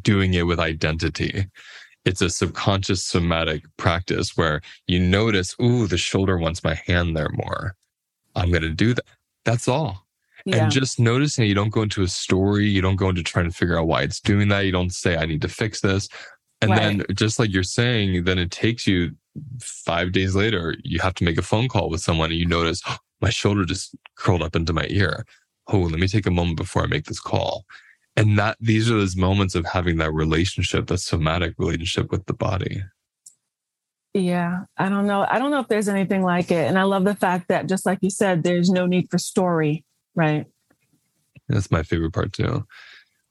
doing 0.00 0.32
it 0.32 0.46
with 0.46 0.58
identity. 0.58 1.44
It's 2.06 2.22
a 2.22 2.30
subconscious 2.30 3.04
somatic 3.04 3.64
practice 3.76 4.34
where 4.34 4.62
you 4.86 4.98
notice, 4.98 5.54
ooh, 5.60 5.86
the 5.86 5.98
shoulder 5.98 6.38
wants 6.38 6.64
my 6.64 6.80
hand 6.86 7.14
there 7.14 7.28
more. 7.28 7.76
I'm 8.34 8.48
going 8.48 8.62
to 8.62 8.70
do 8.70 8.94
that. 8.94 9.04
That's 9.44 9.68
all. 9.68 10.06
Yeah. 10.46 10.62
And 10.62 10.72
just 10.72 10.98
noticing 10.98 11.46
you 11.46 11.54
don't 11.54 11.68
go 11.68 11.82
into 11.82 12.02
a 12.02 12.08
story, 12.08 12.66
you 12.66 12.80
don't 12.80 12.96
go 12.96 13.10
into 13.10 13.22
trying 13.22 13.50
to 13.50 13.54
figure 13.54 13.78
out 13.78 13.88
why 13.88 14.04
it's 14.04 14.20
doing 14.20 14.48
that. 14.48 14.64
You 14.64 14.72
don't 14.72 14.94
say, 14.94 15.18
I 15.18 15.26
need 15.26 15.42
to 15.42 15.48
fix 15.48 15.82
this. 15.82 16.08
And 16.62 16.72
then, 16.72 17.04
just 17.14 17.38
like 17.38 17.52
you're 17.52 17.62
saying, 17.62 18.24
then 18.24 18.38
it 18.38 18.50
takes 18.50 18.86
you 18.86 19.12
five 19.60 20.12
days 20.12 20.34
later, 20.34 20.74
you 20.82 21.00
have 21.00 21.14
to 21.14 21.24
make 21.24 21.38
a 21.38 21.42
phone 21.42 21.68
call 21.68 21.90
with 21.90 22.00
someone 22.00 22.30
and 22.30 22.38
you 22.38 22.46
notice, 22.46 22.82
oh, 22.86 22.96
my 23.20 23.30
shoulder 23.30 23.64
just 23.64 23.94
curled 24.16 24.42
up 24.42 24.56
into 24.56 24.72
my 24.72 24.86
ear. 24.88 25.24
Oh, 25.68 25.78
let 25.78 26.00
me 26.00 26.08
take 26.08 26.26
a 26.26 26.30
moment 26.30 26.56
before 26.56 26.82
I 26.82 26.86
make 26.86 27.04
this 27.04 27.20
call. 27.20 27.64
And 28.16 28.38
that 28.38 28.56
these 28.60 28.90
are 28.90 28.94
those 28.94 29.16
moments 29.16 29.54
of 29.54 29.64
having 29.66 29.98
that 29.98 30.12
relationship, 30.12 30.88
that 30.88 30.98
somatic 30.98 31.54
relationship 31.58 32.10
with 32.10 32.26
the 32.26 32.34
body. 32.34 32.82
Yeah, 34.12 34.64
I 34.76 34.88
don't 34.88 35.06
know. 35.06 35.24
I 35.28 35.38
don't 35.38 35.52
know 35.52 35.60
if 35.60 35.68
there's 35.68 35.88
anything 35.88 36.22
like 36.22 36.50
it. 36.50 36.66
And 36.66 36.76
I 36.78 36.82
love 36.82 37.04
the 37.04 37.14
fact 37.14 37.46
that, 37.48 37.68
just 37.68 37.86
like 37.86 37.98
you 38.02 38.10
said, 38.10 38.42
there's 38.42 38.68
no 38.68 38.86
need 38.86 39.08
for 39.10 39.18
story, 39.18 39.84
right? 40.16 40.46
That's 41.48 41.70
my 41.70 41.84
favorite 41.84 42.12
part 42.12 42.32
too. 42.32 42.66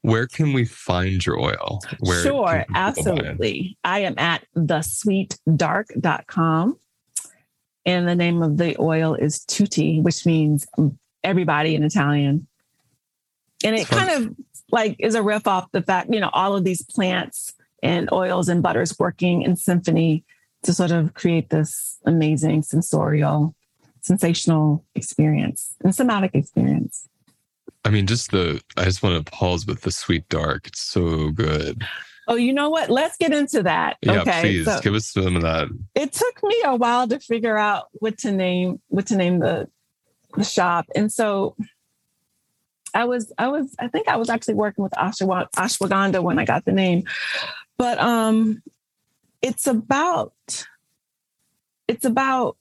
Where 0.02 0.26
can 0.26 0.52
we 0.52 0.64
find 0.64 1.24
your 1.24 1.38
oil? 1.38 1.80
Where 2.00 2.22
sure, 2.22 2.64
absolutely. 2.74 3.78
I 3.84 4.00
am 4.00 4.18
at 4.18 4.44
thesweetdark.com. 4.56 6.78
And 7.86 8.08
the 8.08 8.14
name 8.14 8.42
of 8.42 8.58
the 8.58 8.76
oil 8.78 9.14
is 9.14 9.42
Tutti, 9.44 10.00
which 10.00 10.26
means 10.26 10.66
everybody 11.24 11.74
in 11.74 11.82
Italian. 11.82 12.46
And 13.64 13.76
it 13.76 13.88
kind 13.88 14.10
of 14.10 14.36
like 14.70 14.96
is 14.98 15.14
a 15.14 15.22
riff 15.22 15.46
off 15.46 15.70
the 15.72 15.82
fact, 15.82 16.12
you 16.12 16.20
know, 16.20 16.30
all 16.32 16.56
of 16.56 16.64
these 16.64 16.82
plants 16.82 17.54
and 17.82 18.10
oils 18.12 18.48
and 18.48 18.62
butters 18.62 18.98
working 18.98 19.42
in 19.42 19.56
symphony 19.56 20.24
to 20.62 20.72
sort 20.72 20.90
of 20.90 21.14
create 21.14 21.50
this 21.50 21.98
amazing 22.04 22.62
sensorial, 22.62 23.54
sensational 24.02 24.84
experience 24.94 25.74
and 25.82 25.94
somatic 25.94 26.34
experience. 26.34 27.08
I 27.84 27.90
mean, 27.90 28.06
just 28.06 28.30
the, 28.30 28.62
I 28.76 28.84
just 28.84 29.02
want 29.02 29.24
to 29.24 29.32
pause 29.32 29.66
with 29.66 29.82
the 29.82 29.90
sweet 29.90 30.28
dark. 30.28 30.66
It's 30.66 30.80
so 30.82 31.30
good. 31.30 31.82
Oh, 32.28 32.36
you 32.36 32.52
know 32.52 32.70
what? 32.70 32.90
Let's 32.90 33.16
get 33.16 33.32
into 33.32 33.62
that. 33.62 33.96
Yeah, 34.02 34.20
okay. 34.20 34.40
please 34.42 34.66
so 34.66 34.80
give 34.80 34.94
us 34.94 35.08
some 35.08 35.36
of 35.36 35.42
that. 35.42 35.68
it 35.94 36.12
took 36.12 36.42
me 36.42 36.62
a 36.64 36.76
while 36.76 37.08
to 37.08 37.18
figure 37.18 37.56
out 37.56 37.86
what 37.94 38.18
to 38.18 38.30
name, 38.30 38.80
what 38.88 39.06
to 39.06 39.16
name 39.16 39.38
the, 39.40 39.68
the 40.36 40.44
shop. 40.44 40.86
And 40.94 41.10
so 41.10 41.56
I 42.94 43.04
was, 43.04 43.32
I 43.38 43.48
was, 43.48 43.74
I 43.78 43.88
think 43.88 44.08
I 44.08 44.16
was 44.16 44.28
actually 44.28 44.54
working 44.54 44.84
with 44.84 44.92
Ashwa- 44.92 45.50
Ashwagandha 45.56 46.22
when 46.22 46.38
I 46.38 46.44
got 46.44 46.64
the 46.64 46.72
name. 46.72 47.04
But 47.78 47.98
um 47.98 48.62
it's 49.42 49.66
about 49.66 50.34
it's 51.88 52.04
about 52.04 52.56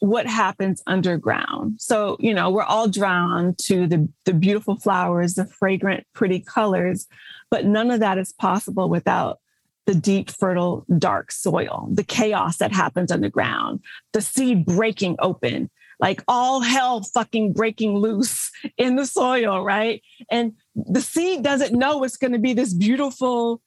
what 0.00 0.26
happens 0.26 0.82
underground. 0.86 1.80
So, 1.80 2.16
you 2.18 2.34
know, 2.34 2.50
we're 2.50 2.62
all 2.62 2.88
drawn 2.88 3.54
to 3.62 3.86
the, 3.86 4.08
the 4.24 4.32
beautiful 4.32 4.76
flowers, 4.76 5.34
the 5.34 5.44
fragrant, 5.44 6.06
pretty 6.14 6.40
colors, 6.40 7.06
but 7.50 7.66
none 7.66 7.90
of 7.90 8.00
that 8.00 8.18
is 8.18 8.32
possible 8.32 8.88
without 8.88 9.38
the 9.86 9.94
deep, 9.94 10.30
fertile, 10.30 10.84
dark 10.98 11.32
soil, 11.32 11.88
the 11.92 12.04
chaos 12.04 12.58
that 12.58 12.72
happens 12.72 13.10
underground, 13.10 13.80
the 14.12 14.22
seed 14.22 14.64
breaking 14.64 15.16
open, 15.18 15.70
like 15.98 16.22
all 16.28 16.60
hell 16.60 17.02
fucking 17.02 17.52
breaking 17.52 17.94
loose 17.94 18.50
in 18.78 18.96
the 18.96 19.06
soil, 19.06 19.62
right? 19.62 20.02
And 20.30 20.54
the 20.74 21.02
seed 21.02 21.42
doesn't 21.42 21.76
know 21.76 22.04
it's 22.04 22.16
going 22.16 22.32
to 22.32 22.38
be 22.38 22.54
this 22.54 22.72
beautiful, 22.72 23.60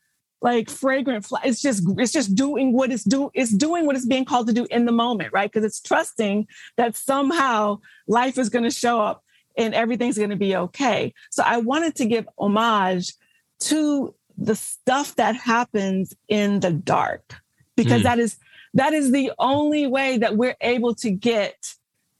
like 0.44 0.70
fragrant 0.70 1.26
fly. 1.26 1.39
It's 1.46 1.62
just 1.62 1.84
it's 1.98 2.12
just 2.12 2.36
doing 2.36 2.74
what 2.74 2.91
it's 2.91 3.06
do 3.06 3.32
it's 3.34 3.52
doing 3.52 3.86
what 3.86 3.96
it's 3.96 4.06
being 4.06 4.26
called 4.26 4.46
to 4.48 4.54
do 4.54 4.68
in 4.70 4.86
the 4.86 4.91
moment, 4.91 5.32
right? 5.34 5.50
Because 5.52 5.66
it's 5.66 5.80
trusting 5.80 6.48
that 6.76 6.96
somehow 6.96 7.80
life 8.08 8.38
is 8.38 8.50
going 8.50 8.66
to 8.66 8.70
show 8.70 9.00
up 9.00 9.24
and 9.58 9.74
everything's 9.74 10.18
going 10.18 10.30
to 10.32 10.36
be 10.36 10.56
okay. 10.56 11.14
So 11.32 11.44
I 11.46 11.58
wanted 11.58 11.96
to 11.96 12.06
give 12.06 12.28
homage 12.38 13.14
to 13.62 14.14
the 14.38 14.56
stuff 14.56 15.16
that 15.16 15.36
happens 15.36 16.14
in 16.28 16.60
the 16.60 16.74
dark 16.74 17.36
because 17.78 18.02
Mm. 18.02 18.04
that 18.04 18.20
is 18.20 18.38
that 18.74 18.94
is 18.94 19.12
the 19.12 19.32
only 19.39 19.88
way 19.88 20.18
that 20.18 20.36
we're 20.36 20.58
able 20.60 20.94
to 20.96 21.10
get 21.10 21.74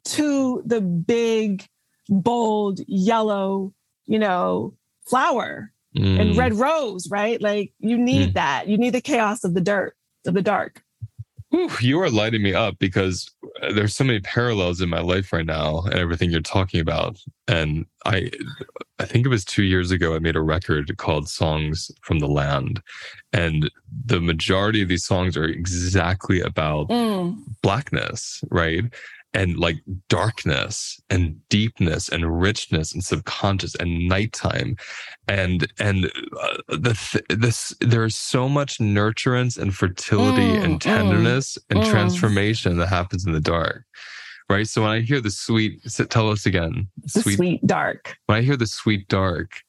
to 0.06 0.62
the 0.66 0.80
big 0.80 1.68
bold 2.08 2.80
yellow, 2.88 3.74
you 4.06 4.20
know, 4.20 4.76
flower 5.06 5.73
and 5.96 6.32
Mm. 6.32 6.38
red 6.38 6.54
rose, 6.54 7.08
right? 7.10 7.42
Like 7.42 7.74
you 7.80 7.98
need 7.98 8.34
that. 8.36 8.68
You 8.68 8.78
need 8.78 8.92
the 8.94 9.02
chaos 9.02 9.44
of 9.44 9.54
the 9.54 9.62
dirt, 9.62 9.96
of 10.26 10.34
the 10.34 10.42
dark. 10.42 10.82
Whew, 11.50 11.70
you 11.82 12.02
are 12.02 12.10
lighting 12.10 12.42
me 12.42 12.56
up 12.56 12.80
because 12.80 13.30
uh, 13.62 13.72
there's 13.74 13.96
so 13.96 14.04
many 14.04 14.20
parallels 14.22 14.82
in 14.82 14.90
my 14.90 15.02
life 15.02 15.32
right 15.32 15.46
now 15.46 15.82
and 15.82 15.94
everything 15.94 16.32
you're 16.32 16.42
talking 16.42 16.80
about. 16.80 17.20
And 17.48 17.86
I, 18.06 18.32
I 18.98 19.06
think 19.06 19.24
it 19.24 19.30
was 19.30 19.46
two 19.46 19.62
years 19.62 19.92
ago, 19.92 20.16
I 20.16 20.20
made 20.20 20.36
a 20.36 20.42
record 20.42 20.98
called 20.98 21.30
Songs 21.30 21.92
from 22.02 22.18
the 22.18 22.28
Land. 22.28 22.82
And 23.34 23.70
the 24.06 24.20
majority 24.20 24.82
of 24.82 24.90
these 24.90 25.06
songs 25.06 25.38
are 25.38 25.46
exactly 25.46 26.42
about 26.42 26.90
Mm, 26.90 27.38
blackness, 27.62 28.44
right? 28.50 28.86
And 29.34 29.58
like 29.58 29.78
darkness 30.10 31.02
and 31.10 31.38
deepness 31.50 32.08
and 32.10 32.40
richness 32.40 32.94
and 32.94 33.04
subconscious 33.04 33.74
and 33.76 34.08
nighttime. 34.08 34.76
And, 35.28 35.72
and 35.80 36.06
uh, 36.06 36.58
the, 36.68 36.94
th- 36.94 37.40
this, 37.40 37.74
there's 37.82 38.16
so 38.16 38.48
much 38.48 38.78
nurturance 38.78 39.58
and 39.58 39.74
fertility 39.74 40.44
Mm, 40.44 40.64
and 40.64 40.74
mm, 40.76 40.80
tenderness 40.80 41.58
and 41.70 41.80
mm. 41.80 41.90
transformation 41.90 42.78
that 42.78 42.88
happens 42.88 43.26
in 43.26 43.34
the 43.34 43.40
dark. 43.40 43.86
Right. 44.50 44.68
So 44.68 44.82
when 44.82 44.92
I 44.92 45.00
hear 45.00 45.22
the 45.22 45.32
sweet, 45.32 45.82
tell 46.10 46.30
us 46.30 46.46
again, 46.46 46.88
the 47.14 47.22
sweet, 47.22 47.66
dark. 47.66 48.18
when 48.26 48.38
I 48.38 48.42
hear 48.42 48.58
the 48.58 48.68
sweet 48.68 49.08
dark, 49.08 49.62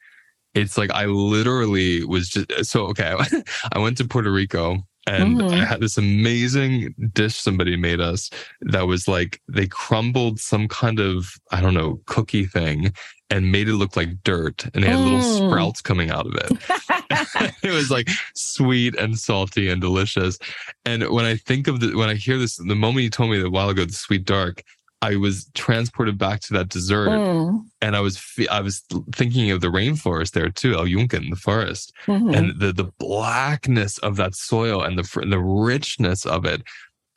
it's 0.55 0.77
like 0.77 0.91
I 0.91 1.07
literally 1.07 2.05
was 2.05 2.29
just 2.29 2.71
so 2.71 2.87
okay. 2.87 3.17
I 3.73 3.79
went 3.79 3.99
to 3.99 4.05
Puerto 4.05 4.33
Rico 4.33 4.79
and 5.07 5.39
Mhm. 5.39 5.53
I 5.61 5.65
had 5.65 5.81
this 5.81 5.99
amazing 5.99 6.95
dish 7.13 7.37
somebody 7.37 7.77
made 7.77 8.01
us 8.01 8.31
that 8.63 8.87
was 8.87 9.07
like 9.09 9.41
they 9.49 9.67
crumbled 9.67 10.41
some 10.41 10.69
kind 10.69 10.99
of 11.01 11.35
I 11.51 11.61
don't 11.61 11.75
know 11.75 12.01
cookie 12.07 12.47
thing 12.47 12.93
and 13.31 13.51
made 13.53 13.69
it 13.69 13.75
look 13.75 13.97
like 13.97 14.23
dirt 14.23 14.65
and 14.75 14.85
they 14.85 14.89
had 14.89 15.01
little 15.01 15.19
Mm. 15.19 15.49
sprouts 15.51 15.81
coming 15.81 16.11
out 16.11 16.27
of 16.27 16.35
it. 16.35 16.53
it 17.63 17.73
was 17.73 17.91
like 17.91 18.09
sweet 18.35 18.95
and 18.97 19.19
salty 19.19 19.69
and 19.69 19.81
delicious. 19.81 20.39
And 20.85 21.09
when 21.11 21.25
I 21.25 21.37
think 21.37 21.67
of 21.69 21.81
the 21.81 21.95
when 21.97 22.09
I 22.09 22.15
hear 22.15 22.39
this, 22.39 22.57
the 22.57 22.75
moment 22.75 23.05
you 23.05 23.11
told 23.11 23.31
me 23.31 23.39
that 23.39 23.47
a 23.47 23.51
while 23.51 23.69
ago, 23.71 23.85
the 23.85 23.93
sweet 23.93 24.25
dark, 24.25 24.63
I 25.05 25.17
was 25.17 25.51
transported 25.53 26.17
back 26.17 26.41
to 26.43 26.55
that 26.55 26.71
dessert 26.71 27.11
Mm, 27.11 27.67
and 27.83 27.95
I 27.95 28.01
was 28.01 28.19
I 28.51 28.61
was 28.61 28.83
thinking 29.15 29.51
of 29.51 29.61
the 29.61 29.69
rainforest 29.69 30.33
there 30.33 30.49
too, 30.49 30.75
El 30.75 30.87
Yunque, 30.87 31.11
the 31.31 31.37
forest, 31.37 31.93
mhm. 32.07 32.35
and 32.35 32.59
the 32.59 32.73
the 32.73 32.91
blackness 32.99 33.99
of 33.99 34.17
that 34.17 34.35
soil 34.35 34.83
and 34.83 34.99
the 34.99 35.27
the 35.29 35.39
richness 35.39 36.25
of 36.25 36.47
it. 36.47 36.63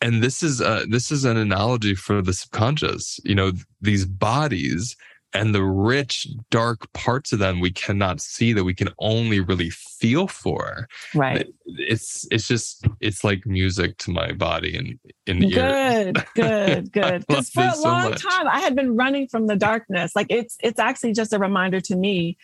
And 0.01 0.21
this 0.21 0.43
is 0.43 0.61
uh 0.61 0.85
this 0.89 1.11
is 1.11 1.23
an 1.23 1.37
analogy 1.37 1.95
for 1.95 2.21
the 2.21 2.33
subconscious. 2.33 3.19
You 3.23 3.35
know, 3.35 3.51
these 3.79 4.05
bodies 4.05 4.95
and 5.33 5.53
the 5.53 5.63
rich 5.63 6.27
dark 6.51 6.91
parts 6.93 7.31
of 7.31 7.39
them 7.39 7.59
we 7.59 7.71
cannot 7.71 8.21
see 8.21 8.53
that 8.53 8.63
we 8.63 8.73
can 8.73 8.89
only 8.99 9.39
really 9.39 9.69
feel 9.69 10.27
for. 10.27 10.87
right. 11.15 11.47
It's 11.65 12.27
it's 12.31 12.47
just 12.47 12.85
it's 12.99 13.23
like 13.23 13.45
music 13.45 13.97
to 13.99 14.11
my 14.11 14.33
body 14.33 14.75
and 14.75 14.99
in 15.27 15.43
ear. 15.43 16.13
Good, 16.13 16.25
good, 16.35 16.91
good. 16.93 17.03
love 17.03 17.27
Because 17.27 17.49
for 17.49 17.63
a 17.63 17.71
so 17.71 17.81
long 17.81 18.13
time 18.13 18.47
I 18.47 18.59
had 18.59 18.75
been 18.75 18.95
running 18.95 19.27
from 19.27 19.47
the 19.47 19.55
darkness. 19.55 20.15
Like 20.15 20.27
it's 20.29 20.57
it's 20.61 20.79
actually 20.79 21.13
just 21.13 21.33
a 21.33 21.39
reminder 21.39 21.81
to 21.81 21.95
me 21.95 22.37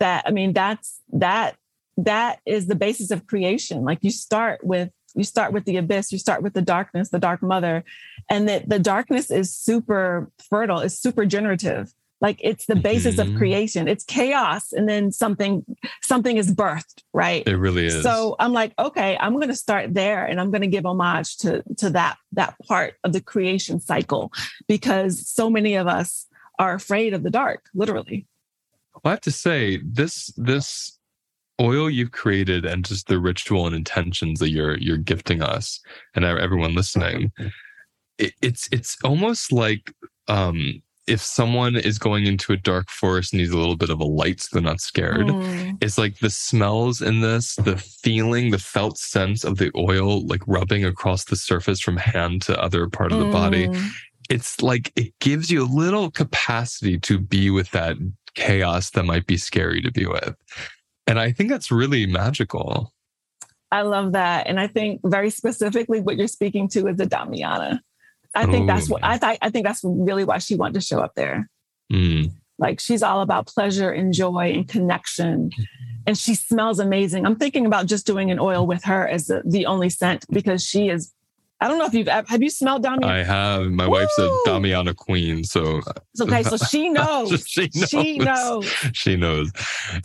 that 0.00 0.24
I 0.26 0.30
mean 0.30 0.52
that's 0.52 1.00
that 1.12 1.56
that 1.98 2.40
is 2.46 2.66
the 2.66 2.76
basis 2.76 3.10
of 3.10 3.26
creation. 3.26 3.84
Like 3.84 3.98
you 4.02 4.10
start 4.10 4.64
with 4.64 4.90
you 5.14 5.24
start 5.24 5.52
with 5.52 5.64
the 5.64 5.76
abyss, 5.76 6.12
you 6.12 6.18
start 6.18 6.42
with 6.42 6.54
the 6.54 6.62
darkness, 6.62 7.08
the 7.08 7.18
dark 7.18 7.42
mother, 7.42 7.84
and 8.30 8.48
that 8.48 8.68
the 8.68 8.78
darkness 8.78 9.30
is 9.30 9.54
super 9.54 10.30
fertile, 10.48 10.80
it's 10.80 10.98
super 10.98 11.26
generative. 11.26 11.92
Like 12.20 12.40
it's 12.42 12.66
the 12.66 12.76
basis 12.76 13.16
mm-hmm. 13.16 13.32
of 13.32 13.38
creation. 13.38 13.86
It's 13.86 14.04
chaos, 14.04 14.72
and 14.72 14.88
then 14.88 15.12
something 15.12 15.64
something 16.02 16.36
is 16.36 16.52
birthed, 16.52 17.02
right? 17.12 17.46
It 17.46 17.56
really 17.56 17.86
is. 17.86 18.02
So 18.02 18.34
I'm 18.38 18.52
like, 18.52 18.72
okay, 18.78 19.16
I'm 19.20 19.34
going 19.34 19.48
to 19.48 19.56
start 19.56 19.94
there, 19.94 20.24
and 20.24 20.40
I'm 20.40 20.50
going 20.50 20.62
to 20.62 20.68
give 20.68 20.84
homage 20.84 21.36
to 21.38 21.62
to 21.76 21.90
that 21.90 22.16
that 22.32 22.56
part 22.66 22.94
of 23.04 23.12
the 23.12 23.20
creation 23.20 23.80
cycle, 23.80 24.32
because 24.66 25.28
so 25.28 25.48
many 25.48 25.74
of 25.76 25.86
us 25.86 26.26
are 26.58 26.74
afraid 26.74 27.14
of 27.14 27.22
the 27.22 27.30
dark, 27.30 27.66
literally. 27.74 28.26
Well, 28.94 29.02
I 29.04 29.10
have 29.10 29.20
to 29.22 29.32
say 29.32 29.80
this 29.84 30.32
this 30.36 30.98
oil 31.60 31.90
you've 31.90 32.12
created 32.12 32.64
and 32.64 32.84
just 32.84 33.06
the 33.08 33.18
ritual 33.18 33.66
and 33.66 33.74
intentions 33.76 34.40
that 34.40 34.50
you're 34.50 34.76
you're 34.78 34.96
gifting 34.96 35.42
us 35.42 35.80
and 36.14 36.24
everyone 36.24 36.74
listening 36.74 37.32
it, 38.18 38.32
it's 38.42 38.68
it's 38.70 38.96
almost 39.02 39.52
like 39.52 39.92
um 40.28 40.82
if 41.08 41.22
someone 41.22 41.76
is 41.76 41.98
going 41.98 42.26
into 42.26 42.52
a 42.52 42.56
dark 42.56 42.90
forest 42.90 43.32
and 43.32 43.40
needs 43.40 43.52
a 43.52 43.58
little 43.58 43.76
bit 43.76 43.90
of 43.90 44.00
a 44.00 44.04
light 44.04 44.40
so 44.40 44.48
they're 44.52 44.62
not 44.62 44.80
scared 44.80 45.26
mm. 45.26 45.76
it's 45.80 45.98
like 45.98 46.18
the 46.18 46.30
smells 46.30 47.00
in 47.02 47.20
this 47.20 47.56
the 47.56 47.76
feeling 47.76 48.50
the 48.50 48.58
felt 48.58 48.98
sense 48.98 49.44
of 49.44 49.58
the 49.58 49.70
oil 49.76 50.26
like 50.26 50.42
rubbing 50.46 50.84
across 50.84 51.24
the 51.24 51.36
surface 51.36 51.80
from 51.80 51.96
hand 51.96 52.42
to 52.42 52.60
other 52.60 52.88
part 52.88 53.12
of 53.12 53.18
the 53.18 53.24
mm. 53.24 53.32
body 53.32 53.68
it's 54.30 54.60
like 54.62 54.92
it 54.94 55.12
gives 55.20 55.50
you 55.50 55.64
a 55.64 55.74
little 55.74 56.10
capacity 56.10 56.98
to 56.98 57.18
be 57.18 57.50
with 57.50 57.70
that 57.70 57.96
chaos 58.34 58.90
that 58.90 59.04
might 59.04 59.26
be 59.26 59.36
scary 59.36 59.80
to 59.80 59.90
be 59.90 60.06
with 60.06 60.36
and 61.08 61.18
I 61.18 61.32
think 61.32 61.48
that's 61.48 61.72
really 61.72 62.04
magical. 62.04 62.92
I 63.72 63.80
love 63.80 64.12
that. 64.12 64.46
And 64.46 64.60
I 64.60 64.66
think 64.66 65.00
very 65.04 65.30
specifically 65.30 66.00
what 66.00 66.18
you're 66.18 66.28
speaking 66.28 66.68
to 66.68 66.86
is 66.86 66.98
the 66.98 67.06
Damiana. 67.06 67.80
I 68.34 68.46
think 68.46 68.64
Ooh. 68.64 68.66
that's 68.66 68.88
what 68.88 69.02
I 69.02 69.18
thought. 69.18 69.38
I 69.42 69.50
think 69.50 69.66
that's 69.66 69.80
really 69.82 70.24
why 70.24 70.38
she 70.38 70.54
wanted 70.54 70.74
to 70.74 70.80
show 70.80 71.00
up 71.00 71.14
there. 71.14 71.48
Mm. 71.92 72.32
Like 72.58 72.80
she's 72.80 73.02
all 73.02 73.20
about 73.20 73.46
pleasure 73.46 73.90
and 73.90 74.12
joy 74.12 74.52
and 74.54 74.68
connection. 74.68 75.50
And 76.06 76.18
she 76.18 76.34
smells 76.34 76.80
amazing. 76.80 77.24
I'm 77.24 77.36
thinking 77.36 77.66
about 77.66 77.86
just 77.86 78.06
doing 78.06 78.30
an 78.30 78.38
oil 78.38 78.66
with 78.66 78.84
her 78.84 79.06
as 79.06 79.26
the, 79.26 79.42
the 79.44 79.66
only 79.66 79.90
scent 79.90 80.24
because 80.30 80.64
she 80.64 80.88
is 80.88 81.12
I 81.60 81.66
don't 81.66 81.78
know 81.78 81.86
if 81.86 81.94
you've 81.94 82.06
have 82.06 82.42
you 82.42 82.50
smelled 82.50 82.84
Damiana? 82.84 83.04
I 83.04 83.24
have. 83.24 83.66
My 83.66 83.86
Woo! 83.86 83.92
wife's 83.92 84.18
a 84.18 84.28
Damiana 84.46 84.94
queen, 84.94 85.42
so 85.42 85.80
okay. 86.20 86.44
So 86.44 86.56
she 86.56 86.88
knows. 86.88 87.44
she 87.48 87.68
knows. 87.68 87.88
She 87.88 88.18
knows. 88.18 88.72
She 88.92 89.16
knows, 89.16 89.52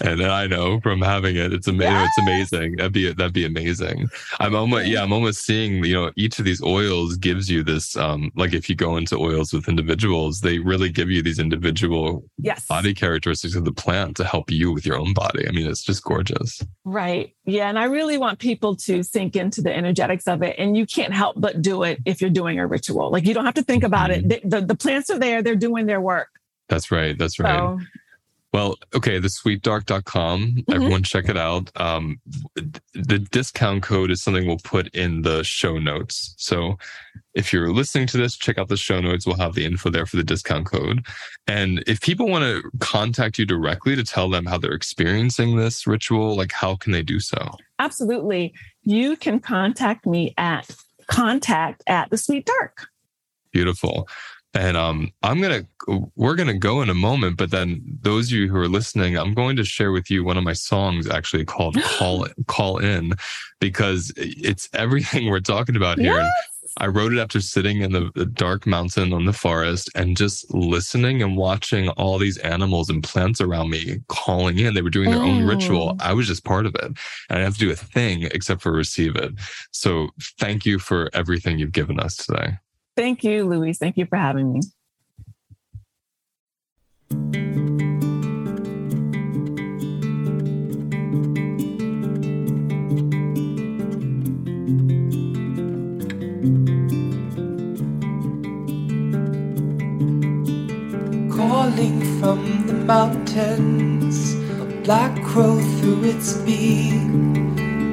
and 0.02 0.24
I 0.24 0.48
know 0.48 0.80
from 0.82 1.02
having 1.02 1.36
it. 1.36 1.54
It's 1.54 1.68
amazing. 1.68 1.94
Yes! 1.94 2.10
It's 2.18 2.28
amazing. 2.28 2.76
That'd 2.78 2.94
be 2.94 3.14
that'd 3.14 3.34
be 3.34 3.46
amazing. 3.46 4.08
I'm 4.40 4.56
almost 4.56 4.88
yeah. 4.88 5.04
I'm 5.04 5.14
almost 5.14 5.46
seeing 5.46 5.84
you 5.84 5.94
know 5.94 6.12
each 6.16 6.40
of 6.40 6.46
these 6.46 6.62
oils 6.64 7.18
gives 7.18 7.50
you 7.50 7.64
this 7.64 7.96
um 7.98 8.32
like 8.36 8.54
if 8.54 8.68
you 8.68 8.76
go 8.76 8.98
into 8.98 9.18
oils 9.18 9.54
with 9.54 9.70
individuals, 9.70 10.42
they 10.42 10.58
really 10.58 10.90
give 10.90 11.12
you 11.12 11.22
these 11.22 11.38
individual 11.38 12.24
yes. 12.40 12.66
body 12.66 12.96
characteristics 12.96 13.56
of 13.56 13.66
the 13.66 13.72
plant 13.72 14.18
to 14.18 14.24
help 14.24 14.50
you 14.50 14.72
with 14.72 14.86
your 14.88 14.98
own 14.98 15.14
body. 15.14 15.48
I 15.48 15.52
mean, 15.52 15.68
it's 15.68 15.84
just 15.84 16.04
gorgeous. 16.04 16.62
Right. 16.84 17.36
Yeah, 17.46 17.70
and 17.70 17.78
I 17.78 17.86
really 17.86 18.18
want 18.18 18.40
people 18.40 18.76
to 18.78 19.04
sink 19.04 19.36
into 19.36 19.62
the 19.62 19.76
energetics 19.76 20.28
of 20.28 20.42
it, 20.42 20.56
and 20.58 20.76
you 20.78 20.86
can't 20.86 21.14
help 21.14 21.43
but 21.44 21.62
do 21.62 21.84
it 21.84 22.00
if 22.06 22.22
you're 22.22 22.30
doing 22.30 22.58
a 22.58 22.66
ritual. 22.66 23.12
Like 23.12 23.26
you 23.26 23.34
don't 23.34 23.44
have 23.44 23.56
to 23.56 23.64
think 23.64 23.84
about 23.84 24.12
mm-hmm. 24.12 24.32
it. 24.32 24.44
The, 24.44 24.62
the, 24.62 24.66
the, 24.68 24.76
plants 24.76 25.10
are 25.10 25.20
there, 25.20 25.44
they're 25.44 25.58
doing 25.58 25.88
their 25.88 26.00
work. 26.00 26.30
That's 26.70 26.90
right. 26.90 27.18
That's 27.18 27.38
right. 27.38 27.60
So, 27.60 27.80
well, 28.54 28.78
okay, 28.96 29.20
the 29.20 29.28
sweetdark.com. 29.28 30.42
Mm-hmm. 30.42 30.74
Everyone 30.74 31.04
check 31.04 31.28
it 31.28 31.36
out. 31.36 31.70
Um, 31.76 32.22
the 32.94 33.20
discount 33.20 33.84
code 33.84 34.10
is 34.10 34.24
something 34.24 34.48
we'll 34.48 34.58
put 34.64 34.88
in 34.96 35.24
the 35.24 35.44
show 35.44 35.80
notes. 35.80 36.34
So 36.38 36.78
if 37.34 37.52
you're 37.52 37.74
listening 37.74 38.08
to 38.08 38.18
this, 38.18 38.38
check 38.38 38.58
out 38.58 38.70
the 38.70 38.78
show 38.78 39.02
notes. 39.02 39.28
We'll 39.28 39.36
have 39.36 39.56
the 39.56 39.66
info 39.66 39.90
there 39.90 40.06
for 40.06 40.16
the 40.16 40.24
discount 40.24 40.68
code. 40.68 41.06
And 41.46 41.84
if 41.88 42.00
people 42.00 42.30
want 42.30 42.46
to 42.46 42.72
contact 42.80 43.38
you 43.38 43.46
directly 43.46 43.98
to 43.98 44.04
tell 44.06 44.30
them 44.30 44.46
how 44.46 44.60
they're 44.60 44.72
experiencing 44.72 45.58
this 45.58 45.86
ritual, 45.86 46.38
like 46.38 46.54
how 46.54 46.78
can 46.78 46.94
they 46.94 47.04
do 47.04 47.20
so? 47.20 47.58
Absolutely. 47.80 48.54
You 48.84 49.18
can 49.18 49.42
contact 49.42 50.06
me 50.06 50.34
at 50.38 50.74
contact 51.08 51.84
at 51.88 52.10
the 52.10 52.18
Sweet 52.18 52.46
Dark. 52.46 52.88
Beautiful. 53.52 54.08
And 54.54 54.78
um, 54.78 55.12
I'm 55.24 55.42
gonna 55.42 55.66
we're 56.16 56.36
gonna 56.36 56.58
go 56.58 56.82
in 56.82 56.90
a 56.90 56.94
moment, 56.94 57.38
but 57.38 57.50
then 57.50 57.82
those 58.02 58.28
of 58.28 58.34
you 58.34 58.48
who 58.48 58.58
are 58.58 58.68
listening, 58.68 59.18
I'm 59.18 59.34
going 59.34 59.56
to 59.56 59.64
share 59.64 59.92
with 59.92 60.12
you 60.12 60.24
one 60.24 60.38
of 60.38 60.44
my 60.44 60.54
songs 60.54 61.10
actually 61.10 61.46
called 61.46 61.76
"Call 61.98 62.28
Call 62.48 62.78
In," 62.78 63.14
because 63.60 64.14
it's 64.16 64.70
everything 64.74 65.26
we're 65.30 65.40
talking 65.40 65.76
about 65.76 65.98
here. 65.98 66.14
Yes. 66.14 66.32
I 66.78 66.88
wrote 66.88 67.14
it 67.14 67.20
after 67.20 67.40
sitting 67.40 67.82
in 67.82 67.92
the, 67.92 68.10
the, 68.16 68.26
dark 68.26 68.66
mountain 68.66 69.14
on 69.14 69.26
the 69.26 69.34
forest 69.34 69.92
and 69.96 70.18
just 70.18 70.52
listening 70.54 71.22
and 71.22 71.38
watching 71.38 71.90
all 71.90 72.18
these 72.18 72.38
animals 72.40 72.90
and 72.90 73.04
plants 73.04 73.40
around 73.42 73.70
me 73.70 74.00
calling 74.08 74.58
in. 74.58 74.74
They 74.74 74.82
were 74.82 74.90
doing 74.90 75.12
their 75.12 75.20
mm. 75.20 75.28
own 75.28 75.44
ritual. 75.46 75.96
I 76.00 76.14
was 76.14 76.26
just 76.28 76.44
part 76.44 76.66
of 76.66 76.74
it. 76.76 76.84
And 76.84 76.98
I 77.30 77.36
didn't 77.36 77.46
have 77.46 77.54
to 77.56 77.60
do 77.60 77.72
a 77.72 77.76
thing 77.76 78.24
except 78.24 78.62
for 78.64 78.72
receive 78.72 79.16
it. 79.16 79.34
So 79.72 80.10
thank 80.40 80.66
you 80.66 80.80
for 80.80 81.12
everything 81.14 81.60
you've 81.60 81.74
given 81.74 82.00
us 82.00 82.16
today. 82.16 82.58
Thank 82.96 83.24
you, 83.24 83.46
Luis. 83.46 83.78
Thank 83.78 83.98
you 83.98 84.06
for 84.06 84.18
having 84.18 84.54
me. 84.54 84.62
calling 101.64 102.02
from 102.20 102.68
the 102.68 102.74
mountains, 102.74 104.36
a 104.62 104.66
black 104.84 105.14
crow 105.24 105.60
through 105.78 106.04
its 106.04 106.34
beak, 106.40 106.94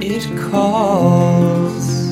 it 0.03 0.25
calls 0.51 2.11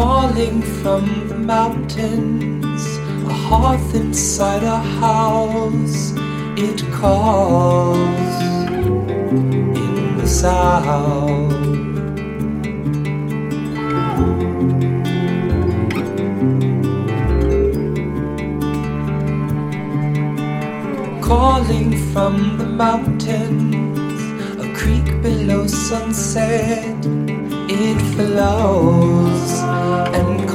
Calling 0.00 0.62
from 0.80 1.26
the 1.26 1.34
mountains, 1.34 2.86
a 3.26 3.32
hearth 3.32 3.96
inside 3.96 4.62
a 4.62 4.76
house, 4.76 6.12
it 6.56 6.80
calls 6.92 8.34
in 9.82 10.16
the 10.18 10.28
sound. 10.28 11.50
Calling 21.20 21.90
from 22.12 22.56
the 22.56 22.66
mountains, 22.66 24.20
a 24.64 24.72
creek 24.74 25.08
below 25.22 25.66
sunset, 25.66 27.04
it 27.68 28.00
flows 28.14 29.57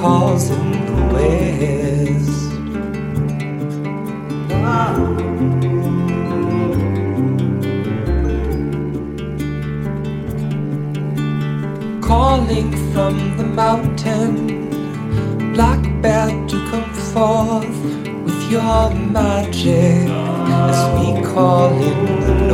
calls 0.04 0.50
in 0.50 0.72
the 0.88 1.02
west. 1.14 2.42
calling 12.02 12.70
from 12.92 13.16
the 13.38 13.46
mountain. 13.46 14.34
Black 15.54 15.82
bear 16.02 16.28
to 16.50 16.58
come 16.70 16.94
forth 17.14 17.80
with 18.26 18.52
your 18.52 18.94
magic 19.18 20.10
as 20.68 20.80
we 20.98 21.08
call 21.32 21.72
in 21.82 22.48
the 22.48 22.53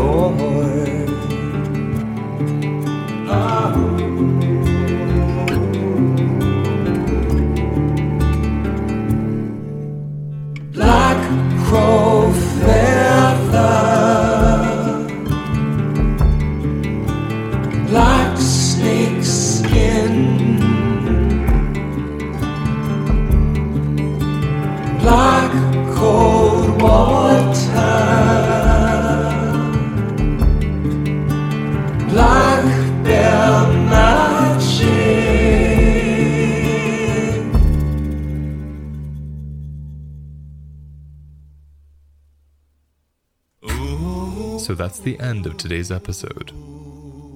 that's 44.99 45.17
the 45.17 45.25
end 45.25 45.45
of 45.45 45.55
today's 45.55 45.91
episode. 45.93 46.51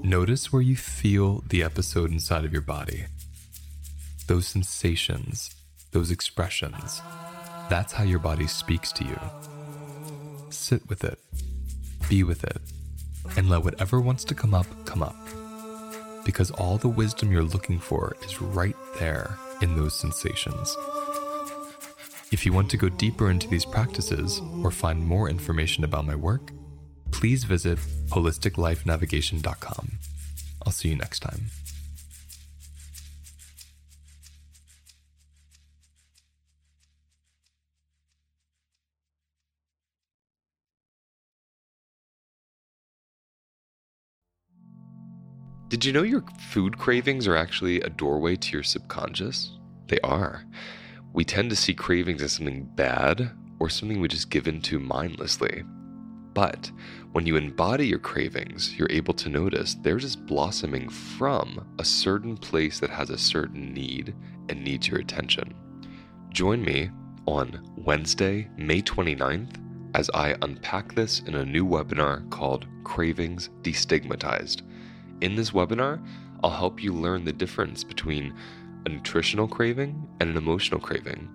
Notice 0.04 0.52
where 0.52 0.62
you 0.62 0.76
feel 0.76 1.46
the 1.48 1.64
episode 1.64 2.12
inside 2.12 2.44
of 2.44 2.52
your 2.52 2.62
body. 2.62 3.06
Those 4.28 4.48
sensations, 4.48 5.56
those 5.92 6.12
expressions. 6.12 7.02
That's 7.70 7.94
how 7.94 8.04
your 8.04 8.20
body 8.20 8.48
speaks 8.48 8.92
to 8.94 9.06
you. 9.06 9.18
Sit 10.50 10.90
with 10.90 11.06
it, 11.06 11.20
be 12.10 12.24
with 12.24 12.44
it, 12.44 12.60
and 13.38 13.50
let 13.50 13.64
whatever 13.64 14.02
wants 14.02 14.26
to 14.26 14.36
come 14.36 14.54
up 14.54 14.68
come 14.86 15.02
up. 15.02 15.16
Because 16.26 16.52
all 16.52 16.78
the 16.78 16.90
wisdom 16.90 17.32
you're 17.32 17.44
looking 17.44 17.80
for 17.80 18.18
is 18.26 18.42
right 18.42 18.76
there 19.00 19.38
in 19.62 19.78
those 19.78 19.98
sensations. 19.98 20.76
If 22.30 22.46
you 22.46 22.52
want 22.52 22.70
to 22.72 22.78
go 22.78 22.90
deeper 22.90 23.30
into 23.30 23.48
these 23.48 23.64
practices 23.64 24.42
or 24.62 24.70
find 24.70 25.00
more 25.00 25.30
information 25.30 25.86
about 25.86 26.06
my 26.06 26.16
work, 26.16 26.52
please 27.14 27.44
visit 27.46 27.78
holisticlifenavigation.com. 28.10 29.92
I'll 30.66 30.74
see 30.74 30.90
you 30.90 30.96
next 30.96 31.20
time. 31.20 31.52
Did 45.70 45.86
you 45.86 45.92
know 45.92 46.04
your 46.04 46.24
food 46.52 46.78
cravings 46.78 47.28
are 47.28 47.36
actually 47.36 47.82
a 47.82 47.90
doorway 47.90 48.36
to 48.36 48.52
your 48.54 48.64
subconscious? 48.64 49.58
They 49.88 50.00
are. 50.02 50.46
We 51.14 51.26
tend 51.26 51.50
to 51.50 51.56
see 51.56 51.74
cravings 51.74 52.22
as 52.22 52.34
something 52.34 52.70
bad 52.76 53.32
or 53.60 53.70
something 53.70 54.00
we 54.00 54.08
just 54.08 54.30
give 54.30 54.48
into 54.48 54.80
mindlessly. 54.80 55.64
But 56.34 56.72
when 57.12 57.28
you 57.28 57.36
embody 57.36 57.88
your 57.88 58.00
cravings, 58.00 58.76
you're 58.78 58.92
able 58.92 59.14
to 59.16 59.30
notice 59.30 59.76
they're 59.76 59.98
just 59.98 60.26
blossoming 60.26 60.90
from 60.90 61.66
a 61.78 61.86
certain 61.86 62.38
place 62.38 62.80
that 62.80 62.90
has 62.90 63.10
a 63.10 63.18
certain 63.18 63.74
need 63.74 64.16
and 64.50 64.64
needs 64.64 64.88
your 64.88 65.00
attention. 65.00 65.54
Join 66.30 66.64
me 66.64 66.90
on 67.26 67.64
Wednesday, 67.78 68.50
May 68.58 68.82
29th, 68.82 69.60
as 69.94 70.10
I 70.14 70.36
unpack 70.42 70.96
this 70.96 71.20
in 71.22 71.36
a 71.36 71.46
new 71.46 71.66
webinar 71.66 72.28
called 72.32 72.66
Cravings 72.84 73.50
Destigmatized. 73.62 74.64
In 75.22 75.36
this 75.36 75.52
webinar, 75.52 76.04
I'll 76.44 76.50
help 76.50 76.82
you 76.82 76.92
learn 76.92 77.24
the 77.24 77.32
difference 77.32 77.84
between 77.84 78.34
a 78.86 78.90
nutritional 78.90 79.48
craving 79.48 80.08
and 80.20 80.30
an 80.32 80.38
emotional 80.38 80.80
craving, 80.80 81.30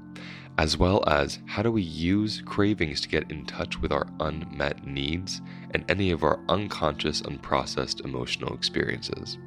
as 0.59 0.77
well 0.77 1.05
as 1.07 1.39
how 1.47 1.63
do 1.63 1.71
we 1.71 1.83
use 1.83 2.43
cravings 2.45 3.01
to 3.01 3.09
get 3.09 3.31
in 3.31 3.47
touch 3.47 3.81
with 3.81 3.93
our 3.93 4.09
unmet 4.19 4.85
needs 4.85 5.41
and 5.71 5.85
any 5.89 6.11
of 6.11 6.25
our 6.25 6.41
unconscious, 6.49 7.23
unprocessed 7.23 8.05
emotional 8.05 8.53
experiences. 8.53 9.39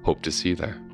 Hope 0.03 0.23
to 0.23 0.33
see 0.33 0.49
you 0.51 0.57
there. 0.57 0.86